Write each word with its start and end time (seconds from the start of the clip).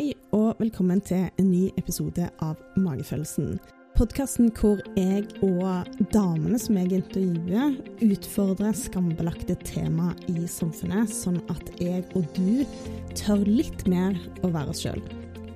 Hei 0.00 0.14
og 0.32 0.54
velkommen 0.56 1.02
til 1.04 1.26
en 1.36 1.48
ny 1.50 1.66
episode 1.76 2.24
av 2.40 2.56
Magefølelsen. 2.80 3.58
Podkasten 3.98 4.48
hvor 4.56 4.80
jeg 4.96 5.26
og 5.44 5.90
damene 6.14 6.56
som 6.56 6.78
jeg 6.78 7.02
intervjuer, 7.02 7.74
utfordrer 8.06 8.72
skambelagte 8.80 9.58
tema 9.60 10.14
i 10.32 10.46
samfunnet, 10.48 11.12
sånn 11.12 11.36
at 11.52 11.68
jeg 11.84 12.00
og 12.16 12.24
du 12.32 12.64
tør 13.12 13.44
litt 13.44 13.84
mer 13.92 14.16
å 14.40 14.48
være 14.54 14.72
oss 14.72 14.80
sjøl. 14.86 15.04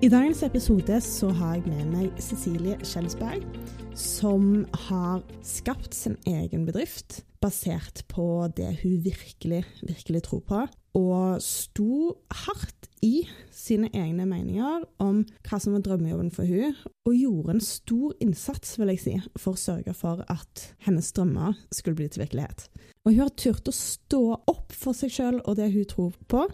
I 0.04 0.12
dagens 0.12 0.45
episode 0.45 1.00
så 1.00 1.32
har 1.40 1.56
jeg 1.62 1.64
med 1.70 1.95
meg 1.95 2.20
Cecilie 2.20 2.76
Skjelsberg, 2.84 3.48
som 3.96 4.66
har 4.90 5.24
skapt 5.40 5.96
sin 5.96 6.20
egen 6.29 6.68
bedrift 6.68 7.22
basert 7.40 8.04
på 8.12 8.45
det 8.61 8.74
hun 8.82 9.00
virkelig, 9.08 9.64
virkelig 9.88 10.26
tror 10.29 10.45
på, 10.45 10.66
og 11.00 11.40
sto 11.40 12.12
hardt 12.45 12.92
i 13.05 13.27
sine 13.52 13.91
egne 13.93 14.25
meninger 14.29 14.84
om 15.02 15.23
hva 15.45 15.59
som 15.61 15.77
var 15.77 15.84
drømmejobben 15.84 16.32
for 16.35 16.49
hun, 16.49 16.72
og 17.04 17.18
gjorde 17.18 17.57
en 17.57 17.64
stor 17.64 18.14
innsats 18.25 18.79
vil 18.80 18.94
jeg 18.94 19.03
si, 19.03 19.17
for 19.36 19.54
å 19.54 19.61
sørge 19.61 19.94
for 19.96 20.25
at 20.32 20.68
hennes 20.86 21.13
drømmer 21.17 21.58
skulle 21.75 21.99
bli 22.00 22.08
til 22.08 22.25
virkelighet. 22.25 22.67
Og 23.04 23.13
hun 23.13 23.21
har 23.27 23.35
turt 23.36 23.68
å 23.68 23.77
stå 23.77 24.22
opp 24.50 24.72
for 24.72 24.96
seg 24.96 25.13
sjøl 25.13 25.43
og 25.44 25.58
det 25.61 25.68
hun 25.75 25.85
tror 25.90 26.17
på, 26.32 26.46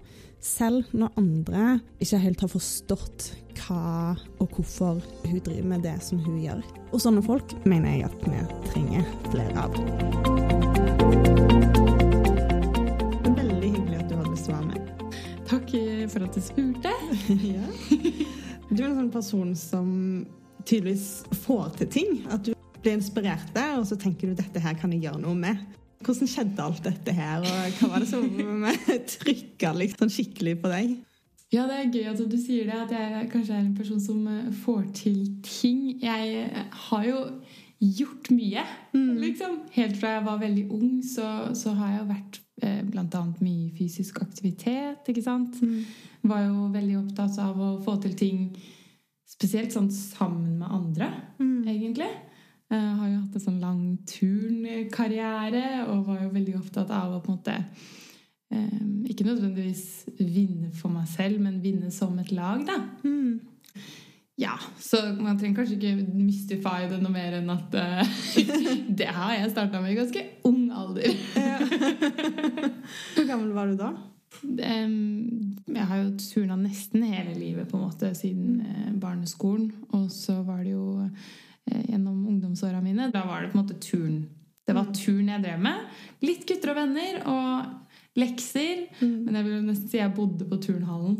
selv 0.42 0.90
når 0.96 1.14
andre 1.20 1.64
ikke 2.00 2.22
helt 2.24 2.42
har 2.42 2.50
forstått 2.50 3.30
hva 3.60 4.16
og 4.40 4.56
hvorfor 4.56 5.02
hun 5.28 5.40
driver 5.44 5.72
med 5.76 5.86
det 5.86 5.98
som 6.02 6.22
hun 6.24 6.40
gjør. 6.42 6.64
Og 6.90 7.02
sånne 7.04 7.22
folk 7.24 7.54
mener 7.68 8.00
jeg 8.00 8.08
at 8.10 8.22
vi 8.26 8.44
trenger 8.72 9.10
flere 9.30 9.66
av. 9.68 10.39
for 16.10 16.26
at 16.26 16.36
du 16.36 16.42
spurte. 16.44 16.92
ja. 17.54 17.66
Du 18.70 18.82
er 18.82 18.88
en 18.88 18.98
sånn 19.00 19.12
person 19.14 19.52
som 19.58 19.90
tydeligvis 20.66 21.24
får 21.44 21.76
til 21.80 21.92
ting. 21.96 22.16
At 22.30 22.44
du 22.46 22.54
blir 22.80 22.96
inspirert, 22.96 23.50
der, 23.56 23.78
og 23.80 23.86
så 23.88 23.98
tenker 24.00 24.30
du 24.30 24.38
dette 24.38 24.62
her 24.62 24.78
kan 24.78 24.92
jeg 24.94 25.06
gjøre 25.06 25.22
noe 25.24 25.36
med. 25.38 25.60
Hvordan 26.00 26.30
skjedde 26.32 26.64
alt 26.64 26.84
dette 26.86 27.12
her, 27.12 27.44
og 27.44 27.76
hva 27.76 27.90
var 27.92 28.04
det 28.04 28.08
som 28.08 28.66
trykka 29.16 29.74
liksom, 29.76 30.06
sånn 30.06 30.14
skikkelig 30.14 30.56
på 30.62 30.70
deg? 30.72 30.94
Ja, 31.50 31.64
det 31.66 31.76
er 31.76 31.90
gøy 31.90 32.04
at 32.12 32.20
du 32.30 32.36
sier 32.38 32.68
det, 32.68 32.76
at 32.78 32.92
jeg 32.94 33.26
kanskje 33.32 33.56
er 33.56 33.64
en 33.64 33.74
person 33.74 33.98
som 34.00 34.22
eh, 34.30 34.52
får 34.62 34.84
til 34.94 35.24
ting. 35.42 35.80
Jeg 35.98 36.44
eh, 36.46 36.76
har 36.86 37.06
jo 37.08 37.24
gjort 37.80 38.30
mye, 38.34 38.62
mm. 38.92 39.10
liksom. 39.22 39.58
Helt 39.74 39.96
fra 39.96 40.16
jeg 40.18 40.26
var 40.26 40.40
veldig 40.42 40.64
ung, 40.76 41.00
så, 41.06 41.26
så 41.56 41.72
har 41.78 41.94
jeg 41.94 42.02
jo 42.02 42.08
vært 42.10 42.40
Eh, 42.60 42.80
bl.a. 42.84 43.20
mye 43.40 43.70
fysisk 43.76 44.20
aktivitet. 44.20 45.06
ikke 45.08 45.22
sant? 45.24 45.56
Mm. 45.62 45.84
Var 46.28 46.42
jo 46.44 46.66
veldig 46.74 46.98
opptatt 46.98 47.38
av 47.40 47.60
å 47.60 47.70
få 47.84 47.96
til 48.02 48.16
ting 48.18 48.42
spesielt 49.30 49.72
sånn 49.72 49.88
sammen 49.94 50.58
med 50.60 50.68
andre, 50.68 51.08
mm. 51.38 51.62
egentlig. 51.64 52.10
Jeg 52.70 52.76
eh, 52.76 52.90
har 52.98 53.08
jo 53.08 53.22
hatt 53.22 53.38
en 53.38 53.44
sånn 53.46 53.62
lang 53.62 53.80
turnkarriere 54.10 55.64
og 55.86 56.04
var 56.10 56.20
jo 56.26 56.34
veldig 56.34 56.58
opptatt 56.60 56.92
av 56.94 57.16
å 57.16 57.22
på 57.24 57.32
en 57.32 57.38
måte 57.38 57.56
eh, 58.52 58.82
Ikke 59.10 59.26
nødvendigvis 59.26 59.86
vinne 60.20 60.70
for 60.76 60.92
meg 60.92 61.08
selv, 61.10 61.40
men 61.40 61.62
vinne 61.64 61.88
som 61.94 62.18
et 62.20 62.34
lag, 62.34 62.60
da. 62.68 62.76
Mm. 63.06 63.40
Ja, 64.40 64.54
så 64.78 64.96
man 65.18 65.38
trenger 65.38 65.60
kanskje 65.60 65.76
ikke 65.76 66.14
mystify 66.16 66.86
det 66.88 67.00
noe 67.02 67.12
mer 67.12 67.34
enn 67.40 67.50
at 67.52 67.74
uh, 67.76 68.20
det 69.00 69.08
har 69.12 69.34
jeg 69.36 69.50
starta 69.52 69.82
med 69.82 69.92
i 69.92 69.98
ganske 69.98 70.22
ung 70.48 70.70
alder. 70.72 71.12
Hvor 73.16 73.28
gammel 73.28 73.50
var 73.56 73.68
du 73.68 73.76
da? 73.80 73.90
Jeg 74.40 75.86
har 75.90 76.00
jo 76.00 76.14
turna 76.22 76.56
nesten 76.56 77.04
hele 77.04 77.34
livet 77.36 77.68
på 77.68 77.76
en 77.76 77.84
måte 77.84 78.14
siden 78.16 78.62
uh, 78.64 78.88
barneskolen. 79.02 79.68
Og 79.98 80.08
så 80.14 80.38
var 80.46 80.64
det 80.64 80.72
jo 80.72 80.86
uh, 81.04 81.82
gjennom 81.90 82.24
ungdomsåra 82.30 82.80
mine. 82.80 83.10
Da 83.12 83.26
var 83.28 83.42
det 83.42 83.52
på 83.52 83.58
en 83.58 83.64
måte 83.66 83.80
turn. 83.82 84.22
Det 84.64 84.76
var 84.76 84.88
mm. 84.88 84.94
turn 84.94 85.30
jeg 85.34 85.44
drev 85.44 85.62
med. 85.68 85.84
Litt 86.24 86.48
gutter 86.48 86.72
og 86.72 86.80
venner 86.80 87.20
og 87.28 88.18
lekser. 88.20 88.86
Mm. 89.00 89.16
Men 89.26 89.36
jeg 89.36 89.48
vil 89.50 89.64
nesten 89.66 89.92
si 89.92 90.00
jeg 90.00 90.14
bodde 90.16 90.48
på 90.48 90.60
turnhallen. 90.64 91.18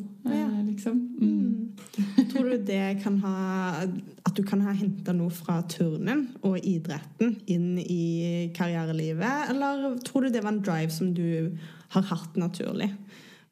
Liksom. 0.71 1.01
Mm. 1.21 1.71
Tror 2.31 2.51
du 2.53 2.63
det 2.67 3.01
kan 3.03 3.19
ha 3.25 3.37
At 3.83 4.37
du 4.37 4.43
kan 4.47 4.63
ha 4.65 4.75
henta 4.77 5.15
noe 5.17 5.33
fra 5.35 5.61
turnen 5.71 6.29
og 6.47 6.59
idretten 6.63 7.37
inn 7.51 7.75
i 7.83 8.51
karrierelivet, 8.57 9.51
eller 9.53 9.99
tror 10.07 10.27
du 10.27 10.35
det 10.35 10.45
var 10.45 10.55
en 10.55 10.63
drive 10.65 10.95
som 10.95 11.15
du 11.17 11.57
har 11.95 12.07
hatt 12.13 12.37
naturlig? 12.39 12.93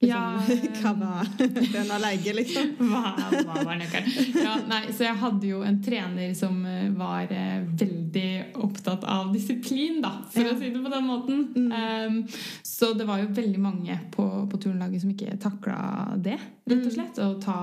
Liksom, 0.00 0.10
ja, 0.10 0.42
hva 0.82 0.92
var 0.94 1.26
den 1.72 1.91
alene, 1.91 2.32
liksom? 2.36 2.69
Hva, 2.78 3.16
hva 3.32 3.64
var 3.66 3.78
nøkkelen? 3.81 4.28
Ja, 4.44 4.53
nei, 4.70 4.92
så 4.94 5.09
jeg 5.09 5.19
hadde 5.19 5.48
jo 5.48 5.64
en 5.66 5.81
trener 5.82 6.36
som 6.38 6.60
eh, 6.70 6.84
var 6.94 7.32
eh, 7.34 7.64
veldig 7.81 8.28
opptatt 8.62 9.03
av 9.10 9.32
disiplin, 9.34 9.98
da, 10.04 10.12
for 10.31 10.47
ja. 10.47 10.53
å 10.54 10.60
si 10.60 10.70
det 10.70 10.84
på 10.84 10.92
den 10.92 11.09
måten. 11.09 11.42
Mm. 11.56 11.72
Um, 11.75 12.20
så 12.62 12.92
det 12.94 13.09
var 13.09 13.25
jo 13.25 13.32
veldig 13.34 13.64
mange 13.64 13.98
på, 14.14 14.28
på 14.47 14.62
turnlaget 14.62 15.03
som 15.03 15.10
ikke 15.16 15.34
takla 15.42 15.81
det 16.15 16.38
rett 16.69 16.84
og 16.84 16.86
mm. 16.86 16.94
slett. 16.94 17.19
Å 17.22 17.28
ta 17.42 17.59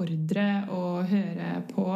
ordre 0.00 0.46
og 0.74 1.10
høre 1.10 1.50
på. 1.70 1.86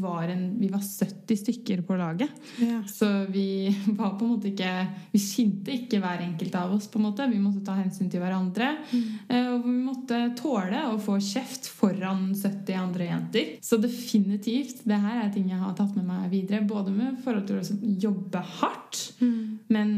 Var 0.00 0.32
en, 0.32 0.44
vi 0.60 0.70
var 0.72 0.82
70 0.84 1.40
stykker 1.42 1.82
på 1.86 1.98
laget. 1.98 2.32
Ja. 2.62 2.80
Så 2.88 3.08
vi 3.32 3.68
var 3.86 4.16
på 4.16 4.26
en 4.26 4.34
måte 4.36 4.50
ikke 4.52 4.72
Vi 5.12 5.20
skinte 5.22 5.74
ikke 5.74 6.00
hver 6.02 6.22
enkelt 6.24 6.54
av 6.58 6.74
oss. 6.76 6.88
på 6.88 7.00
en 7.00 7.08
måte. 7.08 7.28
Vi 7.30 7.42
måtte 7.42 7.64
ta 7.66 7.76
hensyn 7.78 8.10
til 8.10 8.22
hverandre. 8.22 8.72
Mm. 8.90 9.04
Eh, 9.28 9.48
og 9.54 9.66
vi 9.66 9.74
måtte 9.74 10.20
tåle 10.38 10.84
å 10.90 10.96
få 11.02 11.18
kjeft 11.22 11.68
foran 11.72 12.28
70 12.34 12.78
andre 12.78 13.10
jenter. 13.10 13.52
Så 13.64 13.80
definitivt, 13.82 14.84
det 14.86 15.00
her 15.02 15.24
er 15.24 15.34
ting 15.34 15.50
jeg 15.50 15.60
har 15.62 15.76
tatt 15.78 15.96
med 15.98 16.08
meg 16.08 16.30
videre. 16.32 16.64
Både 16.66 16.94
med 16.94 17.20
forhold 17.24 17.46
til 17.48 17.60
å 17.60 17.94
jobbe 18.06 18.42
hardt, 18.60 19.02
mm. 19.20 19.38
men 19.72 19.94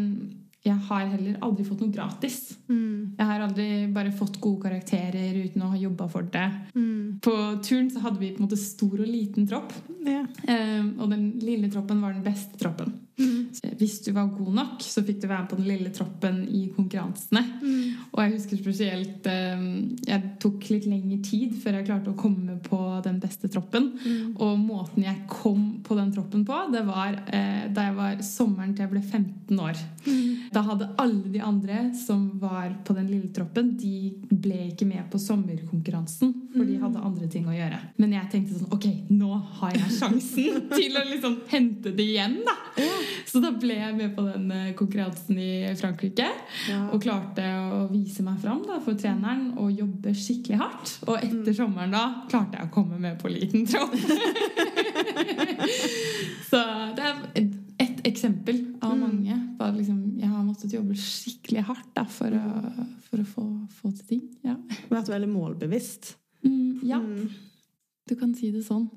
jeg 0.66 0.76
har 0.88 1.04
heller 1.12 1.36
aldri 1.44 1.64
fått 1.64 1.82
noe 1.84 1.94
gratis. 1.94 2.38
Mm. 2.68 3.14
Jeg 3.18 3.28
har 3.30 3.44
aldri 3.44 3.66
bare 3.94 4.12
fått 4.14 4.40
gode 4.42 4.66
karakterer 4.66 5.36
uten 5.38 5.64
å 5.64 5.72
ha 5.72 5.80
jobba 5.80 6.08
for 6.12 6.26
det. 6.34 6.48
Mm. 6.74 7.18
På 7.24 7.34
turen 7.64 7.90
så 7.92 8.02
hadde 8.04 8.20
vi 8.20 8.32
på 8.34 8.42
en 8.42 8.48
måte 8.48 8.60
stor 8.60 8.98
og 8.98 9.08
liten 9.08 9.46
tropp. 9.48 9.72
Ja. 10.04 10.24
Um, 10.48 10.90
og 10.98 11.12
den 11.14 11.30
lille 11.44 11.70
troppen 11.72 12.02
var 12.04 12.16
den 12.16 12.26
beste 12.26 12.58
troppen. 12.60 12.96
Mm. 13.18 13.74
Hvis 13.78 13.98
du 14.04 14.12
var 14.14 14.30
god 14.30 14.52
nok, 14.54 14.82
så 14.84 15.02
fikk 15.06 15.20
du 15.22 15.28
være 15.28 15.44
med 15.44 15.50
på 15.50 15.58
den 15.58 15.68
lille 15.68 15.92
troppen 15.94 16.40
i 16.54 16.62
konkurransene. 16.74 17.42
Mm. 17.62 18.12
Og 18.12 18.20
jeg 18.22 18.34
husker 18.36 18.60
spesielt 18.60 19.26
um, 19.26 19.66
Jeg 20.06 20.32
tok 20.42 20.68
litt 20.72 20.86
lengre 20.88 21.18
tid 21.26 21.56
før 21.58 21.78
jeg 21.78 21.88
klarte 21.88 22.12
å 22.12 22.18
komme 22.18 22.58
på 22.62 22.80
den 23.04 23.18
beste 23.22 23.50
troppen. 23.52 23.90
Mm. 23.98 24.36
Og 24.36 24.54
måten 24.62 25.06
jeg 25.06 25.24
kom 25.30 25.80
på 25.86 25.98
den 25.98 26.12
troppen 26.14 26.44
på, 26.48 26.60
det 26.72 26.84
var 26.88 27.18
uh, 27.18 27.64
da 27.74 27.88
jeg 27.88 27.98
var 27.98 28.22
sommeren 28.26 28.74
til 28.74 28.86
jeg 28.86 28.94
ble 28.94 29.02
15 29.02 29.62
år. 29.66 29.82
Mm. 30.06 30.50
Da 30.54 30.64
hadde 30.68 30.90
alle 31.02 31.32
de 31.34 31.42
andre 31.44 31.88
som 31.98 32.28
var 32.40 32.70
på 32.86 32.96
den 32.96 33.10
lille 33.10 33.32
troppen, 33.34 33.74
de 33.78 34.14
ble 34.30 34.68
ikke 34.70 34.88
med 34.88 35.08
på 35.10 35.20
sommerkonkurransen. 35.22 36.34
For 36.54 36.64
de 36.64 36.78
mm. 36.78 36.82
hadde 36.86 37.04
andre 37.10 37.28
ting 37.30 37.48
å 37.48 37.56
gjøre. 37.56 37.78
Men 38.00 38.14
jeg 38.16 38.30
tenkte 38.32 38.56
sånn 38.56 38.72
Ok, 38.74 38.86
nå 39.10 39.34
har 39.60 39.76
jeg 39.76 39.94
sjansen 39.98 40.64
til 40.78 40.96
å 40.98 41.04
liksom 41.08 41.38
hente 41.50 41.92
det 41.96 42.06
igjen, 42.14 42.40
da. 42.46 42.54
Så 43.30 43.40
da 43.42 43.50
ble 43.56 43.76
jeg 43.78 43.96
med 43.96 44.14
på 44.16 44.24
den 44.26 44.50
eh, 44.54 44.74
konkurransen 44.78 45.38
i 45.40 45.74
Frankrike. 45.78 46.28
Ja. 46.68 46.80
Og 46.94 47.02
klarte 47.04 47.44
å 47.58 47.86
vise 47.92 48.24
meg 48.26 48.40
fram 48.42 48.62
da, 48.66 48.80
for 48.84 48.98
treneren 48.98 49.52
og 49.60 49.72
jobbe 49.72 50.14
skikkelig 50.16 50.58
hardt. 50.60 50.94
Og 51.06 51.16
etter 51.18 51.52
mm. 51.52 51.58
sommeren 51.58 51.94
da 51.94 52.04
klarte 52.30 52.60
jeg 52.60 52.68
å 52.68 52.74
komme 52.74 52.96
med 53.02 53.18
på 53.20 53.32
liten 53.32 53.66
tropp. 53.68 53.94
Så 56.48 56.60
det 56.96 57.04
er 57.04 57.16
ett 57.78 58.06
eksempel 58.08 58.56
av 58.80 58.94
mm. 58.94 59.02
mange 59.02 59.36
på 59.58 59.66
at 59.66 59.76
liksom, 59.76 59.98
jeg 60.18 60.30
har 60.30 60.46
måttet 60.46 60.74
jobbe 60.74 60.96
skikkelig 60.98 61.66
hardt 61.68 61.90
da, 61.96 62.04
for, 62.10 62.34
å, 62.34 62.38
for 63.08 63.22
å, 63.22 63.28
få, 63.34 63.44
få 63.80 63.92
til 63.98 64.06
ting. 64.14 64.24
Ja. 64.46 64.56
Vært 64.90 65.12
veldig 65.12 65.30
målbevisst. 65.32 66.14
Mm, 66.46 66.80
ja. 66.86 66.98
Mm. 67.02 67.28
Du 68.08 68.16
kan 68.18 68.34
si 68.36 68.52
det 68.54 68.64
sånn. 68.66 68.88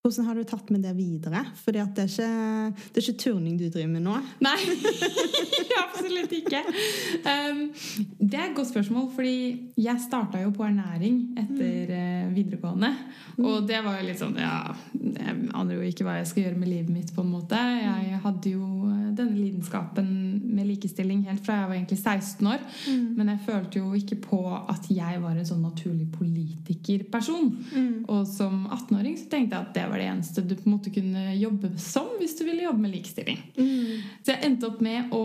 Hvordan 0.00 0.24
har 0.24 0.34
du 0.34 0.44
tatt 0.48 0.70
med 0.72 0.80
det 0.80 0.94
videre? 0.96 1.42
For 1.60 1.76
det, 1.76 1.82
det, 1.92 2.06
er 2.24 3.02
ikke 3.02 3.20
turning 3.20 3.58
du 3.60 3.66
driver 3.66 3.90
med 3.92 4.06
nå? 4.06 4.14
Nei, 4.40 4.56
absolutt 5.84 6.32
ikke. 6.38 6.62
Um, 7.20 7.60
det 8.16 8.38
er 8.38 8.46
et 8.46 8.54
godt 8.56 8.70
spørsmål, 8.70 9.10
fordi 9.12 9.34
jeg 9.76 10.00
starta 10.00 10.40
jo 10.40 10.54
på 10.56 10.64
ernæring 10.64 11.18
etter 11.42 11.92
uh, 11.92 12.32
videregående. 12.32 12.94
Mm. 13.36 13.44
Og 13.44 13.68
det 13.68 13.82
var 13.84 13.98
jo 13.98 14.06
litt 14.06 14.20
sånn 14.20 14.38
Ja, 14.40 14.72
jeg 14.96 15.36
aner 15.56 15.76
jo 15.76 15.84
ikke 15.84 16.04
hva 16.08 16.16
jeg 16.18 16.30
skal 16.30 16.46
gjøre 16.46 16.60
med 16.62 16.72
livet 16.72 16.94
mitt, 16.94 17.12
på 17.12 17.20
en 17.20 17.34
måte. 17.34 17.60
Jeg 17.60 18.22
hadde 18.24 18.54
jo 18.54 18.88
eh, 18.88 19.12
denne 19.16 19.36
lidenskapen 19.36 20.10
med 20.50 20.68
likestilling 20.68 21.22
helt 21.28 21.44
fra 21.44 21.60
jeg 21.60 21.70
var 21.70 21.76
egentlig 21.76 22.00
16 22.00 22.50
år. 22.54 22.64
Mm. 22.88 23.06
Men 23.18 23.32
jeg 23.34 23.44
følte 23.46 23.80
jo 23.80 23.92
ikke 24.00 24.20
på 24.24 24.40
at 24.56 24.88
jeg 24.92 25.20
var 25.22 25.36
en 25.36 25.48
sånn 25.48 25.64
naturlig 25.64 26.08
politikerperson. 26.16 27.52
Mm. 27.70 27.94
Og 28.08 28.24
som 28.28 28.66
18-åring 28.68 29.16
så 29.20 29.28
tenkte 29.32 29.56
jeg 29.56 29.68
at 29.68 29.74
det 29.76 29.86
var 29.90 30.02
det 30.02 30.10
eneste 30.10 30.44
du 30.44 30.54
på 30.56 30.68
en 30.68 30.76
måte 30.76 30.92
kunne 30.94 31.24
jobbe 31.50 31.70
som 31.82 32.08
hvis 32.20 32.36
du 32.38 32.44
ville 32.46 32.64
jobbe 32.64 32.84
med 32.84 32.94
likestilling. 32.94 33.40
Mm. 33.56 34.02
Så 34.24 34.34
jeg 34.34 34.44
endte 34.46 34.70
opp 34.70 34.80
med 34.84 35.14
å 35.16 35.24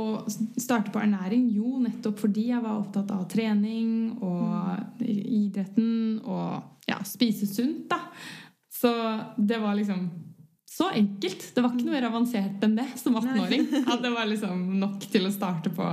starte 0.57 0.93
på 0.93 1.01
ernæring 1.01 1.47
jo 1.55 1.79
nettopp 1.83 2.19
fordi 2.25 2.49
jeg 2.51 2.63
var 2.63 2.79
opptatt 2.81 3.13
av 3.15 3.25
trening 3.31 4.17
og 4.25 5.01
idretten 5.05 6.19
og 6.23 6.89
ja, 6.89 6.99
spise 7.07 7.47
sunt, 7.49 7.87
da. 7.91 8.01
Så 8.75 8.91
det 9.37 9.57
var 9.61 9.77
liksom 9.77 10.09
så 10.75 10.89
enkelt. 10.91 11.43
Det 11.55 11.61
var 11.63 11.71
ikke 11.71 11.85
noe 11.87 11.95
mer 11.95 12.05
avansert 12.09 12.63
enn 12.65 12.73
det 12.75 12.87
som 12.99 13.15
18-åring. 13.15 13.61
At 13.87 14.01
det 14.03 14.09
var 14.11 14.27
liksom 14.27 14.63
nok 14.81 15.05
til 15.07 15.27
å 15.29 15.31
starte 15.31 15.71
på 15.71 15.85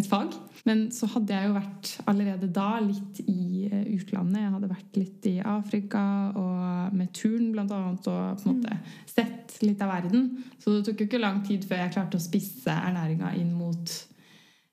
et 0.00 0.08
fag. 0.10 0.32
Men 0.66 0.88
så 0.94 1.06
hadde 1.12 1.36
jeg 1.36 1.46
jo 1.46 1.54
vært 1.54 1.90
allerede 2.10 2.48
da 2.50 2.80
litt 2.82 3.20
i 3.22 3.68
eh, 3.68 3.84
utlandet. 3.94 4.40
Jeg 4.42 4.54
hadde 4.56 4.70
vært 4.72 4.98
litt 4.98 5.28
i 5.30 5.36
Afrika 5.38 6.02
og 6.34 6.96
med 6.98 7.12
turn 7.14 7.52
blant 7.54 7.74
annet, 7.76 8.10
og 8.10 8.42
på 8.42 8.50
en 8.50 8.58
måte 8.58 8.80
sett 9.06 9.54
litt 9.62 9.86
av 9.86 9.94
verden. 9.94 10.26
Så 10.58 10.74
det 10.74 10.82
tok 10.88 11.04
jo 11.04 11.08
ikke 11.12 11.22
lang 11.22 11.38
tid 11.46 11.68
før 11.68 11.84
jeg 11.84 11.94
klarte 11.94 12.18
å 12.18 12.26
spisse 12.26 12.74
ernæringa 12.74 13.36
inn 13.38 13.54
mot 13.54 13.94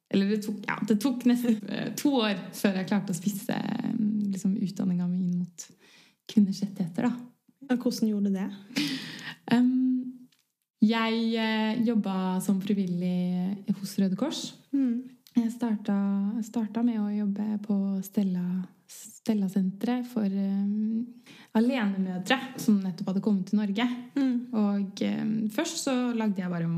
Eller 0.09 0.29
det 0.29 0.41
tok, 0.45 0.57
ja, 0.65 0.79
det 0.89 0.97
tok 1.01 1.29
nesten 1.29 1.61
eh, 1.69 1.93
to 1.97 2.15
år 2.23 2.41
før 2.55 2.81
jeg 2.81 2.89
klarte 2.89 3.13
å 3.13 3.21
spisse 3.21 3.61
eh, 3.61 3.95
liksom, 4.33 4.57
utdanninga 4.57 5.05
mi 5.05 5.21
inn 5.21 5.39
mot 5.43 5.69
kvinners 6.33 6.65
rettigheter, 6.65 7.11
da. 7.11 7.34
Hvordan 7.69 8.09
gjorde 8.09 8.31
du 8.31 8.37
det? 8.37 8.49
Um, 9.53 10.27
jeg 10.85 11.17
eh, 11.39 11.81
jobba 11.85 12.37
som 12.43 12.61
frivillig 12.61 13.75
hos 13.79 13.97
Røde 14.01 14.17
Kors. 14.19 14.47
Mm. 14.75 15.03
Jeg 15.35 15.51
starta, 15.51 15.95
starta 16.45 16.83
med 16.85 16.99
å 17.01 17.09
jobbe 17.11 17.57
på 17.65 17.75
Stella, 18.05 18.45
Stella-senteret 18.87 20.05
for 20.07 20.29
um, 20.29 21.03
alenemødre 21.57 22.37
som 22.61 22.77
nettopp 22.83 23.11
hadde 23.11 23.23
kommet 23.25 23.49
til 23.49 23.59
Norge. 23.59 23.87
Mm. 24.15 24.35
Og 24.55 25.03
um, 25.09 25.33
først 25.55 25.81
så 25.87 25.95
lagde 26.15 26.43
jeg 26.43 26.53
bare, 26.53 26.69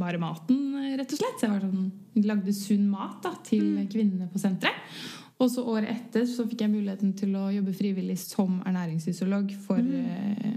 bare 0.00 0.22
maten, 0.22 0.62
rett 0.98 1.12
og 1.12 1.20
slett. 1.20 1.38
Så 1.38 1.46
jeg 1.46 1.54
var 1.54 1.66
sånn, 1.66 1.90
lagde 2.24 2.56
sunn 2.56 2.88
mat 2.90 3.20
da, 3.26 3.36
til 3.46 3.82
kvinnene 3.92 4.30
på 4.32 4.40
senteret. 4.42 4.80
Og 5.42 5.50
så 5.50 5.64
året 5.66 5.90
etter 5.90 6.26
så 6.30 6.46
fikk 6.46 6.62
jeg 6.62 6.70
muligheten 6.70 7.16
til 7.18 7.34
å 7.34 7.48
jobbe 7.50 7.74
frivillig 7.74 8.18
som 8.22 8.60
ernæringsfysiolog 8.62 9.50
for 9.64 9.82
eh, 9.82 10.52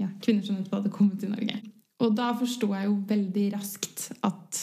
ja, 0.00 0.08
kvinner 0.24 0.46
som 0.46 0.56
nettopp 0.56 0.78
hadde 0.78 0.94
kommet 0.94 1.20
til 1.20 1.34
Norge. 1.34 1.58
Og 2.02 2.16
da 2.16 2.32
forsto 2.38 2.70
jeg 2.72 2.88
jo 2.88 2.96
veldig 3.10 3.44
raskt 3.52 4.08
at 4.24 4.62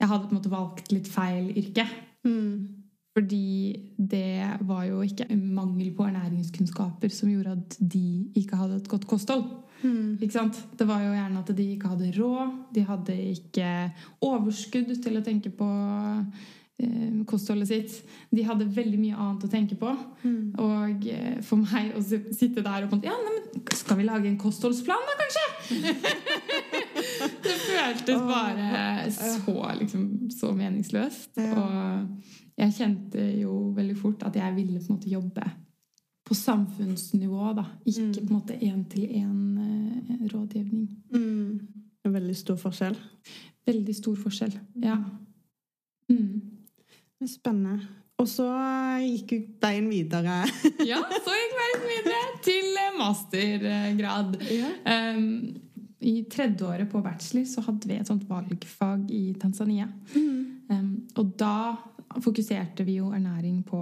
jeg 0.00 0.08
hadde 0.10 0.26
på 0.26 0.34
en 0.34 0.38
måte 0.40 0.52
valgt 0.52 0.90
litt 0.92 1.08
feil 1.08 1.52
yrke. 1.52 1.86
Mm. 2.26 2.86
Fordi 3.16 3.76
det 3.96 4.58
var 4.68 4.82
jo 4.84 5.00
ikke 5.04 5.28
mangel 5.36 5.92
på 5.96 6.04
ernæringskunnskaper 6.04 7.12
som 7.12 7.30
gjorde 7.32 7.54
at 7.56 7.78
de 7.80 8.08
ikke 8.36 8.58
hadde 8.60 8.80
et 8.82 8.90
godt 8.92 9.06
kosthold. 9.08 9.46
Mm. 9.82 10.18
Det 10.20 10.88
var 10.88 11.00
jo 11.04 11.14
gjerne 11.14 11.40
at 11.40 11.56
de 11.56 11.70
ikke 11.72 11.92
hadde 11.92 12.12
råd, 12.16 12.52
de 12.74 12.84
hadde 12.88 13.16
ikke 13.36 13.70
overskudd 14.24 14.92
til 15.04 15.16
å 15.16 15.24
tenke 15.24 15.52
på 15.52 15.68
kostholdet 17.26 17.68
sitt. 17.68 18.04
De 18.30 18.42
hadde 18.46 18.66
veldig 18.76 18.98
mye 19.00 19.16
annet 19.16 19.44
å 19.46 19.48
tenke 19.50 19.74
på. 19.80 19.90
Mm. 20.22 20.52
Og 20.62 21.06
eh, 21.10 21.40
for 21.46 21.56
meg 21.62 21.94
å 21.96 22.00
sitte 22.04 22.62
der 22.64 22.84
og 22.86 23.04
Ja, 23.04 23.14
men 23.24 23.34
skal 23.74 23.96
vi 24.00 24.04
lage 24.06 24.28
en 24.30 24.38
kostholdsplan, 24.40 25.04
da, 25.08 25.14
kanskje? 25.20 25.46
det 27.44 27.56
føltes 27.64 28.20
bare 28.28 28.66
så, 29.12 29.56
liksom, 29.80 30.02
så 30.32 30.52
meningsløst. 30.56 31.30
Ja. 31.40 31.52
Og 31.60 31.72
jeg 32.56 32.72
kjente 32.78 33.20
jo 33.42 33.52
veldig 33.76 33.96
fort 34.00 34.20
at 34.28 34.34
jeg 34.38 34.56
ville 34.56 34.80
på 34.80 34.84
en 34.90 34.94
måte 34.98 35.10
jobbe 35.12 35.44
på 36.26 36.34
samfunnsnivå, 36.34 37.52
da. 37.54 37.64
Ikke 37.86 38.02
Mm. 38.02 38.12
på 38.14 38.20
en 38.20 38.32
måte 38.40 38.54
én-til-én-rådgivning. 38.58 40.88
Mm. 41.14 41.58
Det 42.02 42.08
er 42.10 42.18
veldig 42.18 42.36
stor 42.36 42.56
forskjell. 42.58 42.96
Veldig 43.66 43.94
stor 43.94 44.16
forskjell. 44.16 44.52
Ja. 44.82 44.96
Mm. 46.10 46.40
Spennende. 47.24 47.86
Og 48.20 48.28
så 48.28 48.46
gikk 49.04 49.32
jo 49.34 49.38
veien 49.60 49.88
videre. 49.92 50.40
Ja, 50.90 51.00
så 51.00 51.36
gikk 51.36 51.54
veien 51.58 51.84
videre 51.84 52.40
til 52.44 52.78
eh, 52.80 52.96
mastergrad. 52.96 54.36
ja. 54.52 54.72
Um, 55.16 55.56
I 56.00 56.14
tredjeåret 56.30 56.88
på 56.92 57.00
bachelor 57.04 57.46
så 57.48 57.64
hadde 57.66 57.88
vi 57.88 57.96
et 57.98 58.08
sånt 58.08 58.24
valgfag 58.28 59.08
i 59.12 59.34
Tanzania. 59.40 59.88
Mm. 60.14 60.42
Um, 60.70 60.90
og 61.16 61.32
da 61.40 61.74
fokuserte 62.22 62.84
vi 62.86 62.98
jo 63.00 63.10
ernæring 63.16 63.62
på 63.66 63.80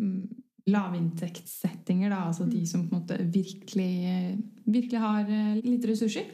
um, 0.00 0.22
lavinntektssettinger, 0.70 2.10
da. 2.12 2.20
Altså 2.28 2.46
de 2.46 2.62
som 2.68 2.84
på 2.86 2.94
en 2.94 3.00
måte 3.00 3.18
virkelig, 3.34 4.38
virkelig 4.64 5.00
har 5.02 5.26
eh, 5.26 5.56
lite 5.64 5.90
ressurser. 5.90 6.28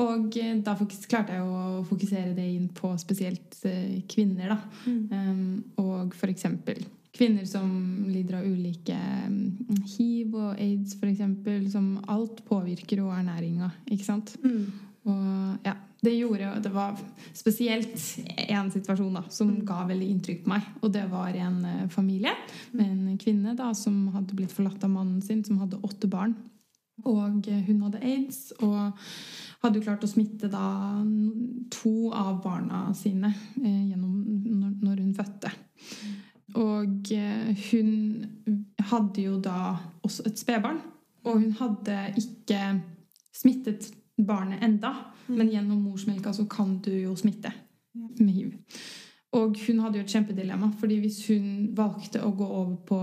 Og 0.00 0.38
eh, 0.40 0.54
da 0.64 0.76
klarte 1.10 1.36
jeg 1.36 1.44
å 1.44 1.82
fokusere 1.88 2.32
det 2.36 2.46
inn 2.54 2.70
på 2.76 2.94
spesielt 3.00 3.58
eh, 3.68 4.00
kvinner, 4.08 4.54
da. 4.54 4.60
Mm. 4.86 5.04
Um, 5.12 5.44
og 5.82 6.16
eksempel 6.30 6.82
kvinner 7.20 7.44
som 7.44 7.68
lider 8.08 8.38
av 8.38 8.46
ulike 8.46 8.96
um, 9.26 9.80
hiv 9.96 10.34
og 10.38 10.54
aids, 10.54 10.96
eksempel. 11.02 11.66
Som 11.72 11.98
alt 12.08 12.40
påvirker 12.48 13.02
jo 13.02 13.10
ernæringa, 13.12 13.70
ikke 13.90 14.06
sant? 14.06 14.36
Mm. 14.44 14.66
Og 15.10 15.66
ja, 15.66 15.74
det 16.00 16.14
gjorde 16.16 16.44
jo 16.46 16.60
Det 16.64 16.72
var 16.72 17.00
spesielt 17.36 17.96
én 18.48 18.70
situasjon 18.72 19.18
da, 19.18 19.24
som 19.28 19.52
ga 19.66 19.82
veldig 19.88 20.08
inntrykk 20.14 20.44
på 20.44 20.52
meg. 20.54 20.68
Og 20.80 20.92
det 20.94 21.04
var 21.10 21.36
en 21.36 21.58
eh, 21.68 21.88
familie 21.92 22.32
med 22.72 22.86
en 22.86 23.18
kvinne 23.20 23.54
da, 23.56 23.72
som 23.76 24.08
hadde 24.14 24.36
blitt 24.36 24.54
forlatt 24.54 24.84
av 24.84 24.94
mannen 24.94 25.20
sin, 25.22 25.44
som 25.44 25.60
hadde 25.60 25.80
åtte 25.84 26.08
barn. 26.10 26.34
Og 27.04 27.48
eh, 27.48 27.60
hun 27.68 27.84
hadde 27.84 28.00
aids 28.00 28.54
og 28.64 28.96
hadde 29.60 29.84
klart 29.84 30.04
å 30.04 30.08
smitte 30.08 30.48
da 30.52 30.64
to 31.74 31.94
av 32.16 32.40
barna 32.44 32.88
sine 32.96 33.34
eh, 33.60 33.90
gjennom 33.92 34.80
når, 34.80 35.04
hun 35.04 35.14
fødte. 35.16 35.52
Og 36.60 37.12
hun 37.70 37.90
hadde 38.90 39.22
jo 39.22 39.36
da 39.38 39.76
også 40.02 40.24
et 40.26 40.40
spedbarn. 40.40 40.80
Og 41.28 41.44
hun 41.44 41.52
hadde 41.60 41.98
ikke 42.18 42.80
smittet 43.36 43.92
barnet 44.16 44.64
enda, 44.64 44.94
men 45.36 45.52
gjennom 45.52 45.82
morsmelka 45.84 46.32
så 46.36 46.46
kan 46.50 46.78
du 46.84 46.92
jo 46.92 47.14
smitte 47.18 47.52
med 48.18 48.34
hiv. 48.34 48.54
Og 49.38 49.58
hun 49.66 49.82
hadde 49.84 50.00
jo 50.00 50.04
et 50.04 50.10
kjempedilemma, 50.10 50.72
fordi 50.80 50.96
hvis 51.04 51.20
hun 51.28 51.68
valgte 51.78 52.22
å 52.26 52.32
gå 52.34 52.46
over 52.46 52.78
på 52.88 52.98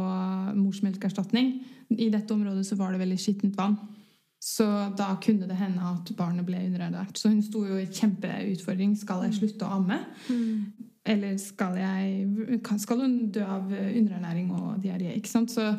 morsmelkerstatning 0.57 1.53
I 1.95 2.09
dette 2.11 2.33
området 2.35 2.65
så 2.67 2.75
var 2.75 2.91
det 2.91 2.99
veldig 2.99 3.19
skittent 3.21 3.55
vann. 3.55 3.77
Så 4.43 4.65
da 4.97 5.13
kunne 5.23 5.47
det 5.47 5.55
hende 5.57 5.81
at 5.87 6.11
barnet 6.17 6.45
ble 6.45 6.59
underernært. 6.67 7.17
Så 7.17 7.31
hun 7.31 7.39
sto 7.41 7.63
jo 7.65 7.79
i 7.79 7.87
kjempeutfordring. 7.87 8.93
Skal 8.99 9.23
jeg 9.25 9.37
slutte 9.39 9.65
å 9.65 9.79
amme? 9.79 9.97
Mm. 10.27 10.87
Eller 11.07 11.37
skal, 11.39 11.77
jeg, 11.79 12.59
skal 12.83 13.01
hun 13.01 13.15
dø 13.31 13.45
av 13.47 13.71
underernæring 13.71 14.51
og 14.51 14.81
diaré? 14.83 15.15
Så 15.23 15.69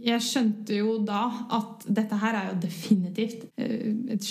jeg 0.00 0.24
skjønte 0.24 0.80
jo 0.80 0.96
da 1.04 1.26
at 1.58 1.84
dette 2.00 2.18
her 2.24 2.40
er 2.40 2.50
jo 2.50 2.60
definitivt 2.64 3.44
et 3.60 4.16
et 4.16 4.24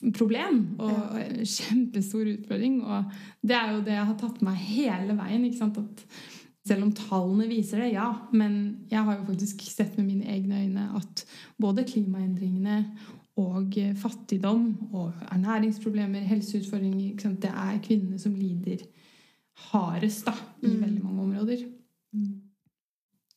skjønnsproblem 0.00 0.60
og 0.80 1.16
en 1.20 1.40
kjempestor 1.56 2.28
utfordring. 2.34 2.82
Og 2.82 3.04
det 3.46 3.56
er 3.56 3.72
jo 3.74 3.80
det 3.84 3.96
jeg 3.96 4.06
har 4.10 4.18
tatt 4.20 4.42
meg 4.42 4.56
hele 4.56 5.16
veien. 5.18 5.44
At 5.62 6.04
selv 6.66 6.84
om 6.84 6.92
tallene 6.92 7.48
viser 7.50 7.80
det, 7.84 7.92
ja. 7.94 8.10
Men 8.32 8.86
jeg 8.90 9.04
har 9.04 9.18
jo 9.18 9.28
faktisk 9.28 9.62
sett 9.68 9.96
med 9.98 10.06
mine 10.06 10.28
egne 10.28 10.64
øyne 10.64 10.88
at 10.96 11.24
både 11.60 11.84
klimaendringene 11.84 12.84
og 13.40 13.76
fattigdom 13.96 14.90
og 14.92 15.12
ernæringsproblemer, 15.32 16.20
helseutfordringer? 16.28 17.16
Det 17.40 17.50
er 17.50 17.78
kvinnene 17.84 18.18
som 18.18 18.34
lider 18.34 18.84
hardest 19.70 20.26
da, 20.26 20.32
i 20.62 20.66
Mm. 20.66 20.80
veldig 20.82 21.02
mange 21.04 21.22
områder. 21.22 21.66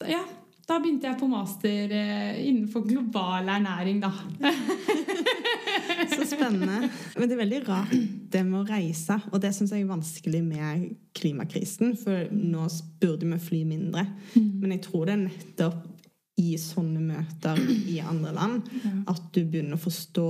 Ja, 0.08 0.24
da 0.64 0.80
begynte 0.80 1.10
jeg 1.10 1.20
på 1.20 1.28
master 1.28 1.92
eh, 1.92 2.38
innenfor 2.48 2.86
global 2.88 3.50
ernæring, 3.52 4.00
da. 4.04 4.12
Så 6.14 6.26
spennende. 6.30 6.90
Men 7.18 7.28
det 7.28 7.36
er 7.36 7.42
veldig 7.42 7.60
rart 7.68 7.96
det 8.34 8.44
med 8.48 8.62
å 8.62 8.68
reise. 8.68 9.18
Og 9.32 9.42
det 9.44 9.52
syns 9.56 9.74
jeg 9.76 9.84
er 9.84 9.92
vanskelig 9.92 10.42
med 10.46 10.86
klimakrisen, 11.18 11.98
for 12.00 12.32
nå 12.32 12.68
burde 13.02 13.28
vi 13.28 13.42
fly 13.44 13.64
mindre. 13.68 14.06
Men 14.38 14.78
jeg 14.78 14.86
tror 14.88 15.10
det 15.10 15.18
er 15.18 15.26
nettopp 15.26 15.93
i 16.42 16.56
sånne 16.58 16.98
møter 17.00 17.60
i 17.94 18.00
andre 18.02 18.32
land 18.34 18.70
Ja. 18.84 18.90
at 19.14 19.22
du 19.36 19.44
begynner 19.46 19.78
å 19.78 19.84
forstå 19.84 20.24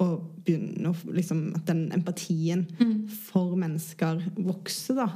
og 0.00 0.22
begynner 0.46 0.88
å 0.90 1.12
liksom, 1.12 1.54
At 1.54 1.66
den 1.66 1.90
empatien 1.92 2.64
Mm. 2.80 3.08
for 3.08 3.54
mennesker 3.54 4.22
vokser. 4.36 4.94
da 4.96 5.06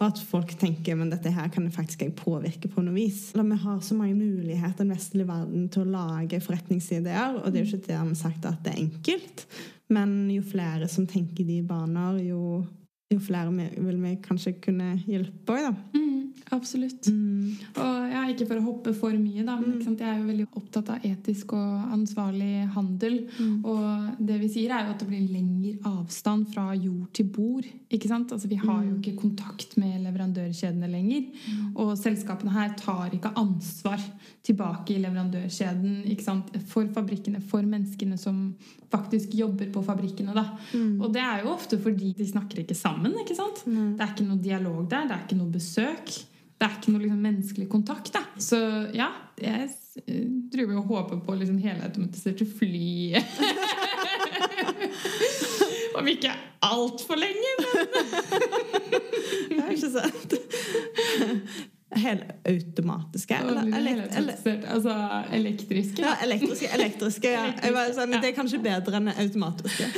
Og 0.00 0.06
at 0.08 0.18
folk 0.18 0.48
tenker 0.58 0.96
men 0.96 1.10
dette 1.10 1.30
her 1.30 1.48
kan 1.48 1.62
jeg 1.64 1.72
faktisk 1.72 2.00
jeg 2.00 2.16
påvirke 2.16 2.68
på 2.68 2.82
noe 2.84 2.92
vis. 2.94 3.32
Eller 3.34 3.44
Vi 3.54 3.56
har 3.62 3.78
så 3.80 3.94
mange 3.94 4.14
muligheter 4.16 4.74
i 4.84 4.88
den 4.88 4.90
vestlige 4.96 5.26
verden 5.28 5.68
til 5.70 5.84
å 5.84 5.90
lage 5.90 6.40
forretningsideer. 6.42 7.36
Og 7.44 7.52
det 7.52 7.60
er 7.60 7.64
jo 7.64 7.76
ikke 7.76 7.86
det 7.86 8.00
vi 8.02 8.08
har 8.08 8.14
sagt 8.14 8.44
at 8.46 8.62
det 8.64 8.72
er 8.74 8.82
enkelt, 8.82 9.46
men 9.90 10.28
jo 10.30 10.42
flere 10.42 10.88
som 10.88 11.06
tenker 11.06 11.46
de 11.46 11.62
baner, 11.62 12.18
jo 12.28 12.66
jo 13.12 13.18
flere 13.20 13.52
vil 13.78 13.98
vi 14.02 14.16
kanskje 14.16 14.60
kunne 14.60 14.96
hjelpe 15.06 15.52
òg, 15.54 15.60
da. 15.68 15.74
Mm, 15.94 16.13
absolutt. 16.52 17.06
Mm. 17.08 17.54
Og 17.80 18.10
ja, 18.12 18.24
ikke 18.30 18.46
for 18.48 18.60
å 18.60 18.64
hoppe 18.66 18.92
for 18.96 19.16
mye, 19.16 19.44
da, 19.46 19.56
men 19.60 19.76
ikke 19.76 19.88
sant? 19.88 20.02
jeg 20.04 20.10
er 20.10 20.20
jo 20.20 20.28
veldig 20.28 20.46
opptatt 20.60 20.90
av 20.94 21.06
etisk 21.08 21.54
og 21.56 21.94
ansvarlig 21.94 22.66
handel. 22.74 23.16
Mm. 23.38 23.54
Og 23.70 24.20
det 24.28 24.38
vi 24.42 24.50
sier, 24.52 24.74
er 24.74 24.86
jo 24.86 24.94
at 24.94 25.02
det 25.02 25.08
blir 25.10 25.32
lengre 25.32 25.94
avstand 25.94 26.48
fra 26.52 26.66
jord 26.74 27.08
til 27.16 27.30
bord. 27.32 27.68
ikke 27.88 28.10
sant? 28.10 28.34
Altså, 28.34 28.50
Vi 28.50 28.60
har 28.60 28.84
jo 28.84 28.98
ikke 28.98 29.16
kontakt 29.20 29.76
med 29.80 30.02
leverandørkjedene 30.04 30.90
lenger. 30.90 31.30
Og 31.74 31.94
selskapene 31.98 32.54
her 32.54 32.76
tar 32.78 33.14
ikke 33.14 33.34
ansvar 33.40 34.02
tilbake 34.44 34.94
i 34.94 35.02
leverandørkjeden 35.02 36.04
ikke 36.12 36.26
sant? 36.26 36.52
for 36.68 36.88
fabrikkene, 36.94 37.40
for 37.40 37.64
menneskene 37.64 38.18
som 38.20 38.54
faktisk 38.92 39.34
jobber 39.34 39.70
på 39.72 39.82
fabrikkene. 39.82 40.34
da. 40.36 40.46
Og 41.00 41.08
det 41.14 41.22
er 41.22 41.42
jo 41.42 41.54
ofte 41.54 41.78
fordi 41.82 42.12
de 42.16 42.26
snakker 42.28 42.62
ikke 42.62 42.76
sammen. 42.78 43.16
ikke 43.22 43.36
sant? 43.38 43.64
Det 43.64 44.00
er 44.00 44.14
ikke 44.14 44.28
noe 44.28 44.42
dialog 44.42 44.84
der, 44.90 45.08
det 45.08 45.16
er 45.16 45.26
ikke 45.26 45.40
noe 45.40 45.52
besøk. 45.54 46.14
Det 46.64 46.70
er 46.70 46.76
ikke 46.80 46.92
noe 46.94 47.02
liksom, 47.04 47.18
menneskelig 47.20 47.66
kontakt. 47.68 48.08
Da. 48.14 48.22
Så 48.40 48.56
ja, 48.96 49.10
jeg 49.36 49.66
s- 49.68 49.98
driver 50.54 50.78
og 50.80 50.86
håper 50.88 51.18
på 51.26 51.34
liksom, 51.36 51.58
helautomatiserte 51.60 52.46
fly. 52.48 53.18
Om 55.98 56.08
ikke 56.10 56.32
altfor 56.64 57.20
lenge, 57.20 57.50
men 57.60 57.68
Det 59.50 59.58
er 59.60 59.68
ikke 59.76 59.90
sant. 59.92 60.34
Helautomatiske. 61.96 63.34
Eller, 63.34 64.02
altså 64.74 64.94
elektriske. 65.32 66.02
ja, 66.02 66.14
elektriske. 66.24 66.68
elektriske 66.74 67.32
ja. 67.32 67.44
Sånn, 67.94 68.14
det 68.20 68.30
er 68.30 68.36
kanskje 68.36 68.60
bedre 68.64 68.98
enn 69.00 69.10
automatiske. 69.14 69.88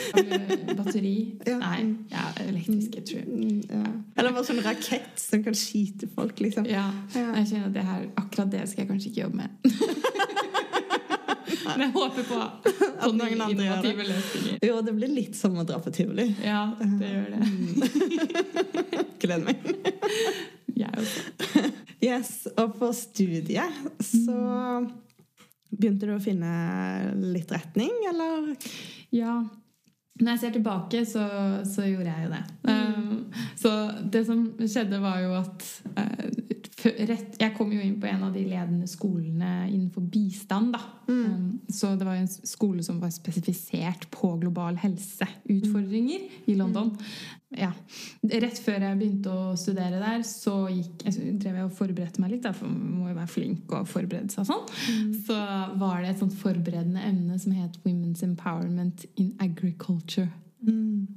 Batteri. 0.76 1.14
Ja. 1.46 1.58
Nei, 1.62 1.80
ja, 2.12 2.26
elektriske, 2.46 3.04
tror 3.08 3.22
jeg. 3.22 3.28
Mm, 3.28 3.62
Ja. 3.70 3.84
Eller 4.16 4.32
bare 4.32 4.46
sånn 4.48 4.62
rakett 4.64 5.20
som 5.20 5.42
kan 5.44 5.56
skyte 5.56 6.08
folk, 6.14 6.38
liksom. 6.40 6.66
Ja. 6.70 6.86
jeg 7.14 7.48
kjenner 7.50 7.66
at 7.68 7.74
det 7.74 7.84
her, 7.84 8.06
akkurat 8.16 8.52
det 8.52 8.62
skal 8.70 8.84
jeg 8.84 8.90
kanskje 8.92 9.10
ikke 9.12 9.24
jobbe 9.26 9.36
med. 9.36 9.48
Men 11.66 11.82
jeg 11.86 11.92
håper 11.94 12.28
på, 12.28 12.40
på 13.02 13.10
noen 13.16 13.42
andre 13.46 13.66
gjør 13.68 13.82
det. 13.84 14.06
løsninger. 14.10 14.58
Jo, 14.68 14.76
det 14.86 14.94
blir 14.98 15.12
litt 15.12 15.38
som 15.38 15.56
å 15.58 15.64
dra 15.68 15.80
på 15.82 15.92
tivoli. 15.94 16.28
Ja, 16.44 16.62
det 16.80 17.10
gjør 17.12 17.34
det. 17.34 17.42
Gleder 19.22 19.44
meg. 19.48 19.66
Jeg 20.76 20.92
også. 21.00 21.60
Yes, 22.04 22.32
og 22.60 22.74
på 22.76 22.90
studiet 22.92 23.78
så 24.04 24.34
begynte 25.72 26.04
du 26.04 26.12
å 26.12 26.20
finne 26.20 26.50
litt 27.32 27.48
retning, 27.54 27.94
eller? 28.10 28.50
Ja. 29.14 29.38
Når 30.20 30.30
jeg 30.34 30.42
ser 30.42 30.52
tilbake, 30.54 31.00
så, 31.08 31.24
så 31.68 31.84
gjorde 31.88 32.12
jeg 32.12 32.26
jo 32.26 32.30
det. 32.32 32.42
Um, 32.68 33.16
så 33.56 33.72
det 34.12 34.22
som 34.28 34.44
skjedde, 34.60 35.00
var 35.02 35.18
jo 35.24 35.34
at 35.36 35.66
rett, 37.10 37.36
Jeg 37.40 37.54
kom 37.56 37.72
jo 37.74 37.80
inn 37.82 37.96
på 38.00 38.08
en 38.10 38.22
av 38.26 38.34
de 38.34 38.42
ledende 38.46 38.86
skolene 38.90 39.66
innenfor 39.70 40.04
bistand. 40.12 40.72
da. 40.76 40.82
Mm. 41.06 41.60
så 41.70 41.92
det 41.94 42.06
var 42.06 42.16
en 42.18 42.26
skole 42.28 42.82
som 42.82 42.96
var 42.98 43.12
spesifisert 43.14 44.08
på 44.10 44.32
global 44.40 44.74
helseutfordringer 44.82 46.24
i 46.50 46.54
London. 46.58 46.90
Ja. 47.54 47.70
Rett 48.26 48.58
før 48.58 48.82
jeg 48.82 48.98
begynte 48.98 49.30
å 49.30 49.52
studere 49.58 50.00
der, 50.02 50.24
så 50.26 50.66
gikk, 50.72 51.04
jeg 51.06 51.36
drev 51.42 51.60
jeg 51.60 51.68
og 51.68 51.76
forberedte 51.78 52.22
meg 52.22 52.34
litt. 52.34 52.42
Da, 52.46 52.52
for 52.56 52.66
man 52.66 53.02
må 53.02 53.10
jo 53.12 53.18
være 53.20 53.30
flink 53.30 53.76
og 53.76 53.86
forberede 53.90 54.34
seg 54.34 54.48
sånn. 54.48 54.64
sånn. 54.66 55.12
Så 55.28 55.36
var 55.78 56.02
det 56.02 56.10
et 56.14 56.24
sånt 56.24 56.34
forberedende 56.40 57.04
emne 57.06 57.38
som 57.38 57.54
het 57.54 57.78
Women's 57.86 58.24
Empowerment 58.26 59.06
in 59.16 59.32
Agriculture. 59.40 60.28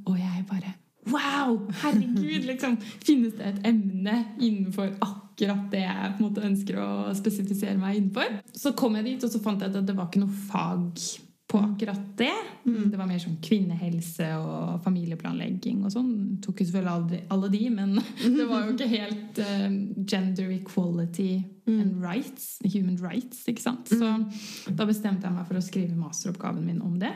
Og 0.06 0.16
jeg 0.20 0.46
bare 0.50 0.76
Wow! 1.10 1.64
Herregud! 1.82 2.44
liksom, 2.46 2.76
Finnes 3.02 3.34
det 3.40 3.48
et 3.48 3.66
emne 3.72 4.20
innenfor 4.38 4.92
akkurat 5.00 5.29
det 5.48 5.86
jeg 5.86 6.12
på 6.18 6.20
en 6.20 6.28
måte 6.28 6.44
ønsker 6.46 6.80
å 6.84 6.90
spesifisere 7.18 7.78
meg 7.80 8.00
innenfor? 8.02 8.42
Så 8.52 8.74
kom 8.78 8.98
jeg 9.00 9.08
dit, 9.08 9.24
og 9.24 9.32
så 9.32 9.42
fant 9.44 9.64
jeg 9.64 9.72
at 9.72 9.88
det 9.88 9.96
var 9.96 10.10
ikke 10.10 10.26
noe 10.26 10.44
fag 10.50 11.04
på 11.50 11.58
akkurat 11.58 12.02
det. 12.18 12.34
Det 12.64 12.98
var 12.98 13.08
mer 13.10 13.22
sånn 13.22 13.40
kvinnehelse 13.42 14.28
og 14.38 14.84
familieplanlegging 14.86 15.80
og 15.82 15.94
sånn. 15.96 16.12
Tok 16.46 16.62
jo 16.62 16.68
selvfølgelig 16.68 16.92
aldri 16.94 17.22
alle 17.34 17.50
de, 17.56 17.62
men 17.74 17.96
det 18.38 18.46
var 18.50 18.68
jo 18.68 18.76
ikke 18.76 18.90
helt 18.92 19.42
uh, 19.42 19.66
gender 20.06 20.52
equality 20.54 21.32
and 21.70 22.02
rights, 22.02 22.60
human 22.66 22.98
rights, 23.02 23.44
ikke 23.50 23.62
sant? 23.62 23.90
Så 23.90 24.74
da 24.74 24.86
bestemte 24.90 25.28
jeg 25.28 25.36
meg 25.36 25.46
for 25.50 25.60
å 25.60 25.62
skrive 25.62 25.98
masteroppgaven 25.98 26.66
min 26.66 26.80
om 26.86 26.96
det. 27.02 27.12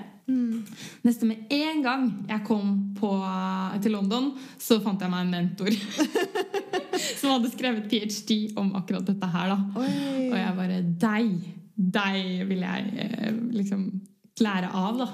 Nesten 1.03 1.31
med 1.31 1.53
en 1.53 1.81
gang 1.85 2.05
jeg 2.29 2.45
kom 2.47 2.75
på, 2.97 3.09
til 3.81 3.97
London, 3.97 4.31
så 4.61 4.77
fant 4.83 5.01
jeg 5.01 5.13
meg 5.13 5.25
en 5.25 5.33
mentor. 5.33 5.73
som 7.19 7.33
hadde 7.33 7.51
skrevet 7.53 7.89
ph.d. 7.89 8.39
om 8.59 8.73
akkurat 8.77 9.05
dette 9.07 9.29
her. 9.35 9.53
da. 9.53 9.81
Oi. 9.81 9.91
Og 10.29 10.39
jeg 10.39 10.57
bare 10.61 10.81
Deg! 11.05 11.35
Deg 11.73 12.43
vil 12.49 12.61
jeg 12.61 12.91
eh, 13.01 13.31
liksom 13.57 13.87
lære 14.41 14.69
av, 14.73 14.97
da. 14.97 15.07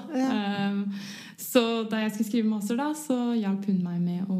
Um, 0.70 0.84
så 1.40 1.62
da 1.90 2.02
jeg 2.02 2.14
skulle 2.14 2.28
skrive 2.28 2.48
master, 2.48 2.78
da, 2.80 2.90
så 2.96 3.16
hjalp 3.36 3.66
hun 3.68 3.82
meg 3.84 4.00
med 4.00 4.32
å 4.32 4.38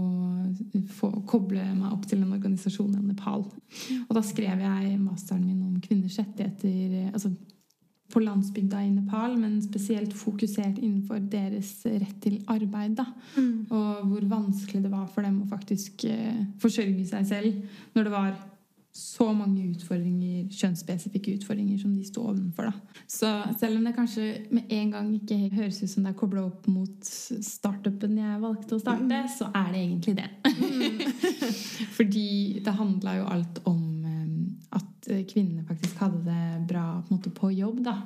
få, 0.97 1.11
koble 1.29 1.65
meg 1.75 1.93
opp 1.93 2.07
til 2.09 2.23
en 2.23 2.35
organisasjon 2.37 2.97
i 2.97 3.05
Nepal. 3.11 3.45
Og 4.07 4.13
da 4.17 4.25
skrev 4.25 4.63
jeg 4.65 4.99
masteren 5.01 5.47
min 5.47 5.63
om 5.67 5.81
kvinners 5.85 6.19
rettigheter 6.21 6.99
eh, 7.05 7.09
altså 7.13 7.33
på 8.11 8.21
landsbygda 8.25 8.81
i 8.83 8.91
Nepal, 8.91 9.37
men 9.39 9.61
spesielt 9.63 10.15
fokusert 10.19 10.81
innenfor 10.81 11.21
deres 11.31 11.77
rett 11.87 12.17
til 12.25 12.41
arbeid. 12.51 12.97
Da. 12.99 13.07
Og 13.71 14.09
hvor 14.11 14.27
vanskelig 14.33 14.83
det 14.83 14.91
var 14.91 15.07
for 15.13 15.27
dem 15.27 15.43
å 15.45 15.51
faktisk 15.51 16.05
eh, 16.11 16.41
forsørge 16.63 17.07
seg 17.13 17.29
selv 17.29 17.61
når 17.95 18.09
det 18.09 18.15
var 18.17 18.33
så 18.93 19.29
mange 19.31 19.69
utfordringer, 19.71 20.49
kjønnsspesifikke 20.51 21.37
utfordringer 21.39 21.79
som 21.79 21.93
de 21.95 22.03
står 22.07 22.33
overfor. 22.33 22.71
Da. 22.71 23.03
Så 23.07 23.29
selv 23.61 23.79
om 23.79 23.85
det 23.87 23.95
kanskje 23.95 24.25
med 24.51 24.73
en 24.75 24.91
gang 24.95 25.13
ikke 25.15 25.39
høres 25.55 25.79
ut 25.85 25.93
som 25.93 26.07
det 26.07 26.11
er 26.11 26.19
kobla 26.19 26.43
opp 26.49 26.67
mot 26.71 27.11
startupen 27.47 28.19
jeg 28.19 28.41
valgte 28.43 28.77
å 28.77 28.83
starte, 28.83 29.23
så 29.37 29.53
er 29.55 29.71
det 29.71 29.85
egentlig 29.85 30.17
det. 30.19 30.29
Fordi 31.99 32.33
det 32.67 32.77
handla 32.81 33.17
jo 33.21 33.31
alt 33.31 33.63
om 33.71 33.87
eh, 34.11 34.35
at 34.81 35.11
kvinnene 35.31 35.65
faktisk 35.69 36.03
hadde 36.03 36.25
det 36.27 36.67
bra 36.71 36.85
på, 37.07 37.21
på 37.37 37.55
jobb. 37.55 37.81
Da, 37.87 37.97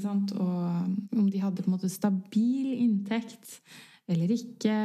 sant? 0.00 0.32
Og 0.40 1.20
om 1.20 1.28
de 1.28 1.44
hadde 1.44 1.62
på 1.62 1.68
en 1.68 1.76
måte 1.76 1.92
stabil 1.92 2.72
inntekt 2.80 3.60
eller 4.10 4.32
ikke. 4.34 4.76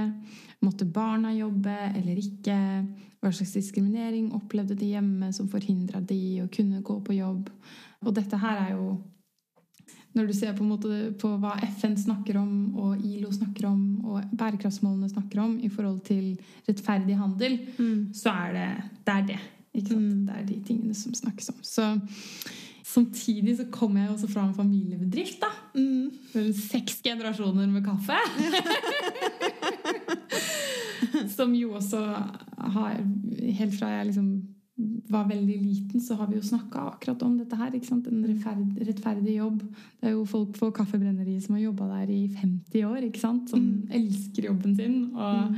Måtte 0.65 0.88
barna 0.88 1.34
jobbe 1.36 1.74
eller 1.96 2.22
ikke? 2.22 2.60
Hva 3.20 3.32
slags 3.34 3.55
diskriminering 3.55 4.29
opplevde 4.38 4.77
de 4.77 4.91
hjemme 4.94 5.32
som 5.34 5.50
forhindra 5.50 6.01
de 6.01 6.44
å 6.44 6.50
kunne 6.53 6.84
gå 6.86 7.00
på 7.05 7.17
jobb? 7.17 7.50
Og 8.05 8.13
dette 8.15 8.39
her 8.41 8.67
er 8.67 8.72
jo 8.77 8.96
Når 10.15 10.27
du 10.29 10.34
ser 10.34 10.53
på, 10.55 10.63
en 10.63 11.15
på 11.20 11.29
hva 11.44 11.58
FN 11.75 11.98
snakker 12.00 12.38
om, 12.39 12.75
og 12.79 13.01
ILO 13.03 13.34
snakker 13.36 13.65
om, 13.67 13.82
og 14.08 14.29
bærekraftsmålene 14.32 15.10
snakker 15.12 15.41
om 15.44 15.58
i 15.60 15.67
forhold 15.67 16.00
til 16.08 16.38
rettferdig 16.70 17.17
handel, 17.20 17.58
så 18.15 18.32
er 18.32 18.53
det 18.55 18.70
det. 19.03 19.12
Er 19.12 19.25
det 19.27 19.39
ikke 19.82 19.89
sant? 19.89 20.22
Det 20.29 20.38
er 20.38 20.46
de 20.48 20.62
tingene 20.70 20.96
som 20.96 21.13
snakkes 21.13 21.51
om. 21.51 21.60
Så 21.67 21.89
Samtidig 22.96 23.58
så 23.58 23.66
kommer 23.72 24.06
jeg 24.06 24.14
også 24.14 24.28
fra 24.32 24.46
en 24.48 24.56
familiebedrift. 24.56 25.42
da. 25.42 25.52
Mm. 25.75 26.54
Seks 26.56 27.02
generasjoner 27.04 27.68
med 27.68 27.84
kaffe. 27.84 28.20
Som 31.36 31.56
jo 31.56 31.74
også 31.75 32.00
har 32.58 33.02
Helt 33.56 33.75
fra 33.78 33.92
jeg 33.92 34.06
liksom 34.10 34.55
var 35.08 35.27
veldig 35.29 35.55
liten, 35.62 36.01
så 36.03 36.17
har 36.20 36.27
vi 36.27 36.36
jo 36.36 36.44
snakka 36.44 36.82
akkurat 36.89 37.22
om 37.24 37.38
dette 37.39 37.55
her. 37.55 37.72
ikke 37.75 37.88
sant? 37.88 38.08
En 38.12 38.25
rettferd, 38.27 38.63
rettferdig 38.88 39.38
jobb. 39.38 39.62
Det 40.01 40.10
er 40.10 40.15
jo 40.17 40.25
folk 40.27 40.58
på 40.58 40.72
Kaffebrenneriet 40.75 41.46
som 41.46 41.55
har 41.55 41.63
jobba 41.63 41.88
der 41.94 42.12
i 42.12 42.22
50 42.41 42.84
år, 42.89 43.05
ikke 43.08 43.22
sant? 43.24 43.50
som 43.50 43.70
elsker 43.89 44.50
jobben 44.50 44.75
sin. 44.75 44.98
Og 45.15 45.55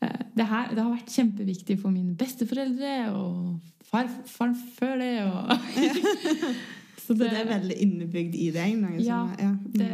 eh, 0.00 0.22
det, 0.36 0.46
her, 0.48 0.72
det 0.72 0.80
har 0.80 0.94
vært 0.94 1.12
kjempeviktig 1.12 1.76
for 1.82 1.92
mine 1.92 2.16
besteforeldre 2.16 2.94
og 3.12 3.60
farfaren 3.90 4.56
før 4.78 4.96
det. 5.02 5.12
Og 5.28 5.52
Så 7.04 7.12
det 7.18 7.28
er 7.36 7.44
veldig 7.44 7.76
innebygd 7.84 8.36
i 8.40 8.46
deg? 8.54 8.78
Noe 8.80 8.96
Ja, 9.04 9.20
som, 9.28 9.34
ja. 9.36 9.50
det, 9.76 9.90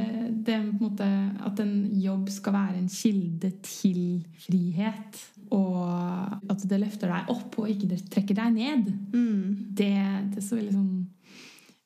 det 0.47 0.55
er 0.55 0.63
på 0.63 0.77
en 0.77 0.85
måte 0.85 1.09
At 1.43 1.59
en 1.65 1.73
jobb 1.99 2.31
skal 2.31 2.55
være 2.55 2.79
en 2.79 2.91
kilde 2.93 3.51
til 3.67 4.03
frihet. 4.45 5.19
Og 5.51 6.51
at 6.51 6.65
det 6.71 6.79
løfter 6.79 7.11
deg 7.11 7.31
opp 7.33 7.57
og 7.59 7.71
ikke 7.71 7.99
trekker 8.11 8.39
deg 8.39 8.53
ned. 8.55 8.91
Mm. 9.15 9.71
Det, 9.75 9.95
det 10.31 10.39
er 10.39 10.47
så 10.47 10.59
veldig 10.59 10.75
sånn 10.77 10.93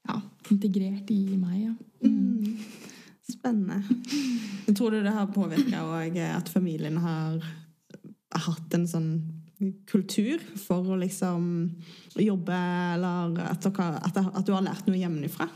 ja, 0.04 0.18
integrert 0.52 1.12
i 1.14 1.22
meg. 1.38 1.60
Ja. 1.62 1.74
Mm. 2.04 2.58
Spennende. 3.24 3.80
Tror 4.76 4.92
du 4.92 5.00
det 5.04 5.14
har 5.16 5.32
påvirka 5.32 5.84
òg 5.88 6.18
at 6.26 6.50
familien 6.52 6.98
har 7.00 7.40
hatt 8.44 8.76
en 8.76 8.84
sånn 8.90 9.08
kultur 9.88 10.42
for 10.60 10.92
å 10.92 10.98
liksom 11.00 11.46
jobbe, 12.20 12.58
eller 12.96 13.38
at, 13.46 13.64
dere, 13.64 13.88
at, 14.04 14.44
du 14.44 14.52
har 14.52 14.66
lært 14.66 14.90
noe 14.90 15.00
hjemmefra? 15.00 15.48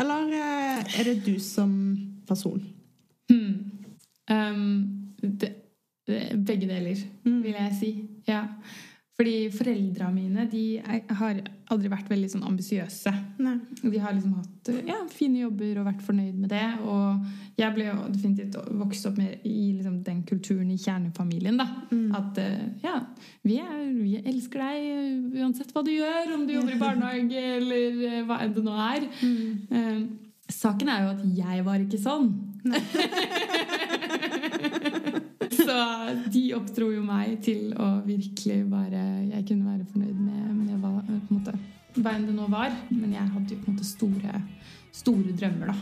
Eller 0.00 0.32
eh, 0.38 0.96
er 1.00 1.10
det 1.10 1.18
du 1.26 1.36
som 1.42 1.70
person? 2.28 2.62
Hmm. 3.28 3.52
Um, 4.30 5.14
det, 5.20 5.50
Eh, 5.50 5.65
begge 6.06 6.66
deler, 6.70 6.96
Mm. 7.24 7.40
vil 7.42 7.52
jeg 7.58 7.72
si. 7.80 7.94
Ja. 8.28 8.44
Fordi 9.16 9.48
foreldra 9.48 10.10
mine 10.12 10.42
de 10.52 10.76
er, 10.76 10.98
har 11.16 11.38
aldri 11.72 11.88
vært 11.88 12.10
veldig 12.10 12.28
sånn 12.34 12.42
ambisiøse. 12.44 13.12
De 13.80 13.98
har 14.02 14.12
liksom 14.12 14.34
hatt 14.36 14.68
eh, 14.68 14.82
ja, 14.90 14.98
fine 15.08 15.38
jobber 15.40 15.78
og 15.80 15.86
vært 15.86 16.02
fornøyd 16.04 16.34
med 16.42 16.50
det. 16.52 16.66
Og 16.84 17.24
jeg 17.56 17.72
ble 17.78 17.86
jo 17.86 17.94
definitivt 18.12 18.58
vokst 18.76 19.08
opp 19.08 19.16
med 19.16 19.40
i 19.48 19.72
liksom, 19.78 20.02
den 20.04 20.20
kulturen 20.28 20.68
i 20.70 20.76
kjernefamilien. 20.76 21.56
da. 21.56 21.64
Mm. 21.88 22.12
At 22.14 22.36
eh, 22.44 22.68
ja, 22.84 22.98
vi, 23.42 23.56
er, 23.64 23.80
vi 23.96 24.18
elsker 24.20 24.60
deg 24.66 24.84
eh, 24.92 25.40
uansett 25.40 25.72
hva 25.72 25.82
du 25.88 25.94
gjør, 25.96 26.34
om 26.36 26.44
du 26.46 26.52
jobber 26.58 26.76
i 26.76 26.82
barnehage 26.84 27.46
eller 27.56 28.04
eh, 28.12 28.20
hva 28.28 28.42
enn 28.44 28.52
det 28.52 28.66
nå 28.68 28.76
er. 28.92 29.08
Mm. 29.24 29.48
Eh, 29.72 30.04
saken 30.52 30.92
er 30.92 31.06
jo 31.06 31.14
at 31.16 31.24
jeg 31.40 31.64
var 31.64 31.80
ikke 31.88 32.04
sånn. 32.04 32.28
Så 35.66 35.74
de 36.30 36.42
oppdro 36.54 36.92
jo 36.94 37.00
meg 37.02 37.40
til 37.42 37.72
å 37.74 37.86
virkelig 38.06 38.60
bare 38.70 39.00
Jeg 39.32 39.46
kunne 39.48 39.66
være 39.66 39.86
fornøyd 39.90 40.20
med, 40.20 40.44
med 40.60 40.76
hva, 40.78 40.92
på 41.02 41.16
en 41.16 41.40
måte, 41.40 41.54
veien 41.96 42.28
det 42.28 42.34
nå 42.36 42.46
var. 42.52 42.70
Men 42.92 43.16
jeg 43.16 43.32
hadde 43.32 43.50
jo 43.50 43.64
på 43.64 43.72
en 43.72 43.74
måte 43.74 43.88
store, 43.88 44.42
store 44.94 45.34
drømmer, 45.34 45.72
da. 45.72 45.76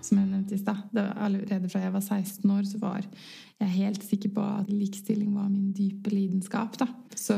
Som 0.00 0.22
jeg 0.22 0.32
nevnte 0.32 0.78
allerede 1.20 1.68
fra 1.68 1.84
jeg 1.84 1.98
var 2.00 2.08
16 2.08 2.56
år, 2.56 2.64
så 2.64 2.80
var 2.80 3.04
jeg 3.60 3.76
helt 3.76 4.04
sikker 4.08 4.32
på 4.32 4.52
at 4.62 4.72
likestilling 4.72 5.36
var 5.36 5.52
min 5.52 5.74
dype 5.76 6.16
lidenskap. 6.16 6.80
da. 6.80 6.88
Så 7.12 7.36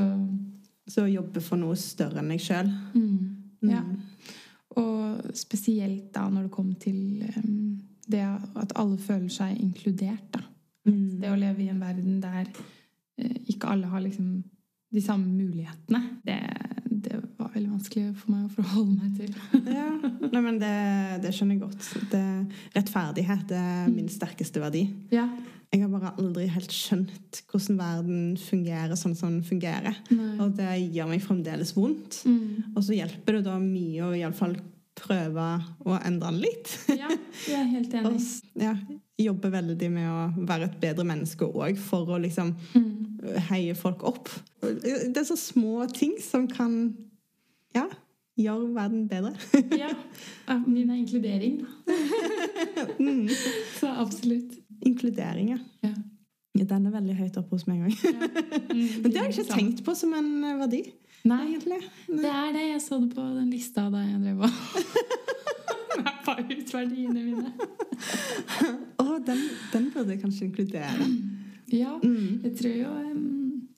Så 0.91 1.07
jobbe 1.09 1.41
for 1.41 1.61
noe 1.61 1.77
større 1.81 2.21
enn 2.21 2.33
deg 2.35 2.43
sjøl. 2.45 2.71
mm, 2.95 3.71
ja. 3.71 3.83
Og 4.81 5.35
spesielt 5.39 6.11
da 6.15 6.27
når 6.29 6.49
det 6.49 6.55
kom 6.55 6.73
til 6.83 7.23
um, 7.39 7.79
det 8.11 8.25
at 8.61 8.75
alle 8.77 8.99
føler 8.99 9.31
seg 9.33 9.61
inkludert. 9.63 10.27
da. 10.35 10.43
Mm. 10.85 11.21
Det 11.23 11.31
å 11.31 11.39
leve 11.39 11.65
i 11.65 11.71
en 11.73 11.81
verden 11.81 12.19
der 12.21 12.51
eh, 12.51 13.37
ikke 13.49 13.71
alle 13.73 13.89
har 13.89 14.03
liksom 14.05 14.43
de 14.95 15.03
samme 15.03 15.27
mulighetene, 15.27 16.01
det, 16.27 16.39
det 17.03 17.17
var 17.39 17.51
veldig 17.55 17.73
vanskelig 17.73 18.13
for 18.21 18.35
meg 18.35 18.45
å 18.47 18.53
forholde 18.55 18.95
meg 18.99 19.17
til. 19.19 19.33
Ja. 19.75 19.89
Nei, 20.35 20.43
men 20.45 20.61
det, 20.63 20.75
det 21.25 21.33
skjønner 21.35 21.57
jeg 21.57 21.65
godt. 21.65 21.89
Det, 22.13 22.23
rettferdighet 22.77 23.55
er 23.59 23.91
min 23.91 24.11
sterkeste 24.13 24.63
verdi. 24.63 24.87
Ja. 25.15 25.27
Jeg 25.75 25.83
har 25.83 25.91
bare 25.91 26.13
aldri 26.21 26.45
helt 26.55 26.71
skjønt 26.71 27.41
hvordan 27.51 27.81
verden 27.81 28.21
fungerer 28.39 28.95
sånn 28.99 29.17
som 29.19 29.33
den 29.33 29.47
fungerer. 29.47 29.97
Nei. 30.15 30.37
Og 30.45 30.55
det 30.59 30.77
gjør 30.95 31.11
meg 31.11 31.25
fremdeles 31.25 31.75
vondt. 31.75 32.21
Mm. 32.29 32.77
Og 32.77 32.85
så 32.87 32.95
hjelper 33.01 33.41
det 33.41 33.47
da 33.49 33.57
mye 33.59 34.07
å 34.07 34.13
iallfall 34.15 34.55
prøve 34.95 35.45
å 35.85 35.97
endre 36.07 36.31
den 36.31 36.41
litt. 36.45 36.71
Ja, 36.89 37.09
jeg 37.49 37.57
er 37.61 37.71
helt 37.73 37.95
enig. 37.99 38.13
og, 38.13 38.61
ja, 38.63 38.75
jobbe 39.25 39.51
veldig 39.55 39.89
med 39.95 40.09
å 40.11 40.47
være 40.47 40.69
et 40.71 40.79
bedre 40.83 41.05
menneske 41.07 41.47
òg, 41.47 41.79
for 41.79 42.15
å 42.15 42.21
liksom 42.23 42.55
Mm. 42.75 43.39
heie 43.49 43.75
folk 43.75 44.03
opp. 44.05 44.29
Det 44.61 45.17
er 45.17 45.25
så 45.25 45.37
små 45.39 45.87
ting 45.89 46.17
som 46.21 46.45
kan 46.51 46.75
ja, 47.75 47.87
gjøre 48.37 48.75
verden 48.75 49.07
bedre. 49.09 49.33
Ja. 49.81 49.89
ja, 50.49 50.59
Min 50.67 50.91
er 50.91 50.99
inkludering, 51.01 51.63
da. 51.63 51.95
Mm. 53.01 53.29
Så 53.81 53.89
absolutt. 53.89 54.59
Inkludering, 54.85 55.55
ja. 55.55 55.59
Ja. 55.87 55.95
Den 56.65 56.87
er 56.87 56.93
veldig 56.95 57.15
høyt 57.19 57.37
oppe 57.41 57.57
hos 57.57 57.65
meg 57.67 57.81
òg. 57.89 57.95
Mm, 58.71 59.03
Men 59.03 59.11
det 59.11 59.17
har 59.19 59.27
jeg 59.31 59.39
ikke 59.41 59.57
tenkt 59.57 59.81
på 59.87 59.95
som 59.99 60.13
en 60.15 60.29
verdi, 60.61 60.83
Nei, 61.25 61.41
egentlig. 61.55 61.79
det 62.09 62.29
er 62.31 62.53
det. 62.53 62.65
Jeg 62.75 62.81
så 62.85 62.99
det 63.01 63.15
på 63.17 63.23
den 63.39 63.51
lista 63.51 63.87
da 63.93 64.03
jeg 64.05 64.21
drev 64.21 64.43
og 64.45 64.51
mappa 66.05 66.35
ut 66.43 66.73
verdiene 66.75 67.23
mine. 67.25 67.53
Å, 69.01 69.07
den, 69.25 69.41
den 69.73 69.87
burde 69.95 70.13
jeg 70.15 70.21
kanskje 70.25 70.49
inkludere. 70.51 71.09
Ja, 71.73 71.95
Mm. 72.05 72.43
jeg 72.45 72.53
tror 72.59 72.75
jo 72.77 72.91
um, 73.09 73.69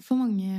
for 0.00 0.14
mange 0.20 0.52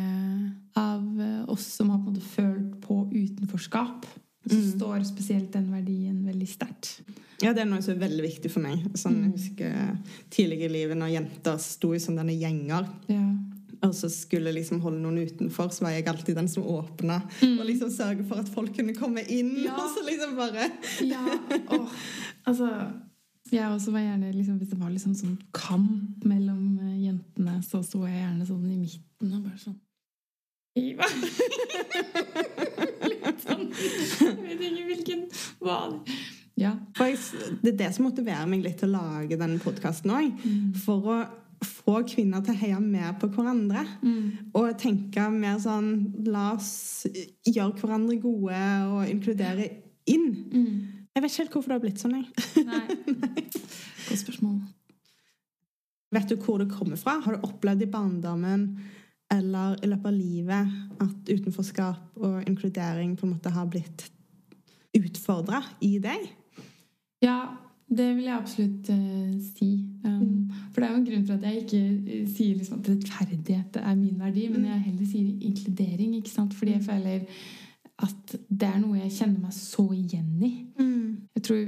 av 0.78 1.06
eh, 1.24 1.44
oss 1.50 1.64
som 1.78 1.90
har 1.94 2.02
på 2.04 2.10
en 2.12 2.18
måte 2.18 2.28
følt 2.36 2.74
på 2.84 2.98
utenforskap, 3.14 4.06
så 4.48 4.56
Mm. 4.56 4.68
står 4.78 5.02
spesielt 5.08 5.52
den 5.52 5.66
verdien 5.72 6.20
veldig 6.28 6.48
sterkt. 6.48 7.02
Ja, 7.44 7.52
det 7.54 7.62
er 7.64 7.70
noe 7.72 7.82
som 7.84 7.96
er 7.96 8.04
veldig 8.08 8.24
viktig 8.24 8.52
for 8.52 8.64
meg. 8.64 8.84
Sånn, 8.96 9.18
jeg 9.18 9.28
Mm. 9.28 9.34
husker 9.34 9.98
tidligere 10.32 10.70
i 10.70 10.74
livet 10.76 10.98
når 10.98 11.12
jenter 11.16 11.58
sto 11.60 11.94
i 11.94 12.00
sånne 12.00 12.36
gjenger, 12.36 12.88
Ja. 13.08 13.24
Og 13.86 13.96
så 13.96 14.10
skulle 14.10 14.54
liksom 14.56 14.82
holde 14.82 15.02
noen 15.02 15.28
utenfor, 15.28 15.70
så 15.74 15.86
var 15.86 15.96
jeg 15.96 16.08
alltid 16.10 16.38
den 16.38 16.50
som 16.50 16.66
åpna. 16.66 17.20
Mm. 17.42 17.58
Og 17.60 17.66
liksom 17.70 17.92
sørge 17.94 18.26
for 18.28 18.42
at 18.42 18.50
folk 18.50 18.74
kunne 18.76 18.96
komme 18.98 19.24
inn. 19.24 19.54
Ja. 19.66 19.76
Og 19.78 19.92
så 19.94 20.06
liksom 20.08 20.38
bare 20.38 20.70
Ja, 21.06 21.22
oh. 21.76 21.92
altså 22.46 22.70
Jeg 23.52 23.70
også 23.70 23.92
var 23.92 24.04
gjerne 24.04 24.32
liksom, 24.32 24.58
Hvis 24.58 24.70
det 24.70 24.80
var 24.80 24.90
liksom 24.92 25.14
sånn 25.16 25.38
kamp 25.56 26.26
mellom 26.26 26.80
eh, 26.84 27.04
jentene, 27.08 27.60
så 27.64 27.82
sto 27.86 28.04
jeg 28.06 28.18
gjerne 28.18 28.48
sånn 28.48 28.66
i 28.66 28.80
midten 28.82 29.38
og 29.38 29.46
bare 29.46 29.62
sånn 29.62 29.78
Iva. 30.78 31.08
Litt 33.10 33.46
sånn 33.46 33.70
Jeg 33.74 34.36
vet 34.44 34.66
ikke 34.68 34.88
hvilken 34.92 35.26
hva 35.64 35.80
Ja. 36.58 36.76
Det 36.98 37.74
er 37.74 37.82
det 37.84 37.92
som 37.96 38.08
motiverer 38.10 38.50
meg 38.50 38.66
litt 38.66 38.80
til 38.82 38.90
å 38.90 38.98
lage 38.98 39.38
denne 39.38 39.62
podkasten 39.62 40.14
òg. 40.14 40.40
For 40.82 41.12
å 41.14 41.18
få 41.66 42.02
kvinner 42.08 42.44
til 42.46 42.54
å 42.54 42.60
heie 42.60 42.80
mer 42.82 43.16
på 43.20 43.30
hverandre. 43.34 43.84
Mm. 44.04 44.52
Og 44.58 44.76
tenke 44.80 45.26
mer 45.34 45.58
sånn 45.64 45.92
La 46.28 46.52
oss 46.56 47.08
gjøre 47.08 47.74
hverandre 47.80 48.20
gode 48.22 48.62
og 48.92 49.10
inkludere 49.10 49.70
inn. 50.10 50.28
Mm. 50.52 50.72
Jeg 51.16 51.24
vet 51.24 51.32
ikke 51.32 51.44
helt 51.44 51.56
hvorfor 51.56 51.72
det 51.72 51.78
har 51.78 51.86
blitt 51.86 52.04
sånn. 52.04 52.18
jeg. 52.20 52.68
Nei. 52.68 52.84
Godt 54.08 54.22
spørsmål. 54.22 54.60
Vet 56.16 56.30
du 56.32 56.38
hvor 56.40 56.62
det 56.62 56.70
kommer 56.72 57.00
fra? 57.00 57.18
Har 57.24 57.36
du 57.36 57.48
opplevd 57.48 57.84
i 57.84 57.92
barndommen 57.92 58.68
eller 59.34 59.76
i 59.84 59.90
løpet 59.90 60.08
av 60.08 60.16
livet 60.16 60.76
at 61.04 61.32
utenforskap 61.32 62.22
og 62.22 62.38
inkludering 62.48 63.18
på 63.18 63.28
en 63.28 63.34
måte 63.34 63.52
har 63.52 63.68
blitt 63.68 64.06
utfordra 64.96 65.60
i 65.84 65.98
deg? 66.04 66.30
Ja, 67.26 67.40
det 67.90 68.16
vil 68.16 68.24
jeg 68.24 68.36
absolutt 68.36 68.90
uh, 68.90 69.36
si. 69.56 69.70
Um, 70.06 70.52
For 70.72 70.82
det 70.82 70.88
er 70.88 70.92
jo 70.92 70.98
en 70.98 71.06
grunn 71.06 71.28
for 71.28 71.38
at 71.38 71.46
jeg 71.48 71.62
ikke 71.62 71.84
eh, 72.14 72.26
sier 72.28 72.58
liksom 72.58 72.80
at 72.80 72.90
rettferdighet 72.90 73.80
er 73.80 73.96
min 73.96 74.20
verdi, 74.20 74.48
men 74.52 74.66
jeg 74.66 74.82
heller 74.90 75.06
sier 75.08 75.46
inkludering. 75.50 76.16
ikke 76.16 76.30
sant? 76.30 76.54
Fordi 76.54 76.72
jeg 76.72 76.84
føler 76.84 77.20
at 78.04 78.36
det 78.50 78.68
er 78.68 78.82
noe 78.82 79.00
jeg 79.00 79.14
kjenner 79.16 79.40
meg 79.48 79.56
så 79.56 79.88
igjen 79.96 80.44
i. 80.44 80.52
Jeg 81.38 81.44
tror 81.46 81.66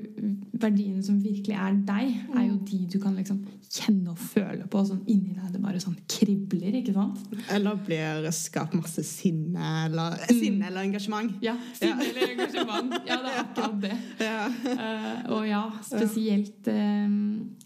verdiene 0.63 1.03
som 1.05 1.19
virkelig 1.21 1.53
er 1.53 1.75
deg, 1.85 2.13
er 2.33 2.45
jo 2.47 2.55
de 2.65 2.79
du 2.89 2.95
kan 3.01 3.13
liksom 3.19 3.43
kjenne 3.69 4.15
og 4.15 4.17
føle 4.17 4.65
på. 4.65 4.81
Sånn 4.87 5.03
inni 5.05 5.35
deg 5.35 5.51
det 5.53 5.61
bare 5.61 5.81
sånn 5.83 5.97
kribler, 6.09 6.79
ikke 6.79 6.95
sant? 6.95 7.19
Eller 7.53 7.77
blir 7.85 8.25
skapt 8.33 8.73
masse 8.73 9.03
sinne 9.05 9.67
eller, 9.85 10.17
sinne 10.25 10.71
eller 10.71 10.87
engasjement? 10.87 11.35
Ja, 11.45 11.53
sinne 11.77 12.07
eller 12.07 12.33
engasjement. 12.33 12.97
Ja, 13.05 13.19
det 13.21 13.35
er 13.35 13.43
akkurat 13.43 13.77
det. 13.85 13.95
Ja. 14.29 14.47
Uh, 14.49 15.21
og 15.37 15.45
ja, 15.47 15.61
spesielt 15.85 16.67
uh, 16.69 17.13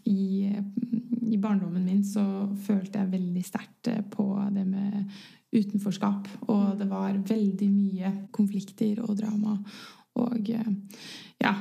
i, 0.09 0.51
i 0.51 1.39
barndommen 1.39 1.87
min 1.87 2.03
så 2.05 2.25
følte 2.67 2.99
jeg 2.99 3.13
veldig 3.15 3.43
sterkt 3.47 3.89
eh, 3.91 4.03
på 4.11 4.27
det 4.53 4.67
med 4.67 5.15
utenforskap. 5.53 6.29
Og 6.51 6.77
det 6.79 6.87
var 6.91 7.15
veldig 7.29 7.69
mye 7.71 8.13
konflikter 8.35 9.01
og 9.05 9.15
drama. 9.21 9.57
Og 10.19 10.49
eh, 10.49 10.71
ja, 11.41 11.53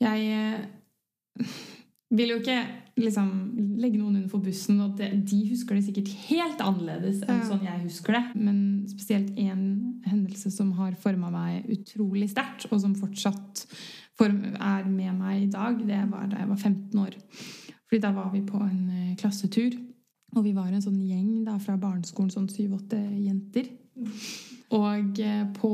jeg 0.00 0.26
eh, 0.32 1.46
vil 2.16 2.34
jo 2.34 2.40
ikke 2.40 2.58
liksom 2.96 3.30
legge 3.76 3.98
noen 3.98 4.14
under 4.16 4.28
for 4.32 4.40
bussen, 4.40 4.78
og 4.80 4.96
de 4.96 5.40
husker 5.50 5.76
det 5.76 5.84
sikkert 5.84 6.12
helt 6.30 6.62
annerledes 6.64 7.20
enn 7.26 7.42
Ja. 7.42 7.48
sånn 7.50 7.66
jeg 7.66 7.82
husker 7.82 8.16
det. 8.16 8.24
Men 8.40 8.86
spesielt 8.88 9.34
én 9.36 10.00
hendelse 10.06 10.50
som 10.54 10.72
har 10.78 10.94
forma 10.94 11.30
meg 11.30 11.66
utrolig 11.68 12.30
sterkt, 12.32 12.68
og 12.70 12.80
som 12.80 12.94
fortsatt 12.96 13.66
er 14.18 14.86
med 14.88 15.12
meg 15.18 15.42
i 15.42 15.50
dag, 15.52 15.76
det 15.86 16.10
var 16.10 16.26
da 16.30 16.38
jeg 16.40 16.48
var 16.48 16.56
15 16.56 16.98
år. 17.02 17.18
Fordi 17.86 18.00
da 18.00 18.12
var 18.16 18.30
vi 18.32 18.40
på 18.40 18.56
en 18.64 18.88
eh, 18.88 19.16
klassetur. 19.20 19.76
Og 20.36 20.44
vi 20.44 20.52
var 20.56 20.72
en 20.72 20.82
sånn 20.82 20.98
gjeng 21.00 21.44
da, 21.44 21.58
fra 21.58 21.76
barneskolen, 21.76 22.30
sånn 22.32 22.48
syv-åtte 22.48 22.96
jenter. 23.20 23.68
Og 24.76 25.20
eh, 25.20 25.44
på, 25.54 25.70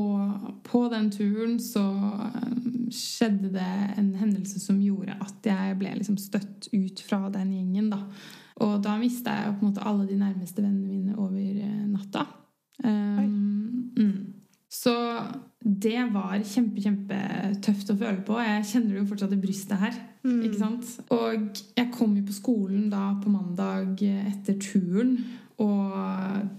på 0.72 0.86
den 0.92 1.10
turen 1.12 1.58
så 1.60 1.84
eh, 2.28 2.52
skjedde 2.92 3.52
det 3.54 3.70
en 4.00 4.12
hendelse 4.16 4.60
som 4.62 4.80
gjorde 4.80 5.16
at 5.20 5.48
jeg 5.48 5.78
ble 5.80 5.92
liksom 5.98 6.18
støtt 6.20 6.70
ut 6.72 7.02
fra 7.04 7.26
den 7.32 7.52
gjengen. 7.56 7.90
da. 7.92 8.04
Og 8.64 8.78
da 8.84 8.96
mista 9.00 9.34
jeg 9.36 9.56
på 9.56 9.66
en 9.66 9.72
måte 9.72 9.84
alle 9.88 10.06
de 10.08 10.18
nærmeste 10.20 10.64
vennene 10.64 10.88
mine 10.88 11.16
over 11.18 11.40
eh, 11.40 11.82
natta. 11.90 12.26
Um, 12.82 13.92
mm. 13.98 14.14
Så 14.72 14.94
det 15.60 16.00
var 16.14 16.38
kjempe, 16.48 16.80
kjempetøft 16.80 17.92
å 17.92 17.98
føle 18.00 18.24
på. 18.24 18.38
Jeg 18.40 18.64
kjenner 18.70 18.94
det 18.94 19.02
jo 19.02 19.10
fortsatt 19.10 19.36
i 19.36 19.40
brystet 19.42 19.82
her. 19.82 20.00
Ikke 20.22 20.58
sant? 20.58 20.88
Og 21.12 21.60
jeg 21.76 21.90
kom 21.92 22.14
jo 22.16 22.24
på 22.24 22.34
skolen 22.34 22.88
da 22.90 23.10
på 23.20 23.30
mandag 23.30 24.00
etter 24.00 24.56
turen. 24.62 25.18
Og 25.60 25.92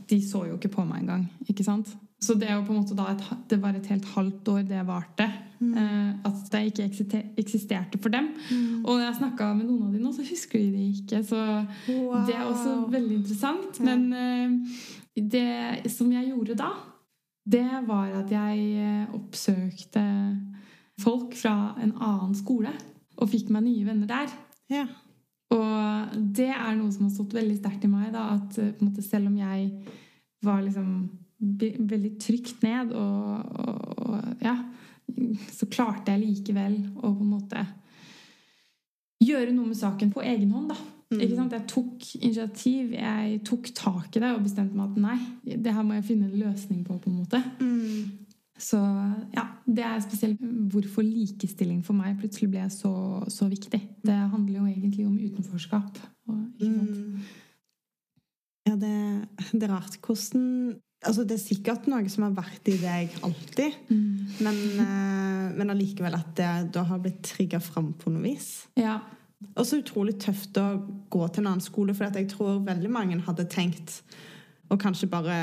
de 0.09 0.19
så 0.23 0.43
jo 0.51 0.59
ikke 0.59 0.75
på 0.77 0.85
meg 0.85 1.01
engang. 1.01 1.25
ikke 1.49 1.65
sant? 1.65 1.89
Så 2.23 2.37
det, 2.39 2.47
er 2.47 2.55
jo 2.55 2.67
på 2.67 2.71
en 2.73 2.79
måte 2.79 2.95
da 2.95 3.09
et, 3.11 3.23
det 3.51 3.59
var 3.59 3.75
et 3.75 3.89
helt 3.91 4.05
halvt 4.15 4.51
år 4.53 4.61
det 4.69 4.85
varte. 4.87 5.27
Eh, 5.63 6.09
at 6.27 6.39
det 6.51 6.61
ikke 6.71 7.21
eksisterte 7.39 7.99
for 8.01 8.13
dem. 8.13 8.29
Og 8.83 8.97
når 8.97 9.05
jeg 9.05 9.19
snakka 9.19 9.49
med 9.57 9.67
noen 9.67 9.87
av 9.87 9.93
de 9.93 10.01
nå, 10.01 10.11
så 10.15 10.25
husker 10.27 10.59
de 10.59 10.71
det 10.73 10.87
ikke. 10.97 11.23
Så 11.27 11.39
Wow. 11.87 12.25
det 12.27 12.35
er 12.35 12.47
også 12.47 12.73
veldig 12.91 13.15
interessant. 13.21 13.79
Men 13.83 14.13
eh, 14.13 14.57
det 15.15 15.91
som 15.91 16.11
jeg 16.11 16.29
gjorde 16.31 16.57
da, 16.59 16.71
det 17.45 17.67
var 17.87 18.11
at 18.23 18.31
jeg 18.31 18.67
eh, 18.79 19.15
oppsøkte 19.15 20.03
folk 21.03 21.35
fra 21.35 21.75
en 21.83 21.95
annen 21.99 22.35
skole. 22.35 22.73
Og 23.17 23.29
fikk 23.29 23.51
meg 23.53 23.67
nye 23.67 23.87
venner 23.87 24.09
der. 24.09 24.31
Ja. 24.71 24.87
Og 25.53 26.15
det 26.33 26.49
er 26.49 26.75
noe 26.75 26.91
som 26.91 27.05
har 27.07 27.13
stått 27.13 27.35
veldig 27.35 27.59
sterkt 27.59 27.83
i 27.85 27.91
meg. 27.91 28.11
Da, 28.15 28.31
at 28.39 28.81
måte, 28.81 29.03
selv 29.05 29.29
om 29.29 29.37
jeg 29.37 29.69
var 30.43 30.63
liksom 30.63 30.95
veldig 31.43 32.13
trygt 32.21 32.63
ned, 32.65 32.93
og, 32.97 33.59
og, 33.63 33.99
og 34.07 34.43
ja, 34.43 34.57
så 35.53 35.67
klarte 35.71 36.13
jeg 36.13 36.23
likevel 36.23 36.77
å 36.97 37.11
på 37.11 37.23
en 37.25 37.31
måte 37.35 37.63
gjøre 39.23 39.53
noe 39.55 39.69
med 39.69 39.79
saken 39.79 40.11
på 40.13 40.23
egen 40.25 40.51
hånd. 40.51 40.73
da. 40.73 40.79
Ikke 41.13 41.37
sant? 41.37 41.53
Jeg 41.53 41.67
tok 41.69 42.07
initiativ, 42.19 42.93
jeg 42.97 43.39
tok 43.45 43.69
tak 43.77 44.17
i 44.17 44.23
det 44.23 44.33
og 44.33 44.43
bestemte 44.45 44.77
meg 44.77 44.91
at 44.91 45.01
nei, 45.03 45.55
det 45.61 45.73
her 45.75 45.85
må 45.85 45.97
jeg 45.99 46.07
finne 46.09 46.29
en 46.29 46.39
løsning 46.41 46.83
på. 46.87 46.97
på 46.97 47.11
en 47.11 47.19
måte. 47.21 47.41
Så 48.63 48.79
ja, 49.33 49.47
det 49.65 49.83
er 49.85 50.01
spesielt 50.05 50.41
hvorfor 50.71 51.05
likestilling 51.05 51.81
for 51.85 51.97
meg 51.97 52.19
plutselig 52.21 52.51
ble 52.53 52.65
så, 52.71 52.93
så 53.31 53.49
viktig. 53.51 53.81
Det 54.05 54.17
handler 54.33 54.59
jo 54.59 54.67
egentlig 54.69 55.07
om 55.07 55.17
utenforskap. 55.19 56.01
Og, 56.29 56.43
sant? 56.61 57.31
Ja, 58.63 58.77
det, 58.79 58.93
det 59.51 59.65
er 59.65 59.73
rart 59.73 59.97
hvordan 59.99 60.77
Altså, 61.03 61.25
det 61.27 61.37
er 61.37 61.43
sikkert 61.43 61.87
noe 61.91 62.07
som 62.11 62.27
har 62.27 62.35
vært 62.37 62.69
i 62.71 62.77
deg 62.79 63.17
alltid, 63.25 63.79
men, 63.89 64.59
eh, 64.83 65.47
men 65.57 65.73
allikevel 65.73 66.15
at 66.15 66.31
det 66.39 66.51
da 66.75 66.85
har 66.87 67.01
blitt 67.03 67.21
trigga 67.27 67.59
fram 67.63 67.91
på 67.99 68.13
noe 68.13 68.23
vis. 68.23 68.67
Ja. 68.79 68.99
Og 69.53 69.65
så 69.67 69.81
utrolig 69.81 70.15
tøft 70.23 70.55
å 70.61 70.67
gå 71.11 71.25
til 71.27 71.43
en 71.43 71.49
annen 71.51 71.65
skole, 71.65 71.95
for 71.95 72.07
jeg 72.07 72.31
tror 72.31 72.63
veldig 72.63 72.91
mange 72.91 73.19
hadde 73.25 73.49
tenkt 73.51 73.99
og 74.71 74.79
kanskje 74.81 75.09
bare 75.11 75.35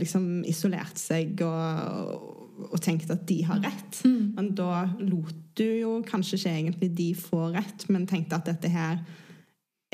liksom 0.00 0.40
isolert 0.48 0.98
seg 0.98 1.42
og, 1.44 2.14
og 2.70 2.78
tenkt 2.82 3.12
at 3.12 3.26
de 3.28 3.42
har 3.46 3.60
rett. 3.62 4.00
Men 4.06 4.50
da 4.58 4.86
lot 5.02 5.36
du 5.56 5.64
jo 5.64 5.92
kanskje 6.06 6.40
ikke 6.40 6.54
egentlig 6.56 6.90
de 6.98 7.10
få 7.16 7.50
rett, 7.54 7.86
men 7.92 8.08
tenkte 8.08 8.36
at 8.40 8.48
dette 8.50 8.70
her 8.72 8.98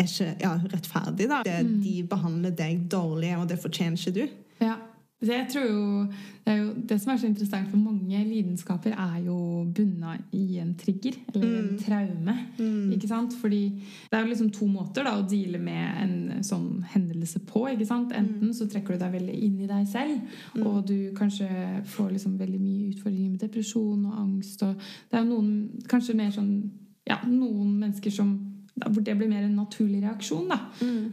er 0.00 0.08
ikke 0.08 0.30
ja, 0.40 0.54
rettferdig. 0.72 1.28
da. 1.30 1.42
Det, 1.46 1.58
De 1.84 1.98
behandler 2.08 2.54
deg 2.56 2.86
dårlig, 2.90 3.34
og 3.38 3.46
det 3.50 3.60
fortjener 3.62 4.00
ikke 4.00 4.16
du. 4.16 4.24
Ja. 4.64 4.78
Jeg 5.22 5.46
tror 5.52 5.66
jo 5.68 6.06
det, 6.42 6.54
jo 6.58 6.70
det 6.88 6.96
som 6.98 7.12
er 7.12 7.18
så 7.20 7.28
interessant 7.28 7.68
for 7.70 7.78
mange 7.78 8.18
lidenskaper, 8.26 8.96
er 8.98 9.20
jo 9.22 9.36
bunna 9.74 10.16
i 10.34 10.58
en 10.58 10.72
trigger, 10.78 11.20
eller 11.34 11.52
en 11.60 11.78
traume. 11.78 12.34
Ikke 12.96 13.08
sant? 13.08 13.36
Fordi 13.40 13.60
det 14.10 14.18
er 14.18 14.24
jo 14.24 14.32
liksom 14.32 14.50
to 14.50 14.66
måter 14.66 15.06
da, 15.06 15.14
å 15.20 15.26
deale 15.28 15.60
med 15.62 16.02
en 16.02 16.44
sånn 16.44 16.82
hendelse 16.94 17.44
på. 17.46 17.68
ikke 17.70 17.86
sant? 17.86 18.14
Enten 18.18 18.50
så 18.56 18.66
trekker 18.66 18.96
du 18.98 19.04
deg 19.04 19.14
veldig 19.14 19.38
inn 19.46 19.60
i 19.62 19.70
deg 19.70 19.86
selv, 19.90 20.38
og 20.58 20.82
du 20.90 21.12
kanskje 21.18 21.48
får 21.94 22.14
liksom 22.16 22.38
veldig 22.40 22.60
mye 22.60 22.90
utfordringer 22.90 23.30
med 23.30 23.46
depresjon 23.46 24.06
og 24.10 24.20
angst. 24.26 24.66
og 24.66 24.74
Det 25.10 25.18
er 25.18 25.22
jo 25.22 25.30
noen 25.30 25.84
kanskje 25.90 26.18
mer 26.18 26.34
sånn 26.34 26.54
ja, 27.06 27.18
noen 27.26 27.78
mennesker 27.80 28.14
som 28.14 28.34
hvor 28.74 29.02
det 29.04 29.14
blir 29.18 29.28
mer 29.28 29.44
en 29.44 29.56
naturlig 29.56 30.02
reaksjon. 30.02 30.48
da. 30.48 30.58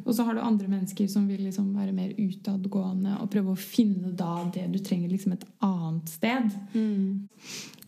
Og 0.06 0.13
så 0.15 0.24
har 0.24 0.36
du 0.36 0.41
andre 0.41 0.67
mennesker 0.72 1.08
som 1.12 1.28
vil 1.28 1.43
liksom 1.43 1.74
være 1.76 1.91
mer 1.95 2.13
utadgående 2.17 3.17
og 3.19 3.30
prøve 3.34 3.54
å 3.54 3.60
finne 3.60 4.13
da 4.17 4.38
det 4.54 4.67
du 4.74 4.80
trenger 4.80 5.12
liksom 5.12 5.36
et 5.36 5.45
annet 5.65 6.10
sted. 6.10 6.54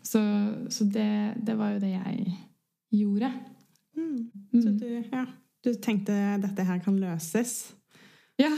Så, 0.04 0.22
så 0.70 0.88
det, 0.92 1.12
det 1.40 1.56
var 1.56 1.76
jo 1.76 1.84
det 1.84 1.94
jeg 1.94 2.38
gjorde. 2.92 3.32
Så 4.52 4.74
du, 4.76 4.88
ja, 5.12 5.26
du 5.64 5.74
tenkte 5.80 6.16
dette 6.44 6.66
her 6.68 6.82
kan 6.84 7.00
løses. 7.00 7.72
Ja. 8.42 8.52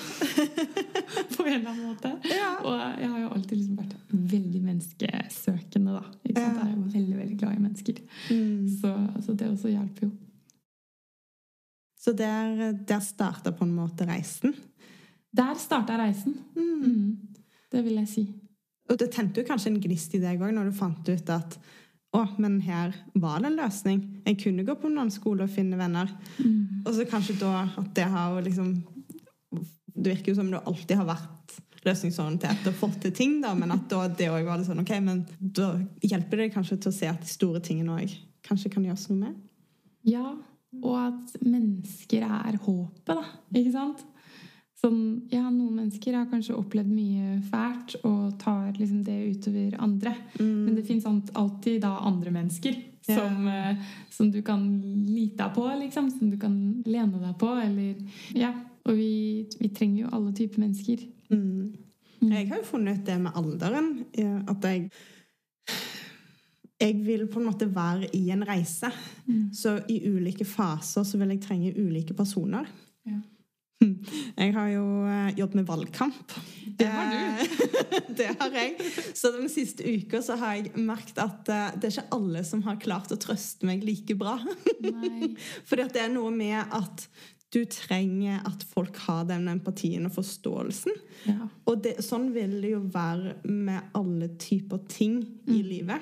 På 1.37 1.43
en 1.43 1.53
eller 1.53 1.69
annen 1.69 1.87
måte. 1.91 2.11
Og 2.63 2.75
jeg 3.01 3.09
har 3.09 3.19
jo 3.19 3.31
alltid 3.35 3.57
liksom 3.57 3.79
vært 3.81 3.95
veldig 4.09 4.61
menneskesøkende, 4.63 5.97
da. 5.97 6.03
Ikke 6.23 6.41
sant? 6.41 6.59
Jeg 6.59 6.67
er 6.67 6.75
jo 6.75 6.83
veldig, 6.93 7.17
veldig 7.17 7.39
glad 7.41 7.57
i 7.57 7.63
mennesker. 7.63 8.03
Så, 8.79 8.93
så 9.25 9.35
det 9.35 9.49
også 9.51 9.73
hjelper 9.73 10.07
jo. 10.07 10.13
Så 12.03 12.11
der, 12.17 12.73
der 12.73 13.03
starta 13.03 13.53
på 13.55 13.63
en 13.63 13.75
måte 13.75 14.07
reisen. 14.07 14.55
Der 15.31 15.55
starta 15.55 15.95
reisen. 15.97 16.35
Mm. 16.55 17.17
Det 17.71 17.83
vil 17.85 18.01
jeg 18.01 18.09
si. 18.11 18.25
Og 18.91 18.99
det 18.99 19.13
tente 19.15 19.39
jo 19.39 19.47
kanskje 19.47 19.71
en 19.71 19.79
gnist 19.81 20.13
i 20.17 20.21
deg 20.21 20.41
òg 20.43 20.51
når 20.53 20.69
du 20.69 20.75
fant 20.75 21.07
ut 21.07 21.31
at 21.33 21.57
å, 22.13 22.21
men 22.37 22.59
her 22.61 22.91
var 23.17 23.41
det 23.41 23.49
en 23.49 23.57
løsning. 23.57 24.01
Jeg 24.27 24.37
kunne 24.43 24.65
gå 24.67 24.75
på 24.77 24.91
noen 24.91 25.09
skole 25.13 25.47
og 25.47 25.53
finne 25.53 25.79
venner. 25.79 26.11
Og 26.83 26.91
så 26.93 27.07
kanskje 27.09 27.39
da 27.39 27.63
at 27.71 27.93
det 27.97 28.05
har 28.11 28.41
liksom 28.45 28.75
Det 29.93 30.09
virker 30.09 30.31
jo 30.31 30.35
som 30.39 30.49
du 30.49 30.57
alltid 30.57 30.97
har 30.97 31.05
vært 31.05 31.57
løsningsorientert 31.85 32.65
og 32.69 32.77
fått 32.79 32.95
til 33.03 33.11
ting, 33.13 33.33
da, 33.43 33.51
men 33.53 33.71
at 33.75 33.83
da 33.91 34.07
det 34.07 34.29
òg 34.31 34.47
var 34.47 34.57
litt 34.57 34.65
sånn 34.65 34.81
OK, 34.81 34.93
men 35.03 35.19
da 35.39 35.75
hjelper 36.01 36.41
det 36.41 36.53
kanskje 36.55 36.79
til 36.81 36.89
å 36.89 36.95
se 36.95 37.09
at 37.11 37.21
de 37.21 37.29
store 37.29 37.61
tingene 37.63 37.97
òg 37.99 38.15
kanskje 38.47 38.71
kan 38.73 38.87
gjøres 38.87 39.05
noe 39.11 39.19
med. 39.19 39.35
Ja, 40.07 40.31
og 40.81 40.95
at 41.07 41.35
mennesker 41.43 42.23
er 42.25 42.57
håpet, 42.57 43.13
da. 43.13 43.23
Ikke 43.53 43.71
sant? 43.75 44.01
Sånn, 44.83 45.21
ja, 45.31 45.45
noen 45.47 45.77
mennesker 45.77 46.15
har 46.17 46.25
kanskje 46.27 46.57
opplevd 46.59 46.89
mye 46.91 47.37
fælt 47.47 47.93
og 48.03 48.33
tar 48.41 48.73
liksom 48.75 49.03
det 49.07 49.15
utover 49.37 49.77
andre. 49.79 50.11
Men 50.39 50.73
det 50.75 50.83
fins 50.87 51.05
alltid 51.07 51.81
da 51.85 51.93
andre 52.03 52.31
mennesker 52.35 52.75
Ja. 53.07 53.15
som, 53.19 53.47
eh, 53.47 53.75
som 54.09 54.31
du 54.31 54.41
kan 54.41 54.81
lite 55.07 55.49
på, 55.55 55.63
liksom. 55.79 56.09
Som 56.11 56.29
du 56.31 56.37
kan 56.37 56.83
lene 56.85 57.19
deg 57.19 57.37
på, 57.39 57.49
eller 57.63 57.95
Ja. 58.35 58.53
Og 58.85 58.95
vi, 58.97 59.47
vi 59.59 59.69
trenger 59.69 60.03
jo 60.03 60.09
alle 60.11 60.33
typer 60.33 60.59
mennesker. 60.59 60.99
Mm. 61.31 61.73
Jeg 62.21 62.49
har 62.49 62.57
jo 62.57 62.63
funnet 62.63 62.99
ut 62.99 63.05
det 63.05 63.19
med 63.21 63.33
alderen, 63.33 64.05
at 64.49 64.61
jeg 64.61 64.91
jeg 66.81 66.97
vil 67.05 67.27
på 67.31 67.39
en 67.39 67.47
måte 67.47 67.67
være 67.71 68.09
i 68.17 68.25
en 68.33 68.43
reise. 68.47 68.89
Så 69.55 69.77
i 69.91 70.01
ulike 70.09 70.45
faser 70.47 71.05
så 71.07 71.19
vil 71.21 71.35
jeg 71.35 71.43
trenge 71.45 71.75
ulike 71.77 72.15
personer. 72.17 72.67
Ja. 73.07 73.19
Jeg 74.37 74.53
har 74.55 74.69
jo 74.71 74.83
eh, 75.07 75.33
jobbet 75.37 75.59
med 75.59 75.67
valgkamp. 75.67 76.35
Det 76.79 76.87
har 76.87 77.09
du. 77.11 77.17
Eh, 77.17 78.07
det 78.19 78.29
har 78.39 78.55
jeg. 78.55 78.77
Så 79.15 79.31
den 79.35 79.49
siste 79.51 79.83
uka 79.83 80.21
så 80.23 80.37
har 80.39 80.55
jeg 80.59 80.71
merket 80.79 81.19
at 81.21 81.51
eh, 81.51 81.75
det 81.77 81.89
er 81.89 81.97
ikke 81.97 82.15
alle 82.17 82.43
som 82.47 82.63
har 82.67 82.79
klart 82.81 83.13
å 83.13 83.19
trøste 83.19 83.67
meg 83.67 83.83
like 83.85 84.15
bra. 84.19 84.37
Nei. 84.83 85.33
Fordi 85.67 85.85
at 85.85 85.95
det 85.95 86.05
er 86.05 86.13
noe 86.15 86.31
med 86.33 86.61
at 86.63 87.07
du 87.53 87.61
trenger 87.69 88.41
at 88.49 88.63
folk 88.65 88.97
har 89.05 89.27
den 89.29 89.45
empatien 89.51 90.07
og 90.09 90.15
forståelsen. 90.15 90.95
Ja. 91.29 91.51
Og 91.69 91.83
det, 91.85 91.99
sånn 92.01 92.31
vil 92.33 92.57
det 92.63 92.73
jo 92.73 92.81
være 92.93 93.35
med 93.45 93.93
alle 93.99 94.31
typer 94.41 94.81
ting 94.89 95.19
i 95.45 95.59
livet. 95.61 96.01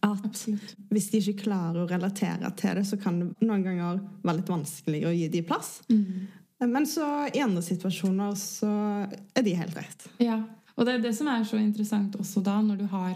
At 0.00 0.24
Absolutt. 0.24 0.74
hvis 0.92 1.08
de 1.12 1.20
ikke 1.22 1.44
klarer 1.46 1.82
å 1.82 1.88
relatere 1.90 2.50
til 2.58 2.78
det, 2.78 2.84
så 2.88 2.98
kan 3.00 3.20
det 3.20 3.30
noen 3.46 3.64
ganger 3.66 4.00
være 4.22 4.40
litt 4.40 4.52
vanskelig 4.52 5.02
å 5.08 5.14
gi 5.14 5.28
dem 5.32 5.46
plass. 5.48 5.80
Men 6.60 6.86
så 6.90 7.06
i 7.30 7.42
andre 7.44 7.62
situasjoner 7.62 8.34
så 8.38 8.70
er 9.36 9.44
de 9.46 9.54
helt 9.58 9.76
rett. 9.78 10.08
Ja, 10.22 10.40
og 10.74 10.86
det 10.86 10.96
er 10.96 11.04
det 11.06 11.14
som 11.14 11.30
er 11.30 11.44
så 11.46 11.58
interessant 11.60 12.16
også 12.18 12.42
da, 12.44 12.60
når 12.62 12.82
du 12.82 12.86
har 12.90 13.14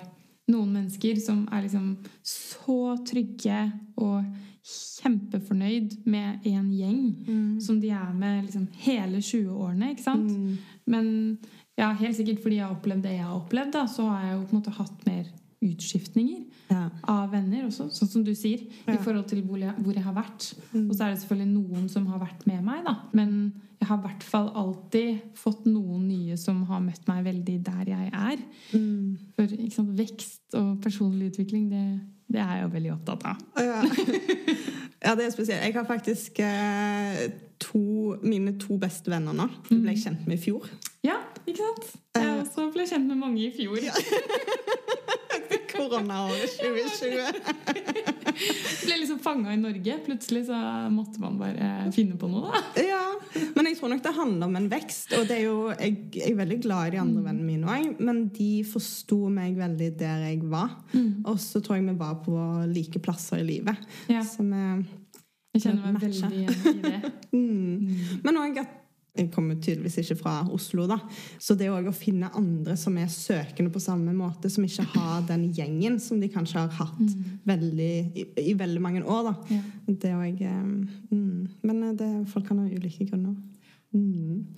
noen 0.50 0.72
mennesker 0.74 1.18
som 1.22 1.44
er 1.54 1.64
liksom 1.64 1.96
så 2.26 2.96
trygge 3.06 3.64
og 4.02 4.24
kjempefornøyd 4.62 6.00
med 6.06 6.44
en 6.46 6.68
gjeng 6.70 7.58
som 7.62 7.80
de 7.82 7.90
er 7.94 8.12
med 8.14 8.44
liksom 8.46 8.68
hele 8.84 9.18
20-årene, 9.18 9.92
ikke 9.94 10.04
sant? 10.04 10.58
Men 10.86 11.38
ja, 11.78 11.88
helt 11.98 12.16
sikkert 12.18 12.42
fordi 12.44 12.58
jeg 12.60 12.66
har 12.66 12.74
opplevd 12.76 13.02
det 13.06 13.16
jeg 13.16 13.26
har 13.26 13.38
opplevd, 13.38 13.72
da, 13.74 13.86
så 13.90 14.06
har 14.10 14.26
jeg 14.26 14.34
jo 14.36 14.42
på 14.44 14.54
en 14.54 14.60
måte 14.60 14.76
hatt 14.76 15.06
mer 15.08 15.24
utskiftninger 15.62 16.44
Ja. 16.72 16.88
av 17.08 17.30
venner 17.32 17.66
også, 17.68 17.88
sånn 17.92 18.08
som 18.08 18.24
du 18.24 18.32
sier, 18.34 18.62
Ja. 18.86 18.94
i 18.94 18.96
forhold 19.02 19.26
til 19.28 19.42
hvor 19.46 19.58
jeg, 19.60 19.74
hvor 19.78 19.92
jeg 19.94 20.02
har 20.02 20.14
vært. 20.14 20.54
Og 20.74 20.94
så 20.96 21.04
er 21.04 21.10
det 21.14 21.20
selvfølgelig 21.22 21.52
noen 21.52 21.88
som 21.90 22.06
har 22.06 22.18
vært 22.22 22.46
med 22.46 22.62
meg, 22.64 22.84
da. 22.84 22.94
Men 23.12 23.52
jeg 23.80 23.88
har 23.88 23.98
i 23.98 24.06
hvert 24.06 24.22
fall 24.22 24.48
alltid 24.54 25.20
fått 25.34 25.64
noen 25.66 26.06
nye 26.08 26.36
som 26.38 26.62
har 26.68 26.80
møtt 26.80 27.06
meg 27.08 27.24
veldig 27.24 27.56
der 27.66 27.84
jeg 27.90 28.10
er. 28.12 28.42
For 29.36 29.42
ikke 29.56 29.72
sant, 29.74 29.96
vekst 29.98 30.54
og 30.54 30.80
personlig 30.82 31.32
utvikling, 31.32 31.68
det, 31.70 32.00
det 32.32 32.40
er 32.40 32.56
jeg 32.56 32.62
jo 32.62 32.68
veldig 32.76 32.92
opptatt 32.94 33.24
av. 33.24 33.36
Ja. 33.58 33.82
ja, 35.02 35.14
det 35.18 35.26
er 35.26 35.30
spesielt. 35.34 35.62
Jeg 35.66 35.74
har 35.74 35.84
faktisk 35.88 36.38
eh, 36.40 37.26
to, 37.58 38.16
mine 38.22 38.54
to 38.58 38.78
beste 38.78 39.10
venner 39.10 39.34
nå. 39.36 39.48
De 39.68 39.78
ble 39.82 39.92
jeg 39.96 40.04
kjent 40.06 40.26
med 40.26 40.38
i 40.38 40.42
fjor. 40.42 40.70
Ja, 41.04 41.18
ikke 41.46 41.58
sant? 41.58 41.92
Jeg 42.14 42.38
også 42.46 42.70
ble 42.72 42.86
kjent 42.86 43.06
med 43.10 43.18
mange 43.18 43.42
i 43.48 43.50
fjor. 43.54 43.82
Koronaåret 45.82 46.52
2020. 46.60 48.12
Ble 48.86 48.96
liksom 49.00 49.18
fanga 49.22 49.52
i 49.54 49.58
Norge. 49.60 49.96
Plutselig 50.06 50.44
så 50.48 50.58
måtte 50.92 51.20
man 51.22 51.38
bare 51.40 51.70
finne 51.94 52.16
på 52.20 52.28
noe, 52.30 52.50
da. 52.52 52.62
Ja, 52.82 53.02
Men 53.56 53.68
jeg 53.68 53.78
tror 53.78 53.92
nok 53.92 54.02
det 54.04 54.12
handler 54.16 54.46
om 54.50 54.56
en 54.60 54.68
vekst. 54.72 55.12
Og 55.18 55.26
det 55.28 55.38
er 55.40 55.44
jo, 55.46 55.56
jeg, 55.74 55.96
jeg 56.16 56.32
er 56.32 56.38
veldig 56.40 56.58
glad 56.64 56.88
i 56.90 56.94
de 56.96 57.02
andre 57.02 57.22
Mm. 57.22 57.26
vennene 57.28 57.46
mine 57.46 57.68
òg, 57.68 58.00
men 58.02 58.22
de 58.34 58.50
forsto 58.66 59.28
meg 59.30 59.54
veldig 59.58 59.90
der 60.00 60.24
jeg 60.30 60.40
var. 60.50 60.72
Mm. 60.92 61.22
Og 61.28 61.38
så 61.42 61.60
tror 61.62 61.76
jeg 61.78 61.86
vi 61.90 61.94
var 62.00 62.16
på 62.24 62.36
like 62.72 62.98
plasser 63.04 63.42
i 63.42 63.46
livet. 63.46 63.76
Ja, 64.10 64.22
Så 64.26 64.42
vi 64.42 64.62
jeg 65.52 65.62
kjenner 65.66 65.92
meg 65.92 66.00
veldig 66.00 66.32
igjen 66.32 66.78
i 66.78 66.82
det. 66.82 67.12
mm. 67.36 68.22
Men 68.24 68.38
òg 68.40 68.62
at 68.62 68.78
jeg 69.12 69.28
kommer 69.34 69.58
tydeligvis 69.60 69.98
ikke 70.00 70.16
fra 70.22 70.34
Oslo, 70.54 70.86
da. 70.88 70.96
Så 71.42 71.52
det 71.58 71.68
òg 71.68 71.84
å 71.90 71.92
finne 71.92 72.30
andre 72.38 72.76
som 72.80 72.96
er 72.96 73.10
søkende 73.12 73.72
på 73.72 73.80
samme 73.82 74.14
måte, 74.16 74.48
som 74.52 74.64
ikke 74.64 74.86
har 74.94 75.26
den 75.28 75.52
gjengen 75.52 75.98
som 76.00 76.20
de 76.20 76.30
kanskje 76.32 76.62
har 76.62 76.72
hatt 76.78 77.10
veldig, 77.48 77.92
i, 78.16 78.24
i 78.48 78.54
veldig 78.56 78.80
mange 78.80 79.02
år, 79.04 79.22
da. 79.28 79.34
Ja. 79.52 79.62
Det 80.04 80.14
òg 80.16 80.40
mm. 81.12 81.60
Men 81.60 81.96
det, 82.00 82.08
folk 82.32 82.48
kan 82.48 82.58
ha 82.62 82.66
ulike 82.70 83.04
grunner. 83.10 83.36
Mm. 83.92 84.48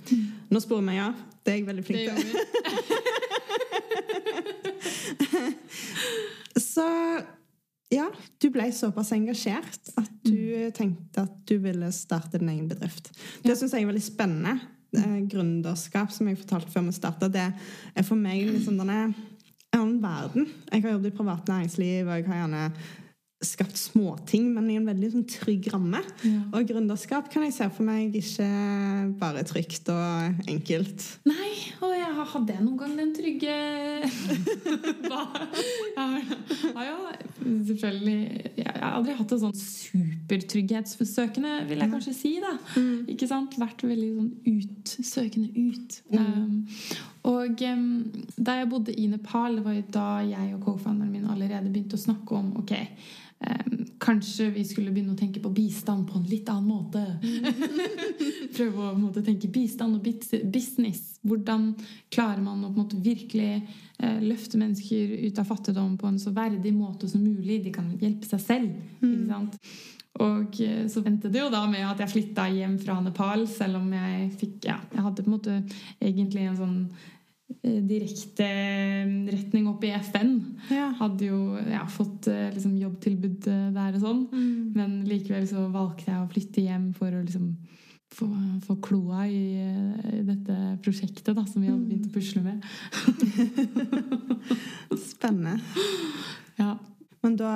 Nå 0.54 0.58
sporer 0.62 0.86
vi 0.86 0.98
av. 1.02 1.14
Det 1.42 1.50
er 1.50 1.56
jeg 1.58 1.66
veldig 1.66 1.82
Det 1.82 1.88
flink 1.90 2.02
gjør 2.06 2.16
til. 2.22 2.30
vi. 2.30 2.38
Så 6.62 6.86
ja, 7.94 8.08
du 8.42 8.48
ble 8.52 8.66
såpass 8.74 9.12
engasjert 9.14 9.92
at 10.00 10.10
du 10.26 10.70
tenkte 10.76 11.24
at 11.24 11.34
du 11.48 11.56
ville 11.62 11.90
starte 11.94 12.40
din 12.40 12.50
egen 12.52 12.68
bedrift. 12.70 13.12
Det 13.44 13.56
syns 13.58 13.74
jeg 13.74 13.84
er 13.84 13.90
veldig 13.92 14.04
spennende. 14.04 14.56
Eh, 14.94 15.20
Gründerskap, 15.30 16.12
som 16.14 16.28
jeg 16.30 16.40
fortalte 16.42 16.72
før 16.74 16.88
vi 16.88 16.96
starta, 16.96 17.30
det 17.30 17.46
er 17.94 18.06
for 18.06 18.18
meg 18.18 18.44
liksom 18.50 18.78
denne 18.80 19.14
annen 19.74 19.96
verden. 20.02 20.46
Jeg 20.70 20.84
har 20.84 20.94
jobbet 20.94 21.12
i 21.12 21.16
privat 21.16 21.50
næringsliv, 21.50 22.06
og 22.06 22.18
jeg 22.18 22.28
har 22.28 22.42
gjerne 22.44 22.66
skapt 23.46 23.78
småting, 23.78 24.48
men 24.54 24.70
i 24.72 24.78
en 24.78 24.88
veldig 24.88 25.10
sånn, 25.14 25.26
trygg 25.30 25.68
ramme. 25.72 26.00
Ja. 26.24 26.40
Og 26.56 26.68
gründerskap 26.68 27.30
kan 27.32 27.46
jeg 27.46 27.54
se 27.56 27.68
for 27.74 27.86
meg 27.86 28.14
ikke 28.18 28.48
bare 29.20 29.44
trygt 29.48 29.88
og 29.92 30.48
enkelt. 30.50 31.06
Nei, 31.28 31.52
og 31.80 31.94
jeg 31.94 32.10
har 32.18 32.30
hatt 32.34 32.46
det 32.50 32.58
noen 32.60 32.78
gang, 32.80 32.96
den 32.98 33.14
trygge? 33.16 33.54
Jeg 35.94 36.72
har 36.74 36.86
jo 36.88 36.96
selvfølgelig 37.68 38.20
Jeg 38.58 38.66
har 38.66 38.94
aldri 38.98 39.14
hatt 39.16 39.32
en 39.34 39.40
sånn 39.44 39.56
supertrygghetssøkende, 39.58 41.52
vil 41.68 41.82
jeg 41.82 41.92
kanskje 41.92 42.14
si. 42.16 42.32
da 42.42 42.54
Ikke 43.10 43.28
sant? 43.30 43.56
Vært 43.60 43.84
veldig 43.86 44.10
sånn 44.18 44.30
ut, 44.48 44.94
søkende 45.06 45.50
ut. 45.54 45.98
Um, 46.14 46.66
og 47.24 47.62
um, 47.64 47.84
da 48.36 48.58
jeg 48.58 48.68
bodde 48.68 48.94
i 49.00 49.06
Nepal, 49.08 49.56
det 49.56 49.64
var 49.64 49.76
jo 49.78 49.84
da 49.94 50.08
jeg 50.28 50.50
og 50.56 50.66
co-founderen 50.66 51.12
min 51.12 51.28
allerede 51.30 51.70
begynte 51.72 51.96
å 51.96 52.02
snakke 52.02 52.36
om 52.36 52.50
ok, 52.60 52.74
um, 53.48 53.84
kanskje 54.04 54.50
vi 54.52 54.64
skulle 54.68 54.92
begynne 54.92 55.14
å 55.14 55.18
tenke 55.18 55.40
på 55.40 55.52
bistand 55.54 56.04
på 56.10 56.18
en 56.18 56.28
litt 56.28 56.50
annen 56.52 56.68
måte. 56.68 57.00
Prøve 58.56 58.90
å 58.90 58.98
måte, 58.98 59.24
tenke 59.24 59.48
bistand 59.52 59.96
og 59.96 60.04
business. 60.52 61.16
Hvordan 61.24 61.70
klarer 62.12 62.44
man 62.44 62.66
å 62.66 62.72
måte 62.74 63.00
virkelig 63.00 63.54
eh, 63.56 64.20
løfte 64.20 64.60
mennesker 64.60 65.16
ut 65.24 65.40
av 65.40 65.48
fattigdom 65.48 65.96
på 65.98 66.10
en 66.10 66.20
så 66.20 66.34
verdig 66.36 66.74
måte 66.76 67.08
som 67.10 67.24
mulig? 67.24 67.62
De 67.64 67.72
kan 67.74 67.88
hjelpe 68.02 68.28
seg 68.28 68.44
selv. 68.44 68.76
ikke 69.00 69.30
sant? 69.30 69.56
Og 70.22 70.60
eh, 70.62 70.84
så 70.90 71.02
endte 71.02 71.30
det 71.32 71.42
jo 71.42 71.50
da 71.50 71.64
med 71.66 71.86
at 71.88 72.04
jeg 72.04 72.12
flytta 72.12 72.46
hjem 72.54 72.76
fra 72.82 73.00
Nepal, 73.02 73.48
selv 73.50 73.80
om 73.80 73.88
jeg 73.96 74.30
fikk 74.38 74.68
Ja, 74.68 74.78
jeg 74.92 75.06
hadde 75.08 75.24
på 75.24 75.30
en 75.30 75.36
måte 75.38 75.56
egentlig 75.98 76.46
en 76.46 76.60
sånn 76.60 76.78
direkte 77.62 78.46
retning 79.30 79.68
opp 79.70 79.84
i 79.86 79.92
FN. 79.96 80.34
Ja. 80.72 80.90
Hadde 80.98 81.28
jo 81.30 81.38
ja, 81.70 81.84
fått 81.90 82.28
eh, 82.32 82.50
liksom, 82.54 82.76
jobbtilbud 82.80 83.48
eh, 83.50 83.68
der 83.74 83.98
og 83.98 84.04
sånn. 84.04 84.24
Men 84.76 85.02
likevel 85.08 85.46
så 85.50 85.66
valgte 85.72 86.10
jeg 86.10 86.20
å 86.20 86.30
flytte 86.32 86.64
hjem 86.66 86.90
for 86.96 87.14
å 87.14 87.22
liksom 87.22 87.52
få, 88.14 88.28
få 88.66 88.78
kloa 88.84 89.26
i, 89.26 89.58
i, 89.58 90.22
dette 90.26 90.56
prosjektet 90.84 91.34
da, 91.34 91.44
som 91.48 91.62
vi 91.64 91.70
hadde 91.70 91.88
begynt 91.88 92.08
å 92.08 92.14
pusle 92.14 92.42
med. 92.44 92.64
Spennende. 95.10 95.58
Ja. 96.60 96.74
Men 97.24 97.38
da 97.40 97.50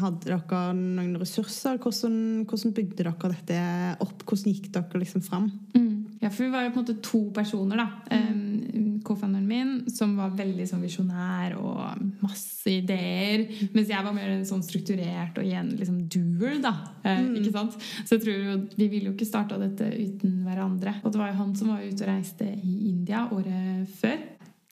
hadde 0.00 0.24
dere 0.24 0.60
noen 0.72 1.18
ressurser. 1.20 1.76
Hvordan, 1.76 2.46
hvordan 2.48 2.72
bygde 2.76 3.04
dere 3.04 3.32
dette 3.34 3.58
opp? 4.00 4.24
Hvordan 4.24 4.54
gikk 4.54 4.70
dere 4.72 5.02
liksom 5.02 5.24
fram? 5.26 5.50
Mm. 5.76 6.03
Ja, 6.24 6.30
for 6.32 6.46
vi 6.46 6.50
var 6.54 6.64
jo 6.64 6.70
på 6.72 6.80
en 6.80 6.84
måte 6.86 7.00
to 7.04 7.18
personer, 7.36 7.76
da. 7.82 8.16
Um, 8.16 9.00
Co-founderen 9.04 9.44
min, 9.44 9.72
som 9.92 10.14
var 10.16 10.30
veldig 10.32 10.64
sånn 10.64 10.80
visjonær 10.80 11.58
og 11.60 11.98
masse 12.24 12.72
ideer. 12.72 13.42
Mens 13.74 13.90
jeg 13.92 14.06
var 14.06 14.14
mer 14.16 14.30
en 14.32 14.46
sånn 14.48 14.62
strukturert 14.64 15.36
og 15.36 15.44
igjen 15.44 15.74
liksom 15.76 15.98
doer, 16.08 16.56
da. 16.64 16.72
Mm. 17.04 17.34
Ikke 17.42 17.52
sant? 17.52 17.76
Så 18.06 18.16
jeg 18.16 18.24
tror 18.24 18.38
jo, 18.38 18.56
vi 18.78 18.88
ville 18.88 19.10
jo 19.10 19.16
ikke 19.18 19.28
starta 19.28 19.60
dette 19.60 19.90
uten 19.92 20.40
hverandre. 20.46 20.96
Og 21.02 21.12
det 21.12 21.20
var 21.20 21.34
jo 21.34 21.40
han 21.42 21.52
som 21.60 21.74
var 21.74 21.84
ute 21.84 22.06
og 22.06 22.08
reiste 22.08 22.48
i 22.48 22.78
India 22.94 23.26
året 23.28 23.92
før. 24.00 24.24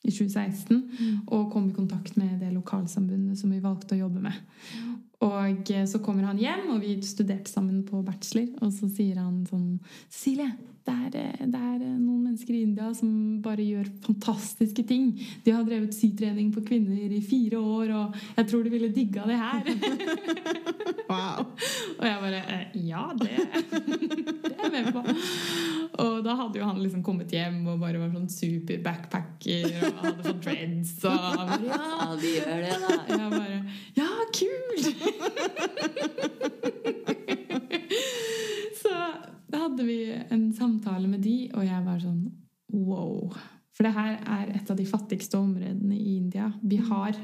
I 0.03 0.11
2016, 0.11 0.81
og 1.31 1.45
kom 1.53 1.69
i 1.69 1.75
kontakt 1.77 2.17
med 2.19 2.41
det 2.41 2.49
lokalsamfunnet 2.51 3.39
som 3.39 3.53
vi 3.53 3.61
valgte 3.63 3.95
å 3.95 4.01
jobbe 4.01 4.19
med. 4.25 4.35
Og 5.23 5.71
eh, 5.71 5.85
så 5.87 6.01
kommer 6.03 6.27
han 6.27 6.41
hjem, 6.41 6.65
og 6.73 6.81
vi 6.83 6.97
studerte 7.07 7.47
sammen 7.47 7.85
på 7.87 8.01
bachelor. 8.03 8.49
Og 8.65 8.73
så 8.75 8.89
sier 8.91 9.21
han 9.21 9.45
sånn 9.47 9.77
Cecilie, 10.09 10.51
det 10.83 10.93
er, 10.93 11.13
eh, 11.15 11.45
det 11.47 11.59
er 11.59 11.79
eh, 11.79 11.95
noen 11.95 12.23
mennesker 12.27 12.53
i 12.57 12.63
India 12.65 12.89
som 12.97 13.09
bare 13.43 13.63
gjør 13.63 13.87
fantastiske 14.03 14.83
ting. 14.89 15.13
De 15.45 15.53
har 15.55 15.63
drevet 15.67 15.95
sytrening 15.95 16.51
på 16.53 16.63
kvinner 16.67 17.13
i 17.13 17.21
fire 17.23 17.61
år, 17.61 17.93
og 17.95 18.17
jeg 18.35 18.49
tror 18.49 18.63
de 18.65 18.73
ville 18.73 18.91
digga 18.95 19.27
det 19.29 19.39
her. 19.39 19.63
Wow. 21.13 21.45
og 21.99 22.05
jeg 22.07 22.17
bare 22.21 22.39
eh, 22.49 22.67
Ja, 22.87 23.03
det, 23.19 23.29
det 24.43 24.53
er 24.55 24.63
jeg 24.63 24.71
med 24.71 24.85
på. 24.95 25.01
Og 26.03 26.23
da 26.25 26.35
hadde 26.39 26.57
jo 26.57 26.65
han 26.65 26.79
liksom 26.81 27.03
kommet 27.05 27.33
hjem 27.35 27.67
og 27.67 27.81
bare 27.83 27.99
var 28.01 28.09
sånn 28.15 28.31
super 28.31 28.79
backpacker 28.85 29.67
og 29.83 29.99
hadde 29.99 30.25
fått 30.29 30.41
dreads. 30.47 30.95
Og 31.03 31.11
bare 31.37 31.59
Ja, 31.67 32.09
vi 32.23 32.29
gjør 32.39 32.59
det, 32.65 32.75
da. 32.81 32.89
Jeg 33.11 33.29
bare 33.35 33.59
Ja, 33.99 34.09
kult! 34.39 34.85
Da 39.53 39.67
hadde 39.67 39.85
vi 39.85 39.99
en 40.33 40.47
samtale 40.57 41.07
med 41.07 41.21
de, 41.21 41.35
og 41.53 41.61
jeg 41.67 41.85
var 41.85 41.99
sånn 42.01 42.23
wow. 42.73 43.29
For 43.73 43.85
det 43.85 43.93
her 43.93 44.15
er 44.17 44.55
et 44.57 44.71
av 44.73 44.79
de 44.79 44.87
fattigste 44.89 45.37
områdene 45.37 45.93
i 45.93 46.17
India. 46.17 46.49
Bihar. 46.61 47.17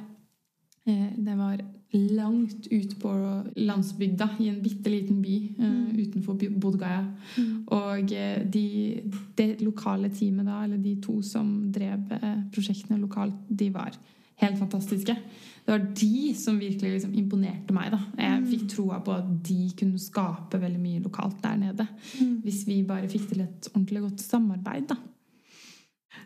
Eh, 0.86 1.10
Det 1.18 1.38
var 1.38 1.58
langt 1.94 2.68
ut 2.70 2.92
på 3.02 3.12
landsbygda, 3.58 4.30
i 4.40 4.50
en 4.50 4.62
bitte 4.62 4.90
liten 4.94 5.24
by 5.24 5.36
eh, 5.58 6.06
utenfor 6.06 6.38
Bodgaya. 6.38 7.02
Gaya. 7.02 7.48
Og 7.66 8.14
eh, 8.14 8.46
de, 8.46 9.02
det 9.36 9.62
lokale 9.66 10.10
teamet 10.14 10.46
da, 10.46 10.64
eller 10.64 10.78
de 10.78 10.96
to 11.02 11.22
som 11.26 11.72
drev 11.74 12.14
prosjektene 12.54 13.02
lokalt, 13.02 13.34
de 13.50 13.74
var 13.74 13.98
helt 14.40 14.60
fantastiske. 14.60 15.18
Det 15.70 15.76
var 15.76 15.84
de 16.00 16.34
som 16.34 16.56
virkelig 16.58 16.96
liksom 16.96 17.12
imponerte 17.14 17.74
meg. 17.76 17.92
da. 17.94 18.00
Jeg 18.18 18.46
fikk 18.50 18.64
troa 18.72 18.98
på 19.06 19.14
at 19.14 19.28
de 19.46 19.58
kunne 19.78 20.00
skape 20.02 20.58
veldig 20.58 20.80
mye 20.82 21.02
lokalt 21.04 21.36
der 21.44 21.60
nede. 21.62 21.86
Hvis 22.42 22.64
vi 22.66 22.80
bare 22.90 23.06
fikk 23.12 23.28
til 23.30 23.44
et 23.44 23.68
ordentlig 23.76 24.02
godt 24.08 24.24
samarbeid, 24.24 24.88
da. 24.90 24.96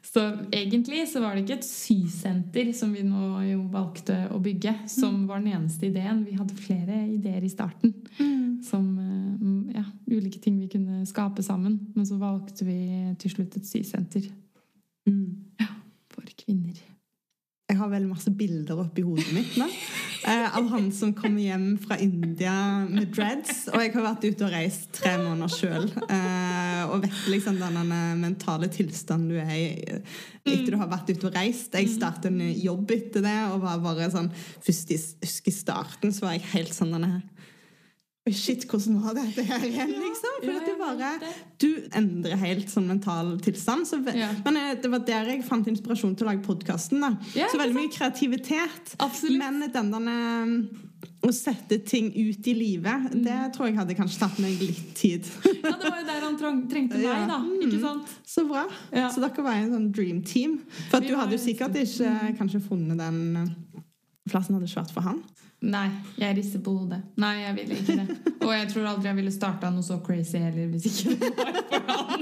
Så 0.03 0.23
egentlig 0.51 1.01
så 1.11 1.19
var 1.19 1.35
det 1.35 1.43
ikke 1.43 1.57
et 1.59 1.67
sysenter 1.67 2.71
som 2.75 2.93
vi 2.95 3.03
nå 3.03 3.41
jo 3.49 3.65
valgte 3.73 4.15
å 4.31 4.39
bygge, 4.39 4.77
som 4.87 5.25
var 5.27 5.43
den 5.43 5.51
eneste 5.57 5.89
ideen. 5.89 6.23
Vi 6.23 6.37
hadde 6.39 6.55
flere 6.55 7.01
ideer 7.11 7.43
i 7.43 7.51
starten. 7.51 7.91
Som 8.63 8.87
eh, 9.03 9.75
ja, 9.75 9.83
ulike 10.07 10.39
ting 10.39 10.55
vi 10.61 10.69
kunne 10.71 11.01
skape 11.05 11.43
sammen. 11.43 11.81
Men 11.97 12.07
så 12.07 12.15
valgte 12.21 12.63
vi 12.63 12.79
til 13.19 13.35
slutt 13.35 13.59
et 13.59 13.67
sysenter 13.67 14.31
Mm. 15.03 15.35
for 16.07 16.23
kvinner. 16.39 16.77
Jeg 17.71 17.79
har 17.79 17.91
veldig 17.93 18.09
masse 18.11 18.31
bilder 18.35 18.79
oppi 18.83 19.05
hodet 19.05 19.29
mitt 19.31 19.53
nå. 19.55 19.69
Eh, 20.27 20.57
av 20.57 20.67
han 20.71 20.89
som 20.95 21.13
kommer 21.15 21.43
hjem 21.43 21.77
fra 21.79 21.95
India 21.99 22.53
med 22.89 23.13
dreads. 23.15 23.69
Og 23.71 23.79
jeg 23.79 23.93
har 23.95 24.05
vært 24.05 24.27
ute 24.27 24.45
og 24.45 24.51
reist 24.51 24.89
tre 24.99 25.13
måneder 25.21 25.51
sjøl. 25.51 25.87
Eh, 26.03 26.81
og 26.89 27.05
vet 27.05 27.23
liksom 27.31 27.59
den 27.61 27.93
mentale 28.19 28.67
tilstanden 28.71 29.31
du 29.31 29.39
er 29.39 29.55
i 29.55 29.65
etter 30.43 30.73
du 30.73 30.79
har 30.79 30.91
vært 30.91 31.13
ute 31.13 31.29
og 31.29 31.37
reist. 31.39 31.75
Jeg 31.75 31.91
startet 31.91 32.31
en 32.31 32.41
jobb 32.51 32.91
etter 32.91 33.23
det, 33.23 33.37
og 33.53 33.63
var 33.63 33.79
bare 33.83 34.11
sånn 34.11 34.31
Først 34.63 34.91
i, 34.91 34.99
husker 35.23 35.51
i 35.51 35.55
starten 35.55 36.11
så 36.15 36.27
var 36.27 36.35
jeg 36.35 36.49
helt 36.53 36.75
sånn 36.75 36.91
denne 36.97 37.13
Oi, 37.15 37.52
shit, 38.31 38.63
hvordan 38.71 39.01
var 39.03 39.17
dette 39.17 39.43
her 39.43 39.59
igjen, 39.67 39.89
liksom? 39.99 40.37
For 40.39 40.47
Ja, 40.47 40.59
at 40.61 40.67
ja, 40.69 40.75
bare. 40.79 41.33
Du 41.59 41.67
endrer 41.99 42.37
helt 42.39 42.69
sånn 42.71 42.87
mental 42.87 43.33
tilstand. 43.43 43.83
Så, 43.89 43.99
Ja. 44.15 44.29
Men 44.45 44.55
eh, 44.61 44.75
det 44.79 44.89
var 44.93 44.99
der 45.03 45.25
jeg 45.33 45.43
fant 45.43 45.67
inspirasjon 45.67 46.15
til 46.15 46.27
å 46.27 46.29
lage 46.31 46.45
podkasten. 46.45 47.03
Ja, 47.35 47.49
så 47.51 47.59
veldig 47.59 47.75
mye 47.75 47.91
kreativitet. 47.91 48.95
Absolutt. 49.03 49.37
Men 49.41 49.59
den 49.73 49.91
der 49.91 50.69
å 51.23 51.31
sette 51.35 51.77
ting 51.83 52.11
ut 52.15 52.47
i 52.47 52.53
livet, 52.55 53.11
Mm. 53.11 53.23
det 53.23 53.53
tror 53.55 53.67
jeg 53.67 53.75
hadde 53.75 53.95
kanskje 53.95 54.19
tatt 54.19 54.39
meg 54.39 54.59
litt 54.59 54.93
tid. 54.95 55.27
Ja, 55.63 55.71
det 55.75 55.89
var 55.89 55.99
jo 55.99 56.05
der 56.07 56.21
han 56.23 56.37
trengte 56.71 57.01
Ja. 57.01 57.25
meg, 57.25 57.27
da. 57.27 57.67
Ikke 57.67 57.81
sant? 57.81 58.07
Så 58.25 58.47
bra. 58.47 58.65
Ja. 58.91 59.09
Så 59.11 59.19
dere 59.19 59.43
var 59.43 59.53
en 59.59 59.71
sånn 59.71 59.91
dream 59.91 60.21
team. 60.23 60.59
For 60.89 60.97
at 60.97 61.07
du 61.07 61.15
hadde 61.15 61.35
jo 61.35 61.43
sikkert 61.43 61.75
ikke 61.75 62.07
eh, 62.07 62.31
kanskje 62.39 62.61
funnet 62.63 62.97
den 62.97 63.35
eh, 63.35 63.81
plassen 64.29 64.55
hadde 64.55 64.67
ikke 64.67 64.81
vært 64.83 64.93
for 64.95 65.01
han. 65.01 65.23
Nei, 65.63 65.85
jeg 66.19 66.35
rister 66.35 66.59
på 66.63 66.73
hodet. 66.75 66.99
Nei, 67.23 67.37
jeg 67.39 67.55
vil 67.55 67.69
ikke 67.77 67.95
det. 68.01 68.17
Og 68.43 68.51
jeg 68.51 68.67
tror 68.73 68.87
aldri 68.89 69.07
jeg 69.07 69.17
ville 69.21 69.31
starta 69.31 69.69
noe 69.71 69.85
så 69.85 69.99
crazy 70.03 70.41
heller 70.43 70.67
hvis 70.73 70.89
ikke 70.89 71.09
det 71.21 71.29
var 71.37 71.53
for 71.69 71.81
han. 71.91 72.21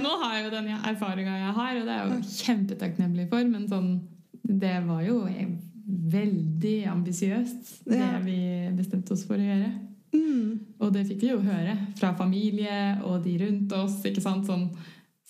Nå 0.00 0.14
har 0.22 0.34
jeg 0.34 0.44
jo 0.46 0.52
den 0.56 0.70
erfaringa 0.74 1.36
jeg 1.38 1.52
har, 1.60 1.72
og 1.76 1.84
det 1.86 1.94
er 1.94 2.00
jeg 2.00 2.08
jo 2.10 2.16
kjempetakknemlig 2.46 3.26
for, 3.30 3.42
men 3.46 3.68
sånn 3.70 3.90
Det 4.42 4.78
var 4.86 5.02
jo 5.06 5.20
veldig 6.10 6.78
ambisiøst, 6.90 7.86
det 7.90 8.10
vi 8.24 8.40
bestemte 8.74 9.14
oss 9.14 9.24
for 9.28 9.38
å 9.38 9.46
gjøre. 9.46 9.70
Mm. 10.14 10.76
Og 10.82 10.92
det 10.94 11.04
fikk 11.06 11.24
vi 11.24 11.30
jo 11.30 11.42
høre 11.44 11.76
fra 11.98 12.10
familie 12.18 12.96
og 13.06 13.22
de 13.26 13.36
rundt 13.44 13.74
oss. 13.78 14.00
ikke 14.06 14.22
sant, 14.22 14.46
sånn 14.46 14.70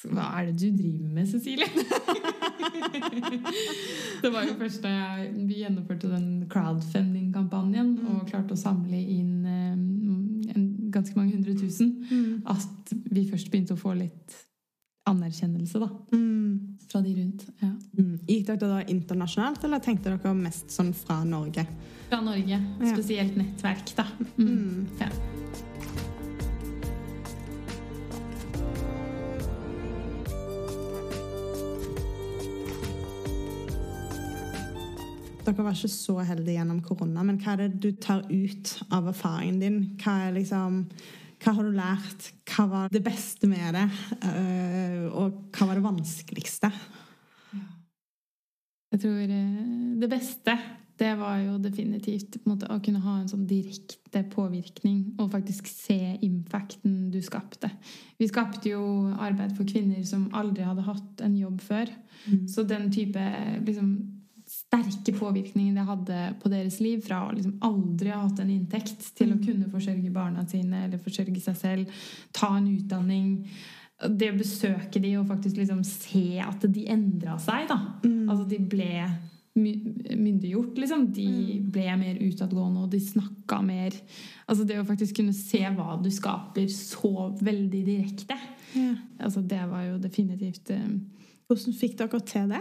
hva 0.08 0.40
er 0.40 0.46
det 0.50 0.56
du 0.60 0.70
driver 0.82 1.08
med, 1.12 1.26
Cecilie? 1.28 1.66
det 4.22 4.30
var 4.32 4.42
jo 4.48 4.54
først 4.60 4.82
da 4.84 4.88
jeg, 4.92 5.30
vi 5.48 5.54
gjennomførte 5.62 6.10
den 6.12 6.28
crowdfunding-kampanjen 6.50 7.90
og 8.10 8.26
klarte 8.30 8.54
å 8.56 8.60
samle 8.60 8.98
inn 9.00 9.44
um, 9.44 9.80
en, 10.54 10.66
ganske 10.90 11.16
mange 11.18 11.32
hundre 11.36 11.54
tusen, 11.58 11.88
Mm. 12.10 12.42
at 12.50 12.92
vi 13.12 13.26
først 13.30 13.50
begynte 13.52 13.74
å 13.76 13.80
få 13.80 13.92
litt 13.98 14.30
anerkjennelse 15.06 15.78
da, 15.82 15.88
Mm. 16.12 16.76
fra 16.90 17.00
de 17.02 17.14
rundt. 17.20 17.44
Ja. 17.62 17.70
Mm. 17.98 18.18
Gikk 18.26 18.46
dere 18.46 18.58
da 18.58 18.80
internasjonalt, 18.90 19.64
eller 19.64 19.78
tenkte 19.84 20.10
dere 20.16 20.34
mest 20.34 20.66
sånn 20.74 20.92
fra 20.94 21.22
Norge? 21.24 21.66
Fra 22.08 22.20
Norge. 22.20 22.58
Spesielt 22.82 23.36
nettverk, 23.38 23.94
da. 23.96 24.04
Mm. 24.38 24.48
Mm. 24.48 24.86
Ja. 25.00 25.08
Dere 35.50 35.64
var 35.66 35.74
ikke 35.74 35.88
så 35.90 36.14
heldige 36.22 36.60
gjennom 36.60 36.78
korona, 36.86 37.24
men 37.26 37.38
hva 37.42 37.56
er 37.56 37.64
det 37.64 37.80
du 37.82 37.88
tar 37.98 38.20
ut 38.30 38.70
av 38.94 39.08
erfaringen 39.10 39.56
din? 39.58 39.78
Hva, 39.98 40.12
er 40.28 40.36
liksom, 40.36 40.84
hva 41.42 41.54
har 41.56 41.66
du 41.66 41.72
lært? 41.74 42.28
Hva 42.46 42.66
var 42.70 42.92
det 42.94 43.00
beste 43.02 43.50
med 43.50 43.74
det? 43.74 43.82
Eh, 44.28 45.08
og 45.10 45.40
hva 45.50 45.66
var 45.66 45.80
det 45.80 45.82
vanskeligste? 45.88 46.70
Jeg 48.94 49.02
tror 49.02 49.24
eh, 49.24 49.56
det 49.98 50.10
beste 50.12 50.54
det 51.00 51.10
var 51.18 51.40
jo 51.42 51.56
definitivt 51.64 52.38
måte, 52.46 52.68
å 52.70 52.78
kunne 52.84 53.02
ha 53.02 53.16
en 53.18 53.28
sånn 53.32 53.48
direkte 53.48 54.22
påvirkning 54.30 55.16
og 55.16 55.32
faktisk 55.32 55.66
se 55.72 56.14
impacten 56.22 57.08
du 57.10 57.18
skapte. 57.24 57.72
Vi 58.20 58.28
skapte 58.30 58.70
jo 58.76 58.84
arbeid 59.16 59.56
for 59.56 59.66
kvinner 59.66 60.04
som 60.06 60.28
aldri 60.36 60.62
hadde 60.68 60.86
hatt 60.86 61.26
en 61.26 61.34
jobb 61.40 61.58
før. 61.64 61.90
Så 62.46 62.66
den 62.68 62.90
type 62.92 63.22
liksom, 63.64 64.19
sterke 64.70 65.12
påvirkningen 65.18 65.74
det 65.74 65.87
hadde 65.88 66.18
på 66.42 66.50
deres 66.52 66.78
liv, 66.80 67.02
fra 67.02 67.24
å 67.26 67.35
liksom 67.35 67.59
aldri 67.66 68.12
ha 68.14 68.22
hatt 68.22 68.38
en 68.42 68.52
inntekt 68.54 69.11
til 69.18 69.35
å 69.35 69.40
kunne 69.42 69.66
forsørge 69.72 70.12
barna 70.14 70.46
sine 70.48 70.85
eller 70.87 71.02
forsørge 71.02 71.42
seg 71.42 71.59
selv, 71.59 72.02
ta 72.37 72.52
en 72.56 72.70
utdanning 72.70 73.33
det 74.09 74.30
å 74.33 74.38
besøke 74.38 75.00
de 75.02 75.16
og 75.18 75.26
faktisk 75.28 75.59
liksom 75.59 75.83
se 75.85 76.38
at 76.40 76.62
de 76.72 76.87
endra 76.88 77.35
seg, 77.42 77.66
da. 77.68 77.76
Altså 78.30 78.46
de 78.48 78.61
ble 78.62 78.94
myndiggjort, 79.61 80.78
liksom. 80.78 81.09
De 81.12 81.59
ble 81.74 81.88
mer 82.00 82.22
utadgående, 82.22 82.87
og 82.87 82.94
de 82.94 83.00
snakka 83.02 83.61
mer. 83.66 83.98
Altså 84.46 84.64
det 84.64 84.78
å 84.80 84.87
faktisk 84.88 85.18
kunne 85.18 85.35
se 85.37 85.61
hva 85.74 85.98
du 86.00 86.09
skaper 86.14 86.70
så 86.72 87.28
veldig 87.42 87.83
direkte. 87.90 88.38
Ja. 88.78 88.94
Altså 89.20 89.42
det 89.44 89.61
var 89.68 89.85
jo 89.88 89.98
definitivt 89.98 90.70
eh, 90.70 90.92
Hvordan 91.50 91.74
fikk 91.74 91.96
dere 91.98 92.20
til 92.22 92.52
det? 92.54 92.61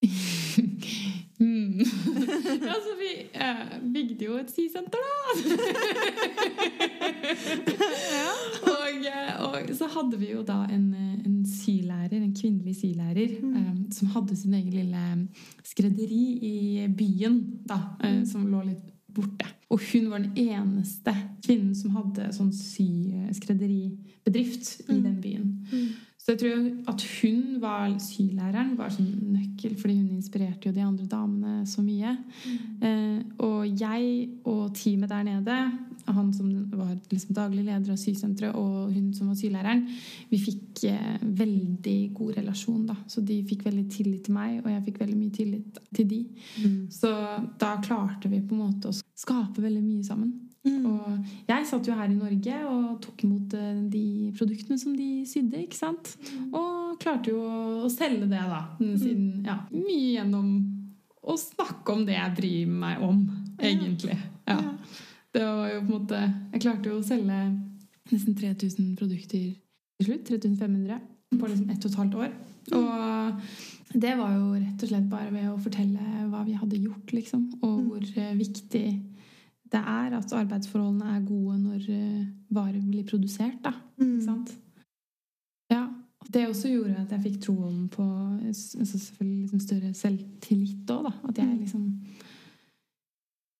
mm. 1.40 1.80
Altså, 2.74 2.92
vi 3.00 3.10
eh, 3.34 3.66
bygde 3.94 4.24
jo 4.24 4.32
et 4.40 4.50
sisenter, 4.52 4.98
da! 5.00 5.06
og, 8.74 8.94
eh, 9.12 9.32
og 9.46 9.54
så 9.76 9.86
hadde 9.96 10.16
vi 10.20 10.28
jo 10.34 10.40
da 10.46 10.58
en, 10.72 10.94
eh, 10.94 11.26
en 11.26 11.46
sylærer, 11.48 12.20
en 12.20 12.36
kvinnelig 12.36 12.76
sylærer, 12.82 13.30
eh, 13.40 13.74
som 13.96 14.06
hadde 14.14 14.34
sin 14.36 14.54
egen 14.60 14.74
lille 14.76 15.04
skredderi 15.64 16.24
i 16.52 16.54
byen, 16.96 17.36
da, 17.68 17.78
eh, 18.04 18.22
som 18.28 18.50
lå 18.50 18.60
litt 18.68 18.86
borte. 19.14 19.46
Og 19.70 19.78
hun 19.92 20.10
var 20.10 20.18
den 20.22 20.32
eneste 20.38 21.14
kvinnen 21.44 21.74
som 21.78 21.90
hadde 21.94 22.32
sånn 22.34 22.52
sy-skredderibedrift 22.54 24.80
i 24.88 24.98
den 24.98 25.20
byen. 25.22 25.29
Så 26.30 26.36
jeg 26.36 26.42
tror 26.44 26.90
at 26.92 27.02
hun 27.20 27.38
var 27.58 27.94
sylæreren 27.98 28.76
var 28.78 28.92
sånn 28.94 29.08
nøkkel, 29.32 29.72
fordi 29.80 29.96
hun 29.96 30.12
inspirerte 30.14 30.68
jo 30.68 30.74
de 30.76 30.84
andre 30.84 31.06
damene 31.10 31.64
så 31.66 31.82
mye. 31.82 32.12
Eh, 32.86 33.16
og 33.42 33.64
jeg 33.66 34.28
og 34.46 34.68
teamet 34.78 35.10
der 35.10 35.24
nede, 35.26 35.56
han 36.06 36.28
som 36.32 36.52
var 36.70 36.92
liksom 37.10 37.34
daglig 37.34 37.64
leder 37.66 37.90
av 37.90 37.98
sysenteret, 37.98 38.54
og 38.54 38.92
hun 38.94 39.08
som 39.16 39.32
var 39.32 39.40
sylæreren, 39.40 39.82
vi 40.30 40.38
fikk 40.38 40.84
eh, 40.92 41.18
veldig 41.42 41.98
god 42.14 42.38
relasjon. 42.38 42.86
da. 42.92 42.94
Så 43.10 43.24
de 43.26 43.40
fikk 43.50 43.66
veldig 43.66 43.88
tillit 43.90 44.22
til 44.28 44.36
meg, 44.38 44.60
og 44.62 44.70
jeg 44.70 44.84
fikk 44.86 45.02
veldig 45.02 45.18
mye 45.18 45.34
tillit 45.34 45.82
til 45.98 46.08
de. 46.14 46.20
Så 46.94 47.10
da 47.58 47.74
klarte 47.82 48.30
vi 48.30 48.38
på 48.38 48.54
en 48.54 48.62
måte 48.68 48.94
å 48.94 48.94
skape 48.94 49.66
veldig 49.66 49.82
mye 49.82 50.06
sammen. 50.06 50.30
Og 50.68 51.28
jeg 51.48 51.66
satt 51.68 51.86
jo 51.88 51.94
her 51.96 52.10
i 52.10 52.16
Norge 52.18 52.56
og 52.68 52.98
tok 53.04 53.24
imot 53.24 53.54
eh, 53.56 53.78
de 53.92 54.04
produktene 54.36 54.76
som 54.80 54.96
de 54.96 55.24
sydde. 55.28 55.62
ikke 55.64 55.78
sant? 55.78 56.12
Og 56.50 56.98
klarte 57.00 57.32
jo 57.32 57.40
å 57.86 57.88
selge 57.92 58.28
det, 58.28 58.42
da. 58.50 58.60
Siden, 58.78 59.40
ja, 59.46 59.56
mye 59.72 60.18
gjennom 60.18 60.50
å 61.20 61.36
snakke 61.40 61.94
om 61.96 62.04
det 62.08 62.16
jeg 62.16 62.36
driver 62.36 62.76
meg 62.84 63.06
om, 63.06 63.24
egentlig. 63.60 64.18
Ja. 64.48 64.60
Det 65.30 65.46
var 65.46 65.68
jo 65.70 65.80
på 65.84 65.86
en 65.86 65.94
måte 65.94 66.20
Jeg 66.50 66.62
klarte 66.64 66.90
jo 66.90 66.96
å 66.98 67.06
selge 67.06 67.36
nesten 68.10 68.34
3000 68.34 68.94
produkter 68.98 69.38
til 69.38 70.08
slutt. 70.08 70.24
3500 70.26 70.98
på 71.38 71.46
liksom 71.46 71.68
ett 71.70 71.84
og 71.84 71.92
et 71.92 72.00
halvt 72.00 72.16
år. 72.18 72.32
Og 72.74 74.00
det 74.00 74.12
var 74.18 74.32
jo 74.34 74.48
rett 74.54 74.82
og 74.82 74.90
slett 74.90 75.06
bare 75.10 75.30
ved 75.30 75.46
å 75.50 75.58
fortelle 75.62 76.24
hva 76.30 76.42
vi 76.46 76.56
hadde 76.58 76.80
gjort, 76.82 77.12
liksom. 77.14 77.46
Og 77.62 77.76
hvor 77.86 78.08
eh, 78.18 78.34
viktig 78.38 78.84
det 79.70 79.80
er 79.80 80.16
at 80.18 80.32
arbeidsforholdene 80.34 81.12
er 81.16 81.24
gode 81.28 81.58
når 81.62 81.86
eh, 81.94 82.26
varer 82.50 82.82
blir 82.82 83.04
produsert. 83.06 83.58
da, 83.64 83.72
ikke 84.00 84.24
sant? 84.26 84.54
Ja. 85.70 85.86
Det 86.30 86.42
også 86.50 86.68
gjorde 86.68 86.98
at 87.00 87.12
jeg 87.14 87.22
fikk 87.24 87.36
troen 87.46 87.86
på 87.90 88.04
altså 88.44 88.84
selvfølgelig 88.84 89.40
liksom 89.46 89.60
større 89.64 89.92
selvtillit 89.96 90.90
òg. 90.92 91.06
At 91.30 91.38
jeg 91.40 91.54
liksom 91.62 91.86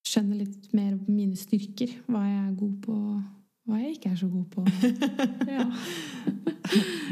skjønner 0.07 0.42
litt 0.42 0.68
mer 0.77 0.92
på 0.99 1.14
mine 1.14 1.38
styrker. 1.38 1.94
Hva 2.11 2.20
jeg 2.27 2.42
er 2.44 2.53
god 2.61 2.75
på, 2.85 2.96
hva 3.70 3.81
jeg 3.81 3.94
ikke 3.96 4.12
er 4.12 4.18
så 4.20 4.29
god 4.29 4.46
på. 4.53 4.66
Ja. 5.57 5.66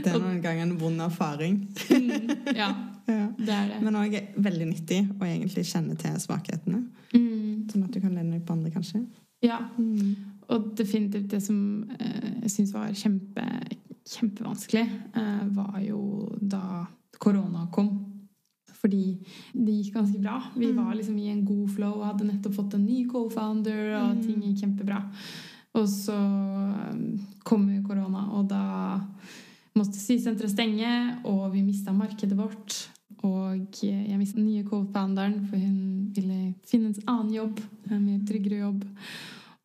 Det 0.04 0.12
er 0.12 0.20
noen 0.22 0.38
ganger 0.44 0.68
en 0.68 0.76
vond 0.78 1.00
erfaring. 1.02 1.56
Mm, 1.90 2.28
ja, 2.54 2.68
Ja. 3.08 3.24
det 3.40 3.48
er 3.54 3.70
det. 3.72 3.78
Men 3.82 3.96
òg 3.98 4.12
veldig 4.36 4.66
nyttig 4.68 4.98
å 5.16 5.24
egentlig 5.26 5.64
kjenne 5.66 5.96
til 5.98 6.14
svakhetene. 6.22 6.82
Mm, 7.14 7.27
Sånn 7.70 7.86
at 7.86 7.94
du 7.94 8.00
kan 8.00 8.14
lene 8.14 8.36
deg 8.38 8.44
på 8.46 8.56
andre, 8.56 8.72
kanskje. 8.74 9.04
ja. 9.44 9.60
Og 10.48 10.70
definitivt 10.78 11.30
det 11.30 11.42
som 11.44 11.58
eh, 12.00 12.28
jeg 12.46 12.52
syns 12.54 12.70
var 12.72 12.92
kjempe, 12.96 13.44
kjempevanskelig, 14.08 14.84
eh, 15.20 15.42
var 15.52 15.80
jo 15.84 16.00
da 16.40 16.86
korona 17.20 17.66
kom. 17.74 17.90
Fordi 18.78 19.18
det 19.52 19.74
gikk 19.74 19.96
ganske 19.98 20.20
bra. 20.22 20.38
Vi 20.54 20.70
var 20.72 20.94
liksom 20.94 21.18
i 21.18 21.28
en 21.32 21.44
god 21.44 21.68
flow 21.74 21.98
og 21.98 22.06
hadde 22.12 22.28
nettopp 22.28 22.54
fått 22.54 22.76
en 22.78 22.86
ny 22.86 23.02
co-founder, 23.10 23.96
og 23.98 24.22
ting 24.22 24.38
gikk 24.46 24.62
kjempebra. 24.62 25.02
Og 25.76 25.88
så 25.90 26.16
eh, 26.16 27.02
kom 27.44 27.66
korona, 27.86 28.28
og 28.38 28.48
da 28.48 28.62
måtte 29.78 29.98
sysenteret 30.00 30.50
stenge, 30.50 30.92
og 31.28 31.50
vi 31.52 31.62
mista 31.66 31.92
markedet 31.92 32.38
vårt. 32.38 32.78
Og 33.26 33.82
jeg 33.82 34.18
mistet 34.18 34.38
den 34.38 34.46
nye 34.46 34.66
co-founderen, 34.66 35.40
for 35.48 35.58
hun 35.58 36.08
ville 36.14 36.54
finne 36.68 36.92
en 36.92 37.10
annen 37.10 37.34
jobb. 37.34 37.60
En 37.90 38.04
mer 38.04 38.22
tryggere 38.28 38.62
jobb. 38.62 38.84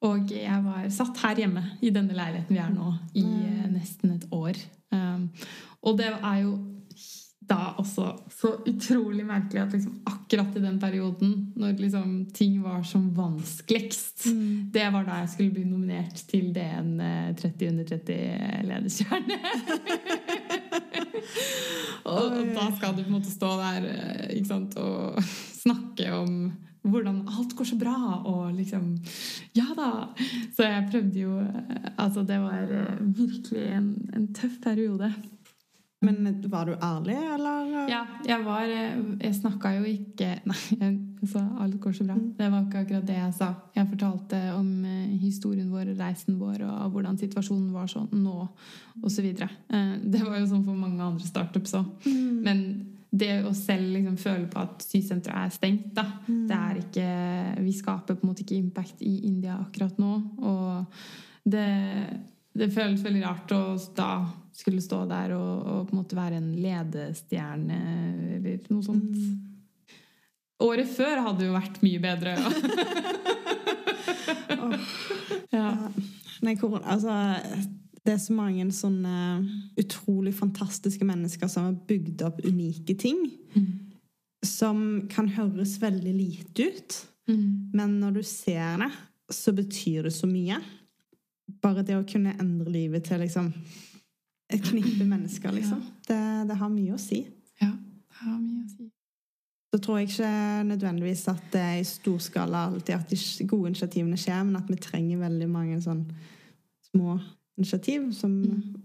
Og 0.04 0.34
jeg 0.36 0.60
var 0.66 0.90
satt 0.92 1.22
her 1.24 1.44
hjemme 1.46 1.64
i 1.84 1.92
denne 1.94 2.16
leiligheten 2.18 2.56
vi 2.56 2.60
er 2.60 2.72
nå, 2.74 2.92
i 3.16 3.24
eh, 3.24 3.68
nesten 3.72 4.18
et 4.18 4.26
år. 4.36 4.58
Um, 4.94 5.30
og 5.84 5.98
det 6.00 6.10
er 6.12 6.40
jo 6.44 6.58
da 7.44 7.74
også 7.82 8.06
så 8.32 8.54
utrolig 8.70 9.26
merkelig 9.28 9.62
at 9.62 9.74
liksom 9.76 9.98
akkurat 10.08 10.56
i 10.56 10.64
den 10.64 10.80
perioden, 10.80 11.34
når 11.60 11.76
liksom 11.80 12.26
ting 12.36 12.62
var 12.64 12.84
som 12.88 13.10
vanskeligst, 13.16 14.28
det 14.74 14.86
var 14.94 15.04
da 15.08 15.22
jeg 15.22 15.30
skulle 15.34 15.56
bli 15.56 15.66
nominert 15.68 16.24
til 16.30 16.54
DN 16.56 16.94
eh, 17.04 17.36
30 17.40 17.70
under 17.72 17.84
30 17.84 18.68
lederstjerne. 18.70 19.40
og, 22.04 22.24
og 22.36 22.52
da 22.56 22.68
skal 22.76 22.96
du 22.96 23.04
på 23.04 23.10
en 23.10 23.18
måte 23.18 23.32
stå 23.32 23.50
der 23.62 23.88
eh, 23.94 24.44
sant, 24.48 24.78
og 24.80 25.20
snakke 25.64 26.12
om 26.16 26.38
hvordan 26.84 27.22
alt 27.32 27.54
går 27.56 27.68
så 27.70 27.78
bra, 27.80 27.98
og 28.28 28.54
liksom 28.58 28.98
Ja 29.56 29.70
da! 29.78 29.92
Så 30.56 30.68
jeg 30.68 30.88
prøvde 30.92 31.22
jo 31.22 31.38
eh, 31.40 31.92
Altså, 31.98 32.26
det 32.28 32.40
var 32.44 32.68
eh, 32.68 32.98
virkelig 33.00 33.70
en, 33.78 33.88
en 34.16 34.28
tøff 34.36 34.60
periode. 34.64 35.14
Men 36.04 36.42
var 36.52 36.68
du 36.68 36.74
ærlig, 36.76 37.16
eller? 37.16 37.72
Ja, 37.90 38.02
jeg 38.28 38.44
var 38.46 38.68
Jeg 38.68 39.34
snakka 39.38 39.74
jo 39.78 39.84
ikke 39.88 40.30
Nei, 40.50 40.60
jeg 40.82 41.30
sa 41.32 41.44
alt 41.64 41.80
går 41.82 41.96
så 41.96 42.08
bra. 42.08 42.18
Det 42.38 42.50
var 42.52 42.66
ikke 42.66 42.84
akkurat 42.84 43.08
det 43.08 43.18
jeg 43.18 43.36
sa. 43.38 43.50
Jeg 43.76 43.90
fortalte 43.94 44.40
om 44.58 44.72
eh, 44.86 45.14
historien 45.22 45.70
vår, 45.72 45.94
reisen 46.00 46.40
vår, 46.40 46.66
og 46.68 46.96
hvordan 46.96 47.20
situasjonen 47.22 47.70
var 47.74 47.88
sånn 47.92 48.10
nå, 48.20 48.48
osv. 49.04 49.30
Det 49.34 50.24
var 50.26 50.42
jo 50.42 50.50
sånn 50.50 50.66
for 50.66 50.76
mange 50.76 51.00
andre 51.04 51.28
startups 51.28 51.78
òg. 51.80 52.10
Mm. 52.10 52.42
Men 52.44 52.66
det 53.14 53.34
å 53.46 53.54
selv 53.56 53.94
liksom 53.94 54.16
føle 54.18 54.48
på 54.50 54.62
at 54.64 54.84
sysenteret 54.84 55.48
er 55.48 55.54
stengt, 55.54 55.92
da 55.94 56.06
det 56.26 56.58
er 56.58 56.80
ikke 56.82 57.10
Vi 57.62 57.74
skaper 57.78 58.18
på 58.18 58.26
en 58.26 58.32
måte 58.32 58.42
ikke 58.42 58.58
impact 58.58 59.04
i 59.06 59.14
India 59.30 59.60
akkurat 59.62 60.00
nå. 60.02 60.14
Og 60.42 61.04
det, 61.44 61.68
det 62.54 62.70
føles 62.74 63.02
veldig 63.04 63.24
rart 63.24 63.54
å 63.56 63.62
da 63.98 64.12
skulle 64.54 64.84
stå 64.86 65.04
der 65.10 65.34
og, 65.34 65.54
og 65.66 65.88
på 65.88 65.96
en 65.96 66.02
måte 66.04 66.18
være 66.18 66.38
en 66.38 66.52
ledestjerne 66.62 67.80
eller 68.38 68.68
noe 68.70 68.86
sånt. 68.86 69.16
Året 70.64 70.92
før 70.94 71.24
hadde 71.26 71.48
jo 71.48 71.56
vært 71.56 71.80
mye 71.84 72.02
bedre. 72.04 72.36
ja. 75.58 75.70
Nei, 76.44 76.54
hvor, 76.60 76.78
altså, 76.80 77.16
det 78.04 78.14
er 78.14 78.22
så 78.22 78.36
mange 78.38 78.68
sånne 78.76 79.16
utrolig 79.80 80.36
fantastiske 80.38 81.08
mennesker 81.08 81.50
som 81.52 81.70
har 81.70 81.82
bygd 81.90 82.24
opp 82.28 82.44
unike 82.46 82.96
ting. 83.00 83.26
Som 84.46 85.08
kan 85.12 85.32
høres 85.36 85.80
veldig 85.82 86.14
lite 86.16 86.70
ut. 86.70 87.00
Mm. 87.32 87.74
Men 87.74 87.98
når 88.04 88.20
du 88.20 88.24
ser 88.28 88.78
det, 88.84 88.92
så 89.34 89.56
betyr 89.56 90.08
det 90.08 90.16
så 90.16 90.30
mye. 90.30 90.60
Bare 91.64 91.84
det 91.88 91.96
å 91.98 92.06
kunne 92.08 92.36
endre 92.40 92.72
livet 92.74 93.06
til 93.08 93.22
liksom 93.24 93.52
et 94.54 94.64
knippe 94.64 95.06
mennesker, 95.08 95.54
liksom. 95.56 95.80
Det, 96.08 96.20
det 96.50 96.58
har 96.60 96.70
mye 96.70 96.94
å 96.94 97.02
si. 97.02 97.24
ja. 97.62 97.72
Det 97.72 98.26
har 98.28 98.40
mye 98.40 98.66
å 98.66 98.70
si. 98.70 98.90
Så 99.74 99.80
tror 99.82 99.98
jeg 99.98 100.12
ikke 100.12 100.32
nødvendigvis 100.70 101.24
at 101.32 101.48
det 101.50 101.62
er 101.66 101.80
i 101.82 101.86
stor 101.88 102.20
skala 102.22 102.68
alltid 102.68 102.94
at 102.94 103.10
de 103.10 103.48
gode 103.50 103.72
initiativene 103.72 104.20
skjer, 104.22 104.44
men 104.46 104.60
at 104.60 104.68
vi 104.70 104.78
trenger 104.78 105.24
veldig 105.24 105.48
mange 105.50 105.80
sånn 105.82 106.04
små 106.92 107.16
initiativ 107.58 108.12
som 108.14 108.36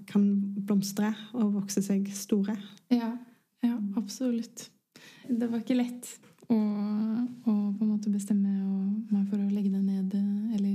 kan 0.08 0.24
blomstre 0.64 1.10
og 1.36 1.58
vokse 1.58 1.82
seg 1.84 2.08
store. 2.16 2.56
Ja, 2.92 3.10
ja, 3.64 3.74
absolutt. 4.00 4.70
Det 5.28 5.50
var 5.50 5.60
ikke 5.60 5.76
lett 5.76 6.08
å, 6.48 6.56
og, 6.56 7.62
på 7.78 7.84
en 7.84 7.90
måte 7.90 8.12
bestemme 8.12 8.54
meg 9.08 9.24
for 9.28 9.38
å 9.40 9.50
legge 9.52 9.72
det 9.72 9.82
ned, 9.82 10.14
eller 10.56 10.74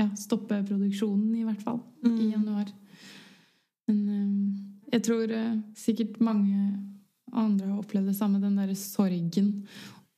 ja, 0.00 0.08
stoppe 0.18 0.60
produksjonen, 0.68 1.34
i 1.40 1.44
hvert 1.46 1.62
fall, 1.64 1.80
i 2.08 2.30
januar. 2.32 2.68
Men 3.88 3.98
eh, 4.08 4.30
jeg 4.96 5.02
tror 5.08 5.32
eh, 5.34 5.56
sikkert 5.76 6.20
mange 6.24 6.58
andre 7.34 7.66
har 7.66 7.78
opplevd 7.80 8.06
det 8.12 8.16
samme, 8.16 8.40
den 8.42 8.58
derre 8.58 8.76
sorgen 8.78 9.66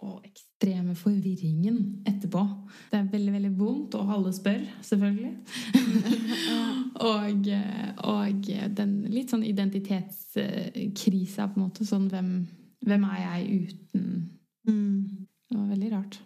og 0.05 0.21
ekstreme 0.27 0.95
forvirringen 0.99 2.03
etterpå. 2.07 2.43
Det 2.91 2.99
er 2.99 3.13
veldig, 3.13 3.33
veldig 3.33 3.59
vondt, 3.59 3.95
og 3.97 4.13
alle 4.13 4.33
spør, 4.37 4.61
selvfølgelig. 4.85 5.35
og, 7.11 7.49
og 8.05 8.41
den 8.77 8.93
litt 9.13 9.31
sånn 9.33 9.45
identitetskrisa, 9.49 11.47
på 11.49 11.55
en 11.57 11.65
måte. 11.65 11.85
Sånn 11.89 12.09
hvem, 12.13 12.31
hvem 12.85 13.05
er 13.09 13.19
jeg 13.25 13.41
uten 13.65 14.05
Mm. 14.67 15.27
Det 15.47 15.59
var 15.59 15.69
veldig 15.71 15.93
rart. 15.93 16.19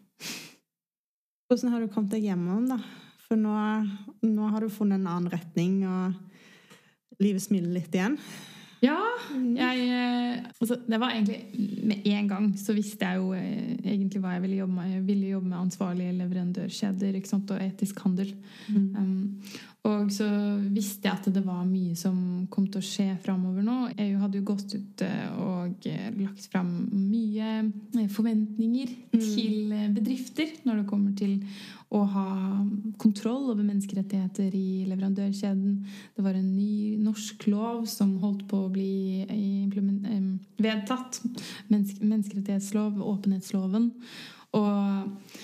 Hvordan 1.50 1.72
har 1.74 1.82
du 1.82 1.92
kommet 1.92 2.14
deg 2.14 2.28
gjennom, 2.30 2.68
da? 2.70 2.78
For 3.26 3.38
nå, 3.38 3.54
nå 4.26 4.52
har 4.52 4.64
du 4.64 4.72
funnet 4.72 5.00
en 5.00 5.10
annen 5.10 5.32
retning, 5.32 5.82
og 5.86 7.20
livet 7.22 7.44
smiler 7.44 7.74
litt 7.74 7.94
igjen. 7.94 8.16
Ja, 8.80 8.96
jeg 9.36 9.80
eh, 9.92 10.44
altså, 10.56 10.78
Det 10.88 10.96
var 11.00 11.12
egentlig 11.12 11.42
Med 11.84 12.06
en 12.08 12.28
gang 12.30 12.46
så 12.56 12.72
visste 12.72 13.04
jeg 13.04 13.20
jo 13.20 13.34
eh, 13.36 13.74
egentlig 13.76 14.22
hva 14.22 14.32
jeg 14.38 14.44
ville 14.46 14.60
jobbe 14.62 14.76
med. 14.78 14.92
Jeg 14.94 15.02
ville 15.08 15.32
jobbe 15.34 15.50
med 15.50 15.58
ansvarlige 15.58 16.14
leverandørkjeder 16.16 17.18
og 17.20 17.60
etisk 17.60 18.00
handel. 18.06 18.32
Um, 18.70 19.42
og 19.88 20.10
så 20.12 20.26
visste 20.74 21.08
jeg 21.08 21.16
at 21.16 21.28
det 21.32 21.40
var 21.40 21.62
mye 21.64 21.94
som 21.96 22.16
kom 22.52 22.66
til 22.68 22.82
å 22.82 22.84
skje 22.84 23.14
framover 23.24 23.64
nå. 23.64 23.76
EU 23.96 24.18
hadde 24.20 24.40
jo 24.40 24.48
gått 24.50 24.74
ut 24.74 25.04
eh, 25.06 25.38
og 25.40 25.86
eh, 25.88 26.10
lagt 26.18 26.50
fram 26.52 26.68
mye 26.92 27.62
forventninger 28.12 28.20
forventninger 28.30 28.92
til 29.14 29.72
eh, 29.72 29.88
bedrifter 29.94 30.52
når 30.66 30.82
det 30.82 30.88
kommer 30.90 31.14
til 31.16 31.38
å 31.90 32.02
ha 32.12 32.26
kontroll 33.00 33.48
over 33.50 33.64
menneskerettigheter 33.64 34.52
i 34.54 34.84
leverandørkjeden. 34.90 35.78
Det 36.14 36.24
var 36.28 36.36
en 36.36 36.52
ny 36.52 37.00
norsk 37.00 37.48
lov 37.50 37.86
som 37.90 38.18
holdt 38.22 38.44
på 38.50 38.66
å 38.66 38.70
bli 38.70 39.24
vedtatt. 40.60 41.22
Menneske, 41.72 42.04
menneskerettighetslov, 42.04 43.00
åpenhetsloven. 43.00 43.90
Og 44.60 45.40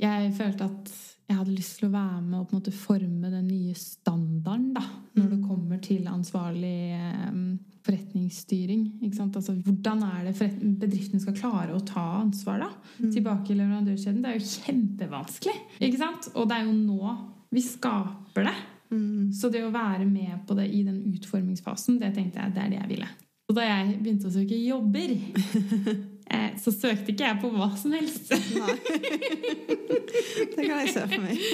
jeg 0.00 0.32
følte 0.38 0.70
at 0.70 0.94
jeg 1.32 1.40
hadde 1.40 1.56
lyst 1.56 1.78
til 1.80 1.88
å 1.88 1.94
være 1.94 2.20
med 2.20 2.38
og 2.38 2.46
på 2.48 2.54
en 2.54 2.60
måte 2.60 2.74
forme 2.76 3.32
den 3.32 3.46
nye 3.48 3.74
standarden 3.78 4.72
da, 4.76 4.82
når 5.16 5.30
det 5.32 5.38
kommer 5.46 5.80
til 5.82 6.08
ansvarlig 6.10 6.76
forretningsstyring. 7.82 8.84
Ikke 9.02 9.18
sant? 9.18 9.36
Altså, 9.38 9.54
hvordan 9.64 10.04
er 10.06 10.28
det 10.28 10.34
bedriften 10.36 10.76
bedriftene 10.82 11.22
skal 11.24 11.38
klare 11.38 11.74
å 11.74 11.82
ta 11.86 12.04
ansvar 12.20 12.60
da? 12.62 12.68
tilbake 13.00 13.54
i 13.54 13.58
leverandørkjeden? 13.58 14.20
Det 14.22 14.30
er 14.30 14.38
jo 14.38 14.52
kjempevanskelig. 14.52 15.56
Ikke 15.80 16.02
sant? 16.04 16.30
Og 16.36 16.46
det 16.50 16.58
er 16.58 16.68
jo 16.68 16.76
nå 16.76 17.16
vi 17.52 17.64
skaper 17.64 18.48
det. 18.48 18.54
Så 19.32 19.48
det 19.52 19.64
å 19.64 19.72
være 19.72 20.04
med 20.04 20.44
på 20.46 20.56
det 20.56 20.68
i 20.68 20.82
den 20.84 21.00
utformingsfasen, 21.14 21.98
det 22.00 22.12
tenkte 22.16 22.42
jeg 22.42 22.54
det 22.54 22.62
er 22.62 22.72
det 22.72 22.80
jeg 22.82 22.90
ville. 22.92 23.08
Og 23.48 23.56
da 23.56 23.64
jeg 23.66 23.96
begynte 24.00 24.28
å 24.28 24.32
søke 24.32 24.56
jobber, 24.56 25.12
eh, 25.12 25.88
så 26.62 26.72
søkte 26.74 27.12
ikke 27.12 27.26
jeg 27.26 27.38
på 27.42 27.50
hva 27.54 27.70
som 27.78 27.94
helst. 27.96 28.32
Nei. 28.56 28.76
det 30.56 30.66
kan 30.66 30.82
jeg 30.82 30.92
se 30.94 31.06
for 31.06 31.24
meg. 31.24 31.46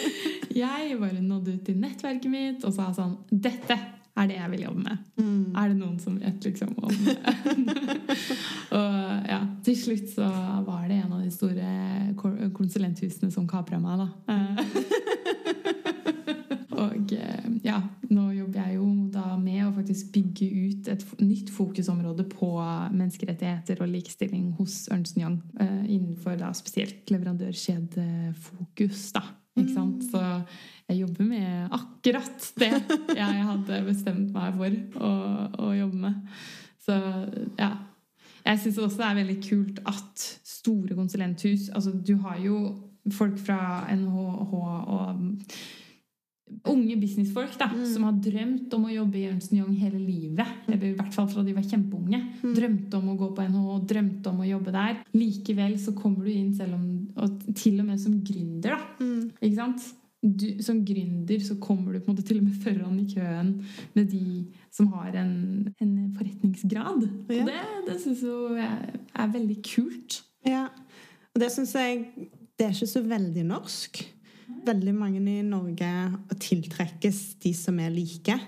Jeg 0.58 0.98
bare 1.00 1.22
nådde 1.22 1.54
ut 1.54 1.62
til 1.68 1.78
nettverket 1.80 2.32
mitt 2.32 2.66
og 2.66 2.74
sa 2.76 2.90
sånn 2.96 3.16
Dette 3.30 3.78
er 4.18 4.26
det 4.26 4.38
jeg 4.38 4.50
vil 4.52 4.64
jobbe 4.66 4.82
med. 4.82 5.04
Er 5.58 5.70
det 5.70 5.76
noen 5.78 5.98
som 6.02 6.16
vet 6.18 6.42
liksom 6.48 6.72
om 6.82 6.94
Og 8.78 9.28
ja, 9.30 9.38
til 9.66 9.78
slutt 9.78 10.10
så 10.16 10.26
var 10.66 10.88
det 10.88 10.98
en 10.98 11.14
av 11.14 11.22
de 11.22 11.30
store 11.34 12.50
konsulenthusene 12.56 13.30
som 13.34 13.46
kapra 13.50 13.78
meg, 13.82 14.02
da. 14.02 14.34
Og 17.09 17.14
eh, 17.16 17.44
ja, 17.64 17.78
nå 18.12 18.26
jobber 18.36 18.66
jeg 18.66 18.74
jo 18.76 18.84
da 19.12 19.36
med 19.40 19.62
å 19.64 19.70
faktisk 19.76 20.11
bygge 20.12 20.46
ut 20.68 20.88
et 20.92 21.04
nytt 21.22 21.50
fokusområde 21.54 22.24
på 22.28 22.48
menneskerettigheter 22.92 23.80
og 23.84 23.88
likestilling 23.92 24.50
hos 24.59 24.88
Ernst 24.92 25.16
Young. 25.20 25.38
eh, 25.61 25.84
Innenfor 25.88 26.36
da 26.40 26.52
spesielt 26.56 27.11
leverandørkjedefokus, 27.12 29.12
da. 29.16 29.22
Ikke 29.59 29.74
sant? 29.74 30.04
Så 30.12 30.20
jeg 30.88 31.00
jobber 31.00 31.24
med 31.26 31.68
akkurat 31.74 32.52
det 32.61 32.74
jeg 33.16 33.46
hadde 33.48 33.80
bestemt 33.88 34.30
meg 34.36 34.54
for 34.54 34.70
å, 35.02 35.11
å 35.66 35.68
jobbe 35.74 35.98
med. 36.04 36.14
Så 36.84 36.94
ja. 37.59 37.72
Jeg 38.44 38.59
syns 38.62 38.78
også 38.78 39.00
det 39.00 39.09
er 39.09 39.18
veldig 39.18 39.40
kult 39.44 39.78
at 39.90 40.14
store 40.46 40.94
konsulenthus 40.96 41.68
Altså, 41.74 41.90
du 41.92 42.16
har 42.22 42.36
jo 42.40 42.56
folk 43.12 43.36
fra 43.40 43.86
NHH 43.92 44.52
og 44.54 45.16
unge 46.68 46.96
businessfolk 47.01 47.55
da, 47.61 47.68
som 47.92 48.07
har 48.09 48.16
drømt 48.24 48.72
om 48.76 48.86
å 48.88 48.92
jobbe 48.92 49.20
i 49.20 49.26
Ernst 49.28 49.53
Young 49.55 49.74
hele 49.78 50.01
livet. 50.01 50.64
Eller 50.66 50.90
i 50.90 50.96
hvert 50.96 51.14
fall 51.14 51.28
fra 51.30 51.44
de 51.46 51.55
var 51.57 51.66
kjempeunge. 51.66 52.20
Drømte 52.42 52.99
om 52.99 53.12
å 53.12 53.16
gå 53.20 53.30
på 53.36 53.46
NHO, 53.53 53.78
drømte 53.88 54.32
om 54.32 54.42
å 54.42 54.49
jobbe 54.49 54.74
der. 54.74 54.99
Likevel 55.16 55.78
så 55.82 55.94
kommer 55.96 56.26
du 56.26 56.32
inn 56.32 56.53
selv 56.57 56.78
om 56.78 56.86
Og 57.18 57.55
til 57.57 57.80
og 57.80 57.88
med 57.88 58.01
som 58.01 58.18
gründer, 58.24 58.76
da. 58.76 59.07
Ikke 59.40 59.57
sant? 59.57 59.88
Du, 60.18 60.46
som 60.66 60.80
gründer 60.82 61.38
så 61.46 61.55
kommer 61.62 61.94
du 61.94 62.01
på 62.01 62.11
en 62.11 62.16
måte 62.16 62.26
til 62.26 62.40
og 62.40 62.49
med 62.49 62.57
foran 62.64 62.96
i 62.99 63.07
køen 63.07 63.53
med 63.94 64.09
de 64.11 64.49
som 64.74 64.88
har 64.96 65.14
en, 65.20 65.68
en 65.78 65.92
forretningsgrad. 66.16 67.07
Ja. 67.30 67.44
Og 67.44 67.51
det, 67.53 67.61
det 67.86 67.99
syns 68.03 68.24
jeg 68.26 68.99
er 69.14 69.32
veldig 69.36 69.59
kult. 69.66 70.20
Ja. 70.46 70.66
Og 71.34 71.42
det 71.42 71.53
syns 71.55 71.74
jeg 71.78 72.07
Det 72.59 72.66
er 72.66 72.74
ikke 72.74 72.90
så 72.90 73.05
veldig 73.07 73.44
norsk. 73.46 74.01
Veldig 74.68 74.94
mange 74.96 75.20
i 75.20 75.42
Norge 75.46 75.90
tiltrekkes 76.40 77.20
de 77.42 77.53
som 77.57 77.78
er 77.80 77.92
like. 77.94 78.38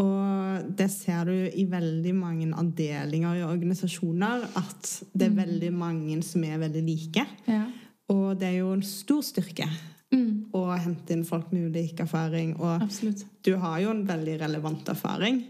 Og 0.00 0.68
det 0.78 0.88
ser 0.90 1.28
du 1.28 1.34
i 1.34 1.64
veldig 1.70 2.14
mange 2.18 2.50
avdelinger 2.50 3.40
i 3.40 3.46
organisasjoner, 3.46 4.46
at 4.58 4.92
det 5.14 5.28
er 5.28 5.36
veldig 5.38 5.72
mange 5.72 6.20
som 6.26 6.44
er 6.44 6.58
veldig 6.64 6.84
like. 6.86 7.26
Ja. 7.46 7.64
Og 8.12 8.38
det 8.40 8.50
er 8.50 8.56
jo 8.62 8.72
en 8.74 8.86
stor 8.86 9.22
styrke 9.24 9.68
Mm, 10.14 10.50
å 10.54 10.62
hente 10.78 11.14
inn 11.14 11.24
folk 11.26 11.50
med 11.54 11.70
ulik 11.72 12.00
erfaring. 12.04 12.54
Og 12.60 12.82
absolutt. 12.84 13.24
du 13.44 13.54
har 13.60 13.80
jo 13.82 13.90
en 13.90 14.04
veldig 14.06 14.38
relevant 14.44 14.88
erfaring. 14.92 15.42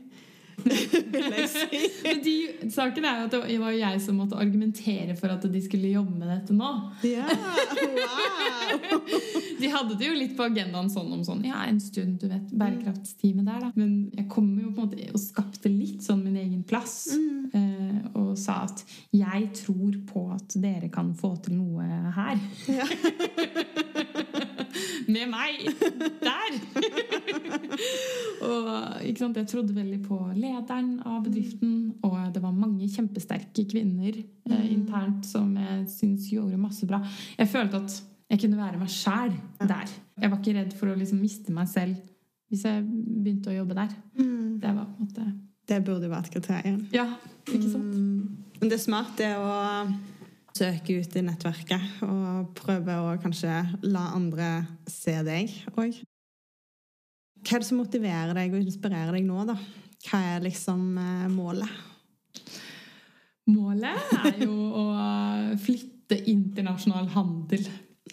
Si. 0.62 1.80
Men 2.04 2.22
de, 2.24 2.34
saken 2.72 3.06
er 3.08 3.20
jo 3.20 3.28
at 3.28 3.36
det 3.48 3.58
var 3.60 3.74
jeg 3.76 4.00
som 4.04 4.18
måtte 4.20 4.38
argumentere 4.40 5.16
for 5.18 5.34
at 5.34 5.46
de 5.50 5.62
skulle 5.64 5.92
jobbe 5.92 6.16
med 6.18 6.30
dette 6.32 6.56
nå. 6.56 6.72
Ja, 7.06 7.26
wow! 7.28 9.10
De 9.60 9.70
hadde 9.70 9.96
det 9.98 10.08
jo 10.08 10.16
litt 10.16 10.34
på 10.36 10.46
agendaen 10.46 10.90
sånn 10.92 11.12
om 11.14 11.22
sånn 11.26 11.44
Ja, 11.46 11.62
en 11.68 11.80
stund, 11.82 12.18
du 12.20 12.28
vet. 12.28 12.52
Bærekraftsteamet 12.52 13.46
der, 13.48 13.66
da. 13.66 13.72
Men 13.78 14.10
jeg 14.14 14.28
kom 14.32 14.50
jo 14.60 14.72
på 14.74 14.84
en 14.84 14.90
måte 14.90 15.10
og 15.12 15.22
skapte 15.22 15.72
litt 15.72 16.04
sånn 16.04 16.24
min 16.24 16.38
egen 16.40 16.64
plass. 16.68 17.14
Eh, 17.14 18.00
og 18.18 18.34
sa 18.40 18.64
at 18.66 18.84
jeg 19.14 19.50
tror 19.60 19.98
på 20.08 20.26
at 20.34 20.56
dere 20.60 20.90
kan 20.92 21.14
få 21.18 21.34
til 21.44 21.60
noe 21.60 21.86
her. 22.16 22.38
Ja. 22.70 22.88
Med 25.14 25.28
meg 25.30 25.68
der! 26.24 26.56
Og 28.44 28.70
sant, 29.18 29.36
jeg 29.38 29.48
trodde 29.50 29.76
veldig 29.76 30.00
på 30.04 30.18
lederen 30.36 30.96
av 31.06 31.22
bedriften, 31.26 31.94
og 32.06 32.18
det 32.34 32.42
var 32.44 32.56
mange 32.56 32.88
kjempesterke 32.92 33.66
kvinner 33.70 34.18
eh, 34.18 34.66
internt 34.72 35.26
som 35.28 35.52
jeg 35.58 35.84
syns 35.92 36.30
gjorde 36.32 36.60
masse 36.60 36.88
bra. 36.88 37.00
Jeg 37.38 37.50
følte 37.52 37.82
at 37.82 38.00
jeg 38.32 38.40
kunne 38.44 38.58
være 38.58 38.80
meg 38.80 38.90
sjæl 38.92 39.34
der. 39.60 39.90
Jeg 40.20 40.30
var 40.30 40.40
ikke 40.40 40.56
redd 40.58 40.74
for 40.78 40.90
å 40.90 40.98
liksom 40.98 41.20
miste 41.22 41.54
meg 41.54 41.70
selv 41.70 42.00
hvis 42.52 42.64
jeg 42.66 42.84
begynte 42.86 43.50
å 43.50 43.58
jobbe 43.58 43.76
der. 43.76 43.92
Det 44.14 44.72
var 44.72 44.86
på 44.86 45.02
en 45.02 45.08
måte 45.08 45.26
Det 45.68 45.78
burde 45.84 46.10
vært 46.12 46.32
kriteriet. 46.32 46.82
Ja, 46.94 47.06
ikke 47.48 47.70
sant? 47.70 47.94
Mm. 47.94 48.44
Men 48.60 48.70
det 48.70 48.76
er 48.78 48.84
smart 48.84 49.14
det 49.18 49.30
å 49.40 49.54
søke 50.54 51.00
ut 51.00 51.16
i 51.18 51.22
nettverket 51.24 52.02
og 52.06 52.52
prøve 52.58 52.98
å 53.02 53.14
kanskje 53.22 53.56
la 53.88 54.10
andre 54.14 54.50
se 54.90 55.16
deg 55.26 55.50
òg. 55.74 55.96
Hva 57.44 57.58
er 57.58 57.62
det 57.62 57.68
som 57.68 57.80
motiverer 57.82 58.36
deg 58.36 58.54
og 58.54 58.62
inspirerer 58.62 59.12
deg 59.12 59.26
nå, 59.26 59.42
da? 59.48 59.56
Hva 60.04 60.20
er 60.34 60.44
liksom 60.44 60.84
eh, 61.00 61.26
målet? 61.32 61.82
Målet 63.52 64.14
er 64.16 64.38
jo 64.46 64.54
å 64.80 64.84
flytte 65.60 66.16
internasjonal 66.32 67.10
handel 67.12 67.66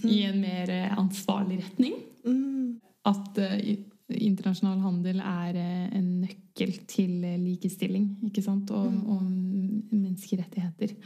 i 0.07 0.21
en 0.27 0.41
mer 0.43 0.71
ansvarlig 0.99 1.61
retning. 1.61 1.95
Mm. 2.27 2.81
At 3.07 3.39
eh, 3.39 3.77
internasjonal 4.11 4.81
handel 4.83 5.23
er 5.23 5.59
eh, 5.61 5.87
en 5.95 6.09
nøkkel 6.25 6.75
til 6.91 7.23
likestilling 7.45 8.09
ikke 8.27 8.43
sant? 8.43 8.71
Og, 8.75 8.91
og 9.07 9.23
menneskerettigheter. 9.95 10.97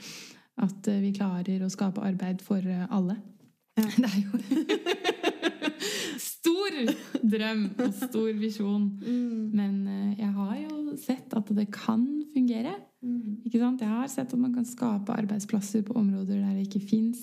At 0.66 0.90
vi 1.04 1.14
klarer 1.14 1.66
å 1.66 1.70
skape 1.70 2.02
arbeid 2.02 2.42
for 2.46 2.66
alle. 2.66 3.20
Ja. 3.76 3.90
Det 4.02 4.08
er 4.08 4.22
jo 4.24 5.15
stor 6.66 7.28
drøm 7.36 7.64
og 7.80 7.94
stor 7.94 8.32
visjon. 8.40 8.90
Mm. 9.02 9.52
Men 9.56 9.76
eh, 9.88 10.20
jeg 10.20 10.32
har 10.36 10.56
jo 10.64 10.98
sett 11.02 11.36
at 11.38 11.52
det 11.58 11.68
kan 11.74 12.04
fungere. 12.34 12.76
Ikke 13.46 13.62
sant? 13.62 13.84
Jeg 13.84 13.92
har 13.92 14.08
sett 14.10 14.34
at 14.34 14.42
man 14.42 14.54
kan 14.56 14.66
skape 14.66 15.14
arbeidsplasser 15.14 15.84
på 15.86 15.94
områder 16.00 16.40
der 16.42 16.56
det 16.56 16.66
ikke 16.66 16.82
fins 16.88 17.22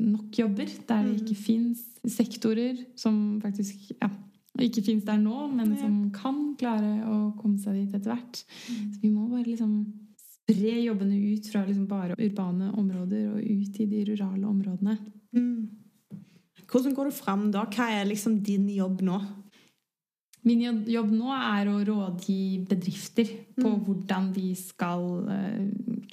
nok 0.00 0.38
jobber. 0.38 0.70
Der 0.88 1.04
det 1.04 1.20
ikke 1.20 1.36
fins 1.36 1.84
sektorer 2.08 2.78
som 2.96 3.38
faktisk 3.42 3.92
ja, 3.98 4.08
ikke 4.64 4.82
fins 4.86 5.04
der 5.06 5.18
nå, 5.20 5.46
men 5.52 5.74
som 5.78 5.98
kan 6.14 6.38
klare 6.58 7.02
å 7.06 7.18
komme 7.38 7.60
seg 7.60 7.82
dit 7.82 7.94
etter 7.94 8.14
hvert. 8.14 8.40
Så 8.40 9.02
vi 9.02 9.12
må 9.12 9.28
bare 9.28 9.46
liksom 9.46 9.82
spre 10.48 10.78
jobbene 10.80 11.18
ut 11.34 11.50
fra 11.52 11.64
liksom 11.66 11.86
bare 11.90 12.16
urbane 12.16 12.72
områder 12.72 13.28
og 13.34 13.42
ut 13.44 13.82
i 13.82 13.86
de 13.90 14.04
rurale 14.08 14.48
områdene. 14.48 14.96
Mm. 15.36 15.68
Hvordan 16.68 16.94
går 16.94 17.04
du 17.10 17.16
fram 17.16 17.50
da? 17.54 17.64
Hva 17.72 17.90
er 17.96 18.04
liksom 18.10 18.40
din 18.44 18.68
jobb 18.68 19.00
nå? 19.02 19.18
Min 20.44 20.60
jobb- 20.86 21.10
nå 21.12 21.32
er 21.34 21.66
å 21.68 21.80
rådgi 21.84 22.64
bedrifter 22.68 23.26
på 23.58 23.66
Mm. 23.68 23.80
hvordan 23.84 24.28
de 24.32 24.54
skal 24.54 25.02
eh, 25.28 25.64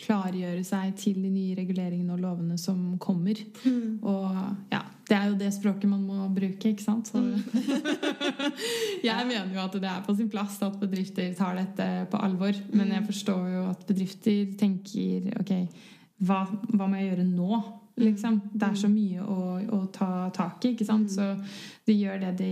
klargjøre 0.01 0.63
seg 0.65 0.95
til 0.97 1.21
de 1.21 1.29
nye 1.29 1.55
reguleringene 1.55 2.11
og 2.15 2.19
lovene 2.19 2.57
som 2.59 2.97
kommer. 2.97 3.37
Og 4.01 4.35
ja, 4.73 4.81
det 5.07 5.15
er 5.15 5.29
jo 5.29 5.37
det 5.39 5.53
språket 5.53 5.87
man 5.87 6.03
må 6.07 6.27
bruke, 6.35 6.71
ikke 6.73 6.83
sant? 6.83 7.07
Så 7.07 7.21
jeg 9.05 9.27
mener 9.29 9.53
jo 9.53 9.61
at 9.63 9.73
det 9.77 9.83
er 9.89 10.03
på 10.05 10.15
sin 10.17 10.29
plass 10.31 10.57
at 10.65 10.79
bedrifter 10.81 11.33
tar 11.37 11.55
dette 11.59 11.87
på 12.11 12.19
alvor. 12.21 12.53
Men 12.73 12.91
jeg 12.95 13.05
forstår 13.07 13.45
jo 13.53 13.63
at 13.69 13.85
bedrifter 13.87 14.51
tenker 14.59 15.31
ok, 15.39 15.53
hva, 16.25 16.43
hva 16.73 16.87
må 16.89 16.99
jeg 16.99 17.11
gjøre 17.13 17.27
nå? 17.29 17.63
Liksom. 17.95 18.41
Det 18.51 18.67
er 18.67 18.75
så 18.79 18.89
mye 18.91 19.23
å, 19.23 19.39
å 19.77 19.79
ta 19.93 20.27
tak 20.35 20.65
i, 20.65 20.73
ikke 20.75 20.87
sant? 20.87 21.11
Så 21.11 21.29
de 21.87 21.95
gjør 21.95 22.25
det 22.25 22.33
de 22.41 22.51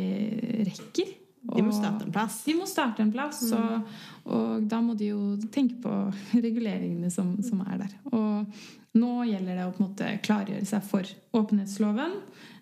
rekker. 0.69 1.11
De 1.43 1.61
må 1.65 1.73
starte 1.75 2.05
en 2.05 2.13
plass. 2.13 2.37
de 2.45 2.53
må 2.55 2.67
starte 2.69 3.03
en 3.03 3.11
plass, 3.11 3.41
og, 3.51 3.89
og 4.31 4.63
da 4.71 4.79
må 4.79 4.95
de 4.95 5.09
jo 5.11 5.33
tenke 5.51 5.81
på 5.83 5.97
reguleringene 6.45 7.11
som, 7.11 7.35
som 7.43 7.65
er 7.67 7.83
der. 7.83 7.97
Og 8.15 8.99
nå 8.99 9.11
gjelder 9.27 9.59
det 9.59 9.67
å 9.67 9.73
på 9.73 9.83
en 9.83 9.89
måte 9.89 10.13
klargjøre 10.23 10.69
seg 10.69 10.85
for 10.87 11.13
åpenhetsloven, 11.35 12.15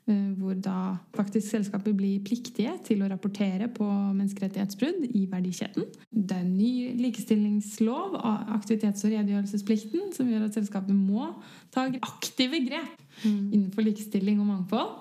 hvor 0.06 0.56
da 0.58 0.95
faktisk 1.16 1.54
selskapet 1.54 1.93
blir 1.95 2.24
pliktige 2.26 2.74
til 2.84 3.04
å 3.04 3.10
rapportere 3.12 3.68
på 3.72 3.86
menneskerettighetsbrudd 3.86 5.06
i 5.14 5.28
verdikjeden. 5.30 5.86
Det 6.10 6.36
er 6.36 6.41
en 6.41 6.56
ny 6.58 6.97
likestillingslov, 6.99 8.18
aktivitets- 8.58 9.06
og 9.06 9.14
redegjørelsesplikten, 9.14 10.10
som 10.16 10.32
gjør 10.32 10.47
at 10.49 10.58
selskapet 10.58 10.97
må 10.97 11.30
ta 11.72 11.86
aktive 12.02 12.64
grep 12.66 13.06
innenfor 13.24 13.86
likestilling 13.86 14.41
og 14.41 14.49
mangfold. 14.49 14.91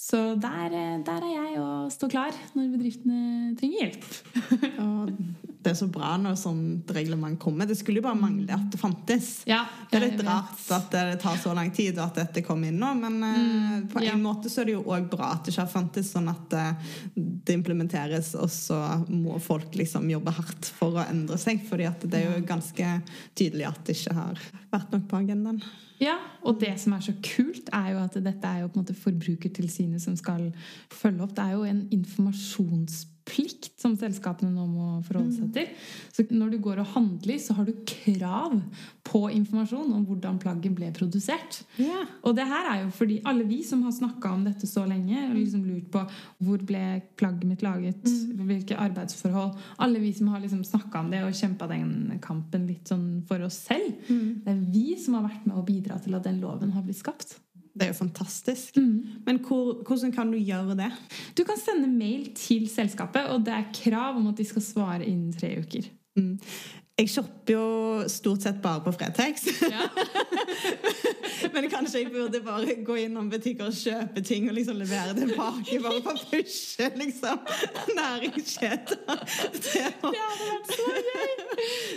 Så 0.00 0.16
der, 0.40 0.72
eh, 0.72 1.00
der 1.04 1.20
er 1.20 1.32
jeg 1.34 1.60
og 1.60 1.92
står 1.92 2.08
klar 2.08 2.36
når 2.54 2.70
bedriftene 2.72 3.56
trenger 3.60 3.82
hjelp. 3.82 4.06
Og 4.86 5.10
det 5.62 5.74
er 5.74 5.76
så 5.76 5.86
bra 5.92 6.14
når 6.16 6.38
sånt 6.40 6.90
reglement 6.96 7.36
kommer. 7.40 7.68
Det 7.68 7.76
skulle 7.76 8.00
jo 8.00 8.06
bare 8.06 8.16
mangle 8.16 8.54
at 8.54 8.70
det 8.72 8.80
fantes. 8.80 9.28
Ja, 9.48 9.64
Det 9.90 9.98
er 9.98 10.06
litt 10.06 10.22
rart 10.24 10.62
at 10.72 10.88
det 10.94 11.18
tar 11.20 11.36
så 11.42 11.52
lang 11.56 11.68
tid, 11.76 11.98
og 11.98 12.06
at 12.06 12.20
dette 12.22 12.44
kom 12.46 12.64
inn 12.64 12.78
nå. 12.80 12.94
Men 12.96 13.18
mm, 13.20 13.90
på 13.92 14.00
en 14.00 14.06
ja. 14.06 14.16
måte 14.20 14.52
så 14.52 14.62
er 14.62 14.70
det 14.70 14.78
jo 14.78 14.86
òg 14.88 15.10
bra 15.12 15.34
at 15.34 15.44
det 15.44 15.52
ikke 15.52 15.66
har 15.66 15.74
fantes, 15.74 16.14
sånn 16.14 16.32
at 16.32 16.56
eh, 16.56 16.96
det 17.14 17.58
implementeres, 17.58 18.32
og 18.40 18.48
så 18.54 18.80
må 19.12 19.36
folk 19.44 19.76
liksom 19.76 20.08
jobbe 20.14 20.34
hardt 20.40 20.72
for 20.80 20.96
å 20.96 21.04
endre 21.04 21.36
seg. 21.40 21.60
fordi 21.68 21.88
at 21.90 22.08
det 22.08 22.22
er 22.22 22.32
jo 22.32 22.48
ganske 22.48 22.96
tydelig 23.36 23.68
at 23.68 23.84
det 23.84 23.98
ikke 23.98 24.16
har 24.16 24.42
vært 24.72 24.96
nok 24.96 25.06
på 25.12 25.20
agendaen. 25.20 25.62
Ja, 26.00 26.16
og 26.48 26.62
det 26.62 26.72
som 26.80 26.94
er 26.96 27.04
så 27.04 27.12
kult, 27.20 27.68
er 27.76 27.92
jo 27.92 28.00
at 28.00 28.14
dette 28.24 28.48
er 28.48 28.62
jo 28.62 28.70
på 28.72 28.78
en 28.78 28.86
måte 28.86 28.96
Forbrukertilsynet 28.96 30.00
som 30.00 30.16
skal 30.16 30.46
følge 30.88 31.26
opp. 31.26 31.34
Det 31.36 31.44
er 31.44 31.58
jo 31.58 31.66
en 31.68 31.82
informasjonsplikt 31.92 33.09
som 33.80 33.94
selskapene 33.96 34.50
nå 34.52 34.66
må 34.68 34.86
forholde 35.06 35.32
seg 35.32 35.52
til. 35.54 35.68
Så 36.12 36.24
når 36.30 36.54
du 36.54 36.58
går 36.62 36.82
og 36.82 36.92
handler, 36.94 37.38
så 37.40 37.54
har 37.56 37.68
du 37.68 37.72
krav 37.88 38.56
på 39.06 39.22
informasjon 39.32 39.92
om 39.96 40.04
hvordan 40.08 40.38
plagget 40.42 40.74
ble 40.76 40.90
produsert. 40.96 41.62
Yeah. 41.80 42.08
Og 42.26 42.36
det 42.36 42.46
her 42.50 42.68
er 42.72 42.82
jo 42.84 42.90
fordi 42.94 43.20
alle 43.28 43.46
vi 43.48 43.62
som 43.66 43.82
har 43.86 43.94
snakka 43.96 44.32
om 44.34 44.44
dette 44.46 44.68
så 44.68 44.84
lenge, 44.88 45.16
og 45.28 45.36
liksom 45.38 45.64
lurt 45.66 45.90
på 45.92 46.04
hvor 46.44 46.64
ble 46.66 46.84
plagget 47.20 47.48
mitt 47.48 47.64
laget, 47.66 48.04
hvilke 48.40 48.78
arbeidsforhold 48.80 49.56
Alle 49.84 50.00
vi 50.02 50.12
som 50.16 50.28
har 50.32 50.40
liksom 50.42 50.62
snakka 50.64 51.00
om 51.00 51.10
det 51.12 51.22
og 51.24 51.36
kjempa 51.36 51.68
den 51.70 52.18
kampen 52.22 52.66
litt 52.68 52.90
sånn 52.90 53.22
for 53.28 53.42
oss 53.46 53.58
selv. 53.70 53.94
Det 54.08 54.50
er 54.52 54.64
vi 54.72 54.96
som 55.00 55.16
har 55.18 55.28
vært 55.28 55.46
med 55.46 55.56
å 55.56 55.66
bidra 55.66 55.98
til 56.02 56.16
at 56.18 56.26
den 56.26 56.40
loven 56.42 56.74
har 56.74 56.84
blitt 56.86 57.00
skapt. 57.00 57.38
Det 57.74 57.86
er 57.86 57.92
jo 57.92 58.00
fantastisk. 58.00 58.76
Men 59.26 59.38
hvor, 59.46 59.82
hvordan 59.86 60.12
kan 60.12 60.32
du 60.32 60.38
gjøre 60.38 60.76
det? 60.78 60.90
Du 61.38 61.44
kan 61.46 61.58
sende 61.60 61.88
mail 61.88 62.32
til 62.34 62.68
selskapet, 62.68 63.30
og 63.30 63.46
det 63.46 63.54
er 63.54 63.70
krav 63.74 64.18
om 64.18 64.26
at 64.32 64.38
de 64.38 64.44
skal 64.48 64.64
svare 64.64 65.06
innen 65.06 65.32
tre 65.32 65.54
uker. 65.62 65.86
Mm. 66.18 66.34
Jeg 67.00 67.08
shopper 67.08 67.54
jo 67.54 67.66
stort 68.12 68.44
sett 68.44 68.58
bare 68.60 68.82
på 68.84 68.92
Fretex. 68.92 69.46
Ja. 69.70 69.86
Men 71.54 71.68
kanskje 71.72 72.02
jeg 72.02 72.10
burde 72.12 72.42
bare 72.44 72.74
gå 72.84 72.96
innom 73.06 73.30
butikker 73.32 73.70
og 73.70 73.76
kjøpe 73.76 74.20
ting 74.26 74.50
og 74.50 74.56
liksom 74.58 74.76
levere 74.76 75.14
tilbake. 75.16 75.78
Bare 75.80 76.02
for 76.04 76.18
å 76.18 76.26
pushe 76.28 76.90
liksom 77.00 77.40
næringskjeder. 77.96 79.00
Det 79.56 79.86
hadde 80.02 80.12
vært 80.12 80.74
så 80.74 80.90
gøy! 80.90 81.32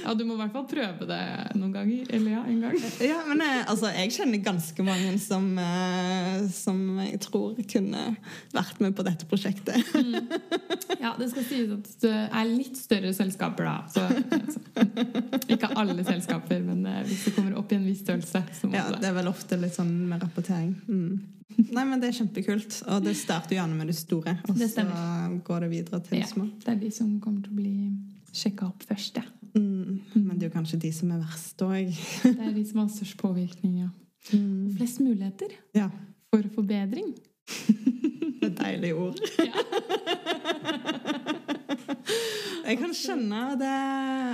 Ja, 0.04 0.14
du 0.16 0.24
må 0.28 0.38
i 0.38 0.42
hvert 0.42 0.56
fall 0.56 0.68
prøve 0.72 1.08
det 1.10 1.20
noen 1.58 1.76
ganger. 1.76 2.08
Eller 2.16 2.38
ja, 2.38 2.46
en 2.48 2.64
gang. 2.64 2.80
Ja, 3.04 3.20
men 3.28 3.44
eh, 3.44 3.60
altså, 3.68 3.92
jeg 3.92 4.16
kjenner 4.16 4.44
ganske 4.46 4.88
mange 4.88 5.18
som, 5.24 5.52
eh, 5.60 6.48
som 6.56 6.80
jeg 7.04 7.20
tror 7.28 7.60
kunne 7.76 8.06
vært 8.56 8.80
med 8.84 8.96
på 8.96 9.04
dette 9.08 9.28
prosjektet. 9.28 9.84
Ja, 11.04 11.14
det 11.20 11.30
skal 11.34 11.48
sies 11.48 11.72
at 11.76 11.92
det 12.04 12.16
er 12.24 12.48
litt 12.48 12.80
større 12.80 13.12
selskaper, 13.16 13.68
da. 13.68 13.78
Så, 13.92 14.08
altså, 14.40 14.64
ikke 15.54 15.70
alle 15.80 16.04
selskaper, 16.08 16.62
men 16.66 16.86
eh, 16.90 17.02
hvis 17.08 17.26
det 17.28 17.34
kommer 17.36 17.58
opp 17.60 17.72
i 17.72 17.78
en 17.80 17.86
viss 17.88 18.02
størrelse, 18.06 18.44
Ja, 18.74 18.88
det 18.96 19.10
er 19.10 19.16
vel 19.18 19.30
ofte 19.32 19.58
litt 19.60 19.76
sånn 19.78 19.92
med 20.10 20.24
rapportering. 20.24 20.74
Mm. 20.88 21.22
Nei, 21.76 21.84
men 21.86 22.02
det 22.02 22.10
er 22.10 22.18
kjempekult. 22.18 22.80
Og 22.90 23.04
det 23.06 23.14
starter 23.20 23.58
gjerne 23.60 23.78
med 23.78 23.92
det 23.92 23.98
store, 24.00 24.38
og 24.50 24.58
Det 24.58 24.70
så 24.72 24.86
går 25.46 25.66
det 25.68 25.70
videre 25.76 26.02
til 26.08 26.18
Ja, 26.22 26.28
små. 26.30 26.48
det 26.64 26.72
er 26.74 26.80
de 26.82 26.92
som 26.96 27.12
kommer 27.22 27.44
til 27.46 27.54
å 27.54 27.60
bli 27.62 27.76
sjekka 28.34 28.66
opp 28.72 28.82
først, 28.90 29.20
ja. 29.22 29.28
Mm. 29.54 30.00
Men 30.16 30.32
det 30.40 30.48
er 30.48 30.50
jo 30.50 30.56
kanskje 30.56 30.80
de 30.82 30.90
som 30.96 31.12
er 31.14 31.20
verst 31.22 31.62
òg. 31.62 31.92
Det 32.24 32.40
er 32.42 32.56
de 32.56 32.64
som 32.66 32.80
har 32.82 32.88
størst 32.90 33.20
påvirkning, 33.22 33.84
ja. 33.84 33.90
Mm. 34.34 34.72
Flest 34.80 35.02
muligheter 35.04 35.52
Ja. 35.78 35.90
for 36.34 36.42
forbedring. 36.56 37.12
Det 38.42 38.50
er 38.50 38.56
deilige 38.58 38.96
ord. 38.96 39.20
Jeg 42.64 42.80
kan 42.80 42.94
skjønne 42.96 43.42
det, 43.60 43.74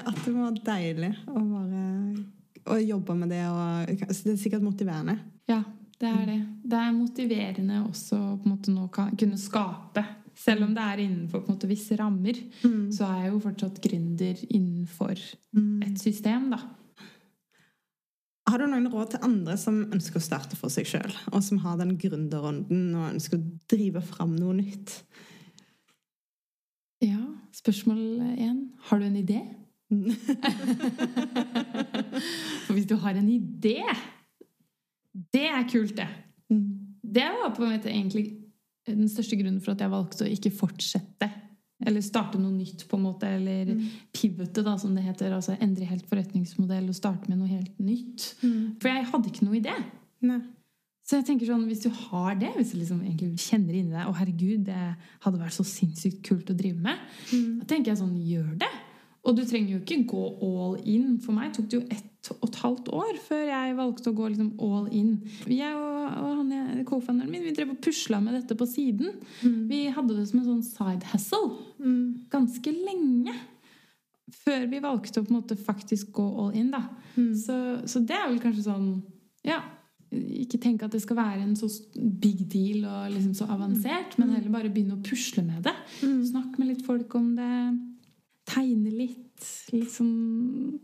at 0.06 0.20
det 0.22 0.34
må 0.36 0.46
være 0.46 0.66
deilig 0.68 1.14
å 1.28 1.42
bare 1.50 1.84
å 2.70 2.78
jobbe 2.78 3.18
med 3.18 3.34
det. 3.34 3.44
Og, 3.50 3.92
det 4.08 4.34
er 4.34 4.40
sikkert 4.40 4.66
motiverende. 4.66 5.18
Ja, 5.50 5.64
det 6.00 6.10
er 6.10 6.26
det. 6.28 6.40
Det 6.70 6.80
er 6.80 6.96
motiverende 6.96 7.84
også 7.88 8.20
på 8.40 8.48
en 8.48 8.56
måte 8.56 8.74
nå 8.74 8.88
kan, 8.94 9.14
kunne 9.20 9.40
skape. 9.40 10.06
Selv 10.40 10.68
om 10.70 10.76
det 10.76 10.84
er 10.86 11.02
innenfor 11.04 11.42
på 11.44 11.52
en 11.52 11.58
måte 11.58 11.68
visse 11.68 11.98
rammer, 12.00 12.38
mm. 12.64 12.92
så 12.96 13.10
er 13.10 13.26
jeg 13.26 13.32
jo 13.34 13.40
fortsatt 13.44 13.82
gründer 13.84 14.44
innenfor 14.48 15.18
mm. 15.58 15.82
et 15.90 15.98
system, 16.00 16.52
da. 16.54 16.62
Har 18.50 18.62
du 18.62 18.66
noen 18.66 18.88
råd 18.90 19.12
til 19.14 19.26
andre 19.28 19.58
som 19.62 19.82
ønsker 19.92 20.18
å 20.18 20.26
starte 20.26 20.58
for 20.58 20.74
seg 20.74 20.88
sjøl, 20.90 21.12
og 21.30 21.44
som 21.46 21.60
har 21.66 21.76
den 21.82 21.98
gründerånden 22.02 22.96
og 22.96 23.12
ønsker 23.12 23.38
å 23.38 23.50
drive 23.70 24.02
fram 24.06 24.32
noe 24.40 24.56
nytt? 24.62 24.96
Ja, 27.02 27.22
spørsmål 27.56 28.00
én. 28.36 28.70
Har 28.89 29.00
du 29.00 29.06
en 29.06 29.16
idé? 29.16 29.39
for 32.66 32.74
hvis 32.74 32.86
du 32.86 32.95
har 33.02 33.18
en 33.18 33.30
idé 33.30 33.82
Det 35.34 35.47
er 35.50 35.64
kult, 35.72 35.97
det. 35.97 36.08
Det 37.02 37.26
var 37.26 37.56
på 37.56 37.64
en 37.64 37.72
måte 37.72 37.89
egentlig 37.89 38.38
den 38.86 39.10
største 39.10 39.36
grunnen 39.36 39.62
for 39.62 39.72
at 39.74 39.82
jeg 39.82 39.91
valgte 39.91 40.26
å 40.26 40.30
ikke 40.30 40.52
fortsette 40.54 41.30
eller 41.88 42.04
starte 42.04 42.39
noe 42.41 42.52
nytt, 42.52 42.84
på 42.89 42.97
en 42.97 43.06
måte. 43.06 43.28
Eller 43.39 43.72
mm. 43.72 43.84
pivote, 44.16 44.64
da, 44.66 44.76
som 44.78 44.95
det 44.95 45.06
heter. 45.06 45.34
Altså 45.36 45.56
endre 45.64 45.88
helt 45.88 46.08
forretningsmodell 46.10 46.89
og 46.91 46.97
starte 46.97 47.32
med 47.32 47.39
noe 47.39 47.50
helt 47.52 47.78
nytt. 47.80 48.34
Mm. 48.43 48.76
For 48.82 48.91
jeg 48.91 49.08
hadde 49.14 49.32
ikke 49.32 49.47
noe 49.47 49.60
idé. 49.62 49.76
Nei. 50.28 50.41
Så 51.10 51.18
jeg 51.18 51.26
tenker 51.26 51.49
sånn, 51.49 51.64
hvis 51.66 51.82
du 51.82 51.89
har 51.89 52.36
det, 52.38 52.51
hvis 52.53 52.76
du 52.76 52.78
liksom 52.78 52.99
egentlig 53.01 53.41
kjenner 53.41 53.74
inni 53.74 53.95
deg 53.95 54.05
Å, 54.05 54.14
herregud, 54.20 54.68
det 54.68 54.82
hadde 55.24 55.39
vært 55.41 55.55
så 55.55 55.66
sinnssykt 55.66 56.22
kult 56.28 56.51
å 56.53 56.57
drive 56.57 56.78
med. 56.84 57.01
Mm. 57.34 57.55
Da 57.64 57.70
tenker 57.72 57.89
jeg 57.89 58.01
sånn, 58.03 58.14
gjør 58.30 58.51
det. 58.62 58.70
Og 59.26 59.36
du 59.36 59.41
trenger 59.43 59.74
jo 59.74 59.80
ikke 59.82 60.03
gå 60.12 60.26
all 60.45 60.78
in. 60.86 61.18
For 61.24 61.34
meg 61.36 61.55
tok 61.55 61.72
det 61.72 61.80
jo 61.80 61.88
ett 61.89 62.05
og 62.30 62.43
et 62.49 62.57
halvt 62.60 62.89
år 62.93 63.18
før 63.24 63.41
jeg 63.47 63.76
valgte 63.78 64.12
å 64.12 64.16
gå 64.18 64.28
liksom 64.28 64.49
all 64.62 64.89
in. 64.95 65.14
Jeg 65.49 65.72
og, 65.80 66.18
og 66.20 66.34
han 66.41 66.84
co-founderen 66.88 67.32
min 67.32 67.45
vi 67.47 67.53
drev 67.55 67.74
og 67.74 67.82
pusla 67.84 68.20
med 68.22 68.36
dette 68.36 68.57
på 68.60 68.68
siden. 68.70 69.16
Mm. 69.41 69.62
Vi 69.72 69.82
hadde 69.95 70.18
det 70.18 70.28
som 70.30 70.41
en 70.41 70.49
sånn 70.49 70.66
side 70.68 71.10
hustle 71.14 71.55
mm. 71.80 72.30
ganske 72.34 72.76
lenge. 72.76 73.34
Før 74.43 74.68
vi 74.70 74.84
valgte 74.84 75.24
å 75.24 75.26
på 75.26 75.34
en 75.34 75.39
måte 75.39 75.57
faktisk 75.57 76.12
gå 76.20 76.28
all 76.43 76.53
in. 76.60 76.70
da. 76.76 76.84
Mm. 77.16 77.34
Så, 77.39 77.57
så, 77.89 78.03
det 78.03 78.20
er 78.20 78.28
vel 78.30 78.41
kanskje 78.43 78.68
sånn 78.68 78.91
Ja, 79.47 79.64
ikke 80.10 80.57
tenke 80.62 80.88
at 80.88 80.95
det 80.95 81.03
skal 81.03 81.20
være 81.20 81.43
en 81.43 81.55
så 81.57 81.70
big 81.93 82.41
deal 82.49 82.86
og 82.89 83.12
liksom 83.14 83.36
så 83.38 83.45
avansert, 83.53 84.16
men 84.18 84.30
mm. 84.30 84.36
heller 84.38 84.55
bare 84.55 84.72
begynne 84.74 84.97
å 84.97 85.03
pusle 85.05 85.43
med 85.45 85.62
det. 85.68 85.76
Mm. 86.01 86.20
Snakk 86.32 86.57
med 86.57 86.72
litt 86.72 86.86
folk 86.88 87.14
om 87.20 87.32
det 87.38 87.53
tegne 88.49 88.93
litt. 88.93 89.26
Liksom 89.72 90.10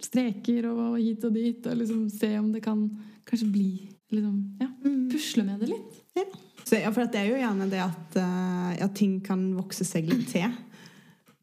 streker 0.05 0.69
og 0.69 0.99
hit 1.01 1.25
og 1.27 1.35
dit. 1.35 1.65
Og 1.65 1.81
liksom 1.81 2.05
se 2.13 2.31
om 2.39 2.51
det 2.53 2.63
kan 2.65 2.85
kanskje 3.25 3.49
bli 3.51 3.69
liksom, 4.13 4.35
ja, 4.61 4.69
mm. 4.85 5.07
Pusle 5.11 5.45
med 5.47 5.63
det 5.63 5.71
litt. 5.73 6.01
Ja. 6.15 6.25
Så, 6.65 6.79
ja, 6.79 6.89
for 6.93 7.05
det 7.05 7.19
er 7.21 7.27
jo 7.29 7.41
gjerne 7.41 7.67
det 7.69 7.81
at 7.83 8.15
uh, 8.17 8.71
ja, 8.77 8.87
ting 8.93 9.19
kan 9.25 9.41
vokse 9.57 9.85
seg 9.85 10.07
litt 10.09 10.29
til. 10.31 10.53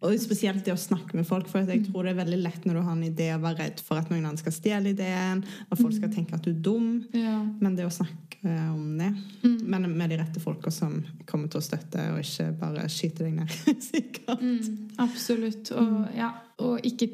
Og 0.02 0.18
spesielt 0.18 0.64
det 0.66 0.74
å 0.74 0.80
snakke 0.80 1.14
med 1.14 1.26
folk. 1.28 1.46
For 1.50 1.62
jeg 1.62 1.84
mm. 1.84 1.88
tror 1.90 2.06
det 2.06 2.14
er 2.14 2.20
veldig 2.22 2.40
lett 2.42 2.66
når 2.66 2.78
du 2.78 2.82
har 2.82 2.96
en 2.96 3.06
idé, 3.06 3.28
å 3.34 3.42
være 3.42 3.60
redd 3.62 3.82
for 3.86 4.00
at 4.00 4.10
noen 4.10 4.26
andre 4.26 4.42
skal 4.42 4.56
stjele 4.56 4.92
ideen, 4.96 5.44
at 5.68 5.78
folk 5.78 5.94
skal 5.94 6.10
mm. 6.10 6.14
tenke 6.16 6.36
at 6.36 6.46
du 6.46 6.50
er 6.52 6.60
dum. 6.68 6.88
Ja. 7.14 7.38
Men 7.62 7.78
det 7.78 7.86
å 7.86 7.94
snakke 7.94 8.28
om 8.42 8.96
det, 8.98 9.12
mm. 9.44 9.58
men 9.70 9.86
med 9.94 10.10
de 10.10 10.18
rette 10.18 10.40
folka 10.42 10.72
som 10.74 10.96
kommer 11.28 11.46
til 11.52 11.60
å 11.60 11.62
støtte, 11.62 12.08
og 12.10 12.24
ikke 12.24 12.48
bare 12.58 12.88
skyte 12.90 13.28
deg 13.28 13.36
ned, 13.38 13.52
sikkert. 13.92 14.42
Mm, 14.42 14.88
absolutt. 15.04 15.70
Og, 15.76 15.92
mm. 15.92 16.08
ja, 16.18 16.32
og 16.66 16.88
ikke 16.88 17.12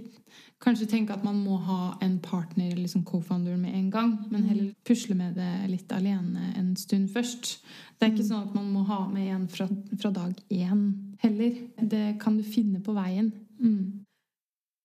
kanskje 0.62 0.88
tenke 0.90 1.14
at 1.14 1.24
man 1.24 1.38
må 1.38 1.56
ha 1.68 1.98
en 2.02 2.18
partner 2.22 2.66
eller 2.72 2.82
liksom 2.82 3.04
co-founder 3.06 3.56
med 3.56 3.74
en 3.78 3.90
gang, 3.90 4.16
men 4.30 4.48
heller 4.48 4.72
pusle 4.86 5.14
med 5.18 5.38
det 5.38 5.70
litt 5.70 5.92
alene 5.94 6.52
en 6.58 6.76
stund 6.76 7.10
først. 7.14 7.58
Det 7.98 8.06
er 8.06 8.12
ikke 8.14 8.26
sånn 8.26 8.48
at 8.48 8.56
man 8.56 8.68
må 8.74 8.82
ha 8.88 9.04
med 9.10 9.30
en 9.34 9.46
fra, 9.50 9.68
fra 10.00 10.10
dag 10.14 10.34
én 10.50 10.82
heller. 11.22 11.62
Det 11.78 12.18
kan 12.22 12.38
du 12.38 12.44
finne 12.46 12.82
på 12.82 12.92
veien. 12.96 13.32
Mm. 13.62 14.04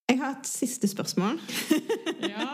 Jeg 0.09 0.19
har 0.19 0.35
et 0.35 0.47
siste 0.49 0.87
spørsmål. 0.87 1.39
Ja! 2.29 2.49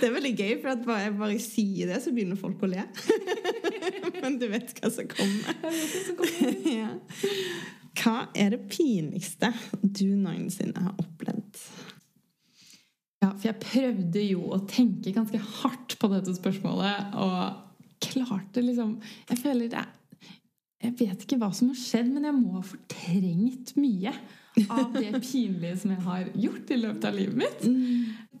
det 0.00 0.08
er 0.08 0.14
veldig 0.14 0.32
gøy, 0.38 0.54
for 0.62 0.72
at 0.72 0.82
bare 0.86 1.04
jeg 1.04 1.14
bare 1.18 1.38
sier 1.42 1.92
det, 1.92 2.00
så 2.02 2.10
begynner 2.14 2.40
folk 2.40 2.62
å 2.64 2.70
le. 2.72 2.82
Men 4.22 4.38
du 4.40 4.48
vet 4.50 4.72
hva 4.80 4.90
som 4.92 5.06
kommer. 5.10 5.54
Jeg 5.62 5.76
vet 5.76 5.92
hva 5.94 6.02
som 6.08 6.18
kommer. 6.18 6.52
ja. 6.80 6.90
Hva 7.98 8.28
er 8.38 8.54
det 8.54 8.62
pinligste 8.72 9.52
du 9.82 10.06
noensinne 10.16 10.86
har 10.86 10.94
opplevd? 11.00 11.60
Ja, 13.22 13.30
for 13.30 13.46
jeg 13.46 13.62
prøvde 13.62 14.22
jo 14.24 14.48
å 14.54 14.62
tenke 14.66 15.12
ganske 15.14 15.38
hardt 15.60 15.98
på 16.00 16.10
dette 16.10 16.34
spørsmålet. 16.34 17.12
og 17.14 17.68
klarte 18.02 18.62
liksom 18.64 18.96
Jeg 19.30 19.38
føler 19.38 19.68
det 19.70 19.84
Jeg 20.82 20.94
vet 20.98 21.22
ikke 21.22 21.38
hva 21.38 21.52
som 21.54 21.70
har 21.70 21.78
skjedd, 21.78 22.08
men 22.10 22.26
jeg 22.26 22.34
må 22.34 22.56
ha 22.56 22.64
fortrengt 22.66 23.76
mye 23.78 24.10
av 24.66 24.90
det 24.96 25.12
pinlige 25.28 25.76
som 25.84 25.92
jeg 25.94 26.02
har 26.02 26.32
gjort 26.34 26.72
i 26.74 26.78
løpet 26.80 27.04
av 27.06 27.14
livet 27.14 27.38
mitt. 27.38 27.62
Mm. 27.62 28.32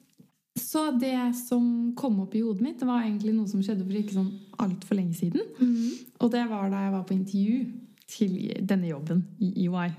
Så 0.58 0.82
det 0.98 1.14
som 1.38 1.92
kom 1.96 2.18
opp 2.24 2.34
i 2.34 2.42
hodet 2.42 2.66
mitt, 2.66 2.80
det 2.80 2.88
var 2.88 3.06
egentlig 3.06 3.36
noe 3.36 3.48
som 3.48 3.62
skjedde 3.62 3.86
for 3.86 4.00
ikke 4.00 4.16
sånn 4.18 4.32
altfor 4.60 4.98
lenge 4.98 5.14
siden. 5.16 5.46
Mm. 5.62 6.10
Og 6.18 6.34
det 6.34 6.42
var 6.50 6.66
da 6.72 6.82
jeg 6.82 6.94
var 6.96 7.06
på 7.06 7.16
intervju 7.16 7.62
til 8.12 8.52
denne 8.60 8.90
jobben 8.90 9.24
i 9.40 9.54
EY. 9.66 9.92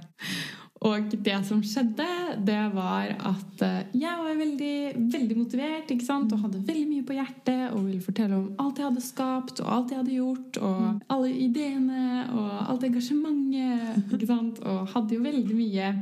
Og 0.83 1.13
det 1.23 1.35
som 1.47 1.61
skjedde, 1.63 2.05
det 2.43 2.59
var 2.73 3.13
at 3.15 3.61
eh, 3.63 3.85
jeg 3.95 4.15
var 4.19 4.35
veldig, 4.35 4.77
veldig 5.13 5.37
motivert 5.39 5.91
ikke 5.93 6.03
sant? 6.03 6.33
og 6.35 6.41
hadde 6.43 6.63
veldig 6.67 6.87
mye 6.89 7.05
på 7.07 7.15
hjertet 7.15 7.61
og 7.69 7.85
ville 7.85 8.03
fortelle 8.03 8.35
om 8.35 8.49
alt 8.59 8.81
jeg 8.81 8.89
hadde 8.89 9.05
skapt 9.05 9.61
og 9.63 9.69
alt 9.77 9.93
jeg 9.93 10.01
hadde 10.01 10.17
gjort, 10.17 10.59
og 10.59 11.13
alle 11.15 11.31
ideene 11.45 12.25
og 12.33 12.49
alt 12.73 12.83
engasjementet. 12.89 14.59
Og 14.67 14.91
hadde 14.91 15.15
jo 15.15 15.23
veldig 15.23 15.55
mye 15.55 15.93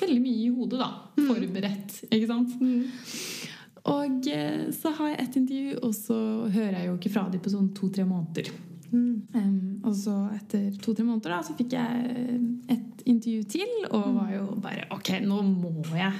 veldig 0.00 0.20
mye 0.24 0.46
i 0.46 0.50
hodet, 0.54 0.80
da. 0.80 0.90
Mm. 1.18 1.26
Forberedt, 1.28 1.96
ikke 2.08 2.30
sant? 2.30 2.56
Mm. 2.60 2.86
Og 3.90 4.28
eh, 4.32 4.66
så 4.76 4.92
har 4.96 5.12
jeg 5.12 5.20
et 5.26 5.38
intervju, 5.42 5.76
og 5.84 5.94
så 5.96 6.18
hører 6.52 6.78
jeg 6.78 6.88
jo 6.88 6.96
ikke 6.96 7.12
fra 7.12 7.28
dem 7.28 7.44
på 7.44 7.52
sånn 7.52 7.70
to-tre 7.76 8.06
måneder. 8.08 8.48
Mm. 8.90 9.22
Um, 9.34 9.80
og 9.86 9.94
så 9.96 10.14
etter 10.34 10.70
to-tre 10.82 11.04
måneder 11.06 11.36
da, 11.36 11.40
så 11.46 11.54
fikk 11.58 11.76
jeg 11.76 12.36
et 12.72 13.04
intervju 13.08 13.46
til, 13.54 13.72
og 13.90 14.02
mm. 14.02 14.18
var 14.18 14.34
jo 14.34 14.44
bare 14.60 14.86
Ok, 14.96 15.12
nå 15.24 15.40
må 15.46 15.70
jeg 15.94 16.12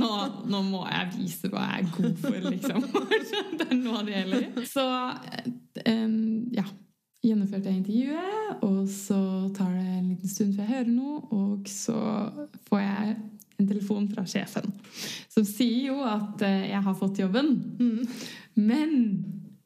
nå, 0.00 0.10
nå, 0.48 0.62
må 0.66 0.82
jeg 0.88 1.12
vise 1.18 1.52
hva 1.52 1.68
jeg 1.68 1.86
er 1.86 1.94
god 1.94 2.20
for, 2.24 2.38
liksom. 2.48 2.84
det 3.60 3.68
er 3.68 3.80
noe 3.80 4.04
det 4.08 4.18
gjelder. 4.18 4.68
Så 4.68 4.84
um, 5.86 6.20
ja. 6.56 6.68
Gjennomførte 7.18 7.66
jeg 7.66 7.80
intervjuet, 7.80 8.60
og 8.62 8.84
så 8.94 9.18
tar 9.56 9.72
det 9.74 9.80
en 9.96 10.04
liten 10.12 10.30
stund 10.30 10.52
før 10.54 10.62
jeg 10.62 10.70
hører 10.70 10.92
noe, 10.92 11.16
og 11.34 11.66
så 11.66 11.96
får 12.68 12.84
jeg 12.84 13.16
en 13.58 13.66
telefon 13.66 14.06
fra 14.12 14.22
sjefen 14.30 14.70
som 15.38 15.46
sier 15.46 15.92
jo 15.92 15.98
at 16.06 16.42
eh, 16.46 16.68
jeg 16.72 16.84
har 16.84 16.96
fått 16.98 17.20
jobben. 17.22 17.52
Mm. 17.78 18.06
Men 18.58 18.94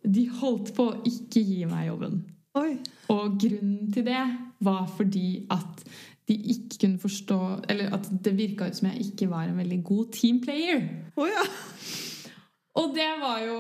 de 0.03 0.29
holdt 0.41 0.73
på 0.77 0.89
å 0.91 1.01
ikke 1.09 1.43
gi 1.47 1.65
meg 1.71 1.89
jobben. 1.91 2.23
Oi. 2.59 2.73
Og 3.13 3.39
grunnen 3.41 3.93
til 3.95 4.05
det 4.07 4.23
var 4.63 4.85
fordi 4.97 5.47
at 5.53 5.85
de 6.29 6.37
ikke 6.53 6.79
kunne 6.85 7.01
forstå 7.03 7.39
Eller 7.73 7.95
at 7.97 8.05
det 8.25 8.37
virka 8.39 8.69
ut 8.69 8.77
som 8.77 8.91
jeg 8.91 9.09
ikke 9.09 9.31
var 9.31 9.49
en 9.49 9.59
veldig 9.59 9.81
god 9.85 10.13
teamplayer. 10.15 10.85
Oh, 11.17 11.27
ja. 11.27 11.47
Og 12.81 12.95
det 12.97 13.09
var 13.21 13.41
jo 13.45 13.57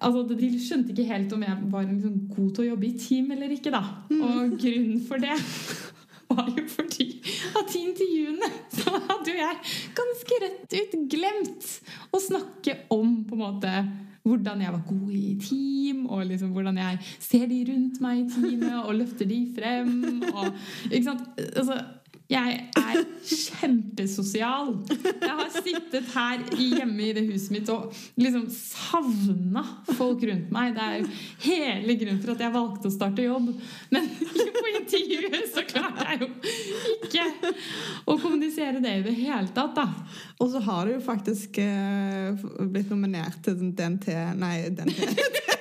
altså 0.00 0.36
De 0.38 0.50
skjønte 0.60 0.94
ikke 0.94 1.08
helt 1.08 1.32
om 1.36 1.42
jeg 1.44 1.72
var 1.72 1.88
liksom 1.88 2.20
god 2.36 2.52
til 2.54 2.64
å 2.64 2.68
jobbe 2.68 2.86
i 2.88 2.94
team 3.00 3.32
eller 3.34 3.56
ikke. 3.56 3.72
da. 3.74 3.82
Mm. 4.10 4.22
Og 4.22 4.54
grunnen 4.60 5.02
for 5.08 5.24
det 5.24 5.36
var 6.30 6.48
jo 6.56 6.64
fordi 6.72 7.08
at 7.60 7.74
i 7.74 7.82
intervjuene 7.84 8.48
så 8.72 8.94
hadde 8.94 9.34
jo 9.34 9.36
jeg 9.40 9.74
ganske 9.98 10.40
rett 10.46 10.78
ut 10.78 10.96
glemt 11.12 11.68
å 12.14 12.22
snakke 12.22 12.78
om 12.94 13.20
på 13.28 13.36
en 13.36 13.44
måte 13.44 13.74
hvordan 14.24 14.62
jeg 14.64 14.72
var 14.72 14.82
god 14.88 15.10
i 15.12 15.34
team, 15.40 16.06
og 16.06 16.26
liksom 16.26 16.54
hvordan 16.56 16.78
jeg 16.80 16.98
ser 17.20 17.44
de 17.50 17.60
rundt 17.68 18.00
meg 18.00 18.22
i 18.22 18.28
teamet 18.32 18.78
og 18.80 18.94
løfter 18.94 19.28
de 19.28 19.40
frem. 19.58 20.22
Og, 20.32 20.46
ikke 20.90 21.04
sant? 21.04 21.28
Altså, 21.44 21.78
jeg 22.24 22.52
er 22.80 23.00
kjempesosial. 23.28 24.70
Jeg 24.88 25.28
har 25.28 25.50
sittet 25.52 26.06
her 26.14 26.44
hjemme 26.56 27.04
i 27.04 27.12
det 27.16 27.24
huset 27.28 27.52
mitt 27.52 27.68
og 27.72 27.92
liksom 28.16 28.46
savna 28.52 29.64
folk 29.92 30.24
rundt 30.30 30.52
meg. 30.54 30.72
Det 30.76 30.86
er 30.86 30.96
jo 31.02 31.10
hele 31.44 31.96
grunnen 32.00 32.22
for 32.22 32.32
at 32.32 32.44
jeg 32.46 32.54
valgte 32.54 32.88
å 32.88 32.94
starte 32.94 33.26
jobb. 33.26 33.50
Men 33.92 34.08
på 34.56 34.72
intervjuet 34.72 35.50
så 35.52 35.66
klarte 35.68 36.08
jeg 36.08 36.22
jo 36.24 36.30
ikke 37.10 37.26
å 38.08 38.16
kommunisere 38.16 38.80
det 38.84 38.96
i 39.02 39.04
det 39.04 39.16
hele 39.20 39.52
tatt. 39.52 39.76
da. 39.76 39.88
Og 40.40 40.54
så 40.54 40.64
har 40.64 40.86
du 40.86 40.94
jo 40.96 41.04
faktisk 41.04 41.60
uh, 41.60 42.46
blitt 42.64 42.88
nominert 42.92 43.42
til 43.44 43.60
DNT 43.76 44.08
Nei, 44.40 44.56
DNT. 44.72 45.60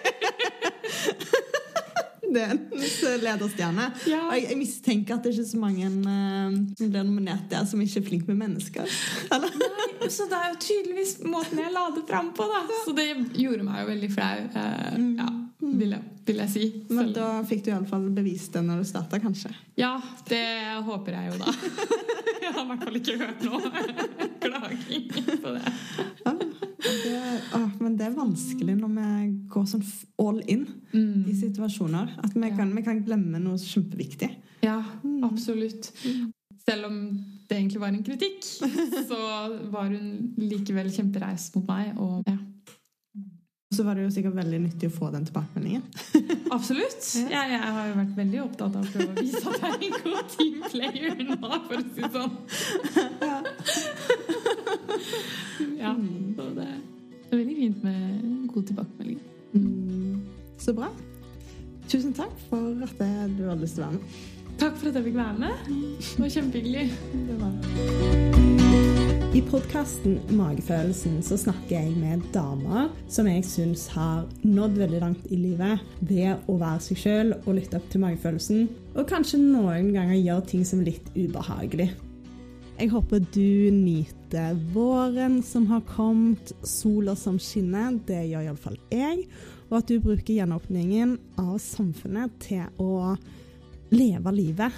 DNs 2.36 2.98
lederstjerne. 3.24 3.90
Ja. 4.10 4.24
Og 4.28 4.36
jeg, 4.38 4.48
jeg 4.50 4.60
mistenker 4.60 5.18
at 5.18 5.26
det 5.26 5.34
er 5.34 5.40
ikke 5.40 5.52
så 5.52 5.62
mange 5.62 5.90
uh, 5.90 6.58
som 6.80 6.92
blir 6.94 7.08
nominert 7.08 7.48
der, 7.52 7.68
som 7.70 7.82
ikke 7.84 8.02
er 8.02 8.08
flinke 8.10 8.32
med 8.32 8.42
mennesker. 8.44 8.98
Eller? 9.34 9.56
Nei, 10.04 10.10
så 10.12 10.28
det 10.32 10.40
er 10.40 10.52
jo 10.52 10.60
tydeligvis 10.68 11.16
måten 11.28 11.62
jeg 11.62 11.74
la 11.74 11.88
det 11.96 12.04
fram 12.10 12.34
på, 12.36 12.48
da. 12.50 12.64
Så 12.84 12.96
det 12.98 13.08
gjorde 13.40 13.68
meg 13.68 13.84
jo 13.84 13.90
veldig 13.92 14.10
flau, 14.12 14.44
eh, 14.62 14.98
ja, 15.20 15.30
vil, 15.64 15.96
jeg, 15.96 16.04
vil 16.28 16.42
jeg 16.44 16.54
si. 16.54 16.70
Men 16.92 17.14
da 17.16 17.28
fikk 17.48 17.64
du 17.66 17.72
iallfall 17.72 18.10
bevist 18.16 18.58
det 18.58 18.66
når 18.66 18.84
du 18.84 18.90
starta, 18.90 19.22
kanskje. 19.24 19.54
Ja, 19.80 19.96
det 20.30 20.44
håper 20.88 21.20
jeg 21.20 21.34
jo, 21.34 21.40
da. 21.46 21.56
Jeg 22.44 22.52
har 22.52 22.66
i 22.66 22.68
hvert 22.68 22.82
fall 22.84 22.98
ikke 23.00 23.14
hørt 23.22 23.44
noe 23.48 23.70
klaging 24.44 25.06
på 25.16 25.54
det, 25.56 25.72
åh, 27.56 27.70
men 27.80 27.96
det 27.96 28.10
er 28.10 28.16
vanskelig 28.34 28.76
når 28.80 28.94
vi 28.98 29.48
går 29.54 29.66
sånn 29.70 29.84
all 30.20 30.42
in 30.50 30.66
Mm. 30.94 31.26
i 31.30 31.34
situasjoner. 31.34 32.10
At 32.24 32.34
vi, 32.34 32.42
Ja. 32.50 32.56
kan, 32.56 32.76
vi 32.76 32.82
kan 32.82 33.04
glemme 33.04 33.40
noe 33.42 33.58
kjempeviktig. 33.58 34.36
Ja, 34.64 34.84
absolutt. 35.24 35.92
Selv 36.68 36.86
om 36.86 37.26
det 37.50 37.58
egentlig 37.58 37.80
var 37.80 37.88
en 37.90 38.04
kritikk, 38.04 38.44
så 39.10 39.70
var 39.72 39.90
hun 39.90 40.34
likevel 40.38 40.90
kjempereis 40.90 41.52
mot 41.56 41.68
meg. 41.68 41.98
Og 41.98 42.24
ja, 42.28 42.38
så 43.74 43.84
var 43.84 43.96
det 43.96 44.04
jo 44.06 44.10
sikkert 44.14 44.36
veldig 44.36 44.60
nyttig 44.62 44.88
å 44.90 44.94
få 44.94 45.12
den 45.12 45.26
tilbakemeldingen. 45.26 45.84
absolutt. 46.52 47.16
Ja. 47.30 47.44
Jeg, 47.50 47.60
har 47.60 47.88
jo 47.90 47.96
vært 47.96 48.16
veldig 48.16 48.42
opptatt 48.44 48.76
av 48.76 48.86
å 48.86 48.92
prøve 48.94 49.12
å 49.12 49.22
vise 49.22 49.42
at 49.50 49.60
jeg 49.60 49.72
er 49.74 49.84
en 49.84 49.92
god 50.04 50.26
teamplayer 50.38 51.16
nå, 51.28 51.38
for 51.68 51.76
å 51.76 51.84
si 51.90 52.02
det 52.02 52.12
sånn. 52.14 52.34
Ja, 55.80 55.92
så 56.38 56.53
det 57.34 57.42
er 57.42 57.46
veldig 57.48 57.58
fint 57.58 57.84
med 57.84 58.48
god 58.54 58.64
tilbakemelding. 58.70 59.20
Mm, 59.54 60.22
så 60.62 60.74
bra. 60.78 60.92
Tusen 61.90 62.14
takk 62.14 62.34
for 62.50 62.84
at 62.86 63.00
du 63.38 63.44
hadde 63.48 63.62
lyst 63.64 63.80
til 63.80 63.84
å 63.84 63.88
være 63.88 63.98
med. 63.98 64.04
Takk 64.62 64.78
for 64.78 64.92
at 64.92 64.96
jeg 65.00 65.08
fikk 65.08 65.18
være 65.18 65.40
med. 65.42 65.54
Det 65.98 66.22
var 66.22 66.30
kjempehyggelig. 66.36 66.86
I 69.34 69.42
podkasten 69.50 70.20
Magefølelsen 70.38 71.18
så 71.26 71.40
snakker 71.42 71.74
jeg 71.74 71.98
med 71.98 72.22
damer 72.36 72.94
som 73.10 73.26
jeg 73.26 73.42
syns 73.50 73.88
har 73.96 74.30
nådd 74.46 74.78
veldig 74.84 75.02
langt 75.02 75.26
i 75.34 75.42
livet 75.42 75.82
ved 76.06 76.38
å 76.46 76.62
være 76.62 76.86
seg 76.86 77.02
sjøl 77.02 77.34
og 77.40 77.56
lytte 77.58 77.82
opp 77.82 77.90
til 77.90 78.06
magefølelsen, 78.06 78.68
og 78.94 79.10
kanskje 79.10 79.42
noen 79.42 79.90
ganger 79.96 80.22
gjøre 80.22 80.50
ting 80.54 80.68
som 80.70 80.86
er 80.86 80.94
litt 80.94 81.10
ubehagelig. 81.18 81.90
Jeg 82.74 82.89
håper 82.89 83.21
du 83.34 83.69
nyter 83.71 84.55
våren 84.74 85.43
som 85.45 85.67
har 85.69 85.84
kommet, 85.86 86.53
sola 86.65 87.13
som 87.15 87.38
skinner, 87.39 87.99
det 88.07 88.24
gjør 88.32 88.47
iallfall 88.47 88.80
jeg, 88.89 89.28
og 89.69 89.78
at 89.78 89.91
du 89.91 89.99
bruker 90.01 90.34
gjenåpningen 90.39 91.17
av 91.41 91.59
samfunnet 91.61 92.34
til 92.41 92.65
å 92.82 93.13
leve 93.93 94.34
livet 94.34 94.74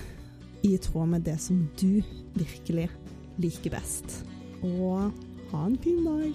i 0.67 0.75
tråd 0.83 1.07
med 1.15 1.23
det 1.23 1.37
som 1.39 1.63
du 1.79 2.03
virkelig 2.35 2.89
liker 3.39 3.71
best. 3.77 4.25
Og 4.59 5.11
ha 5.53 5.65
en 5.65 5.79
fin 5.79 6.03
dag. 6.03 6.29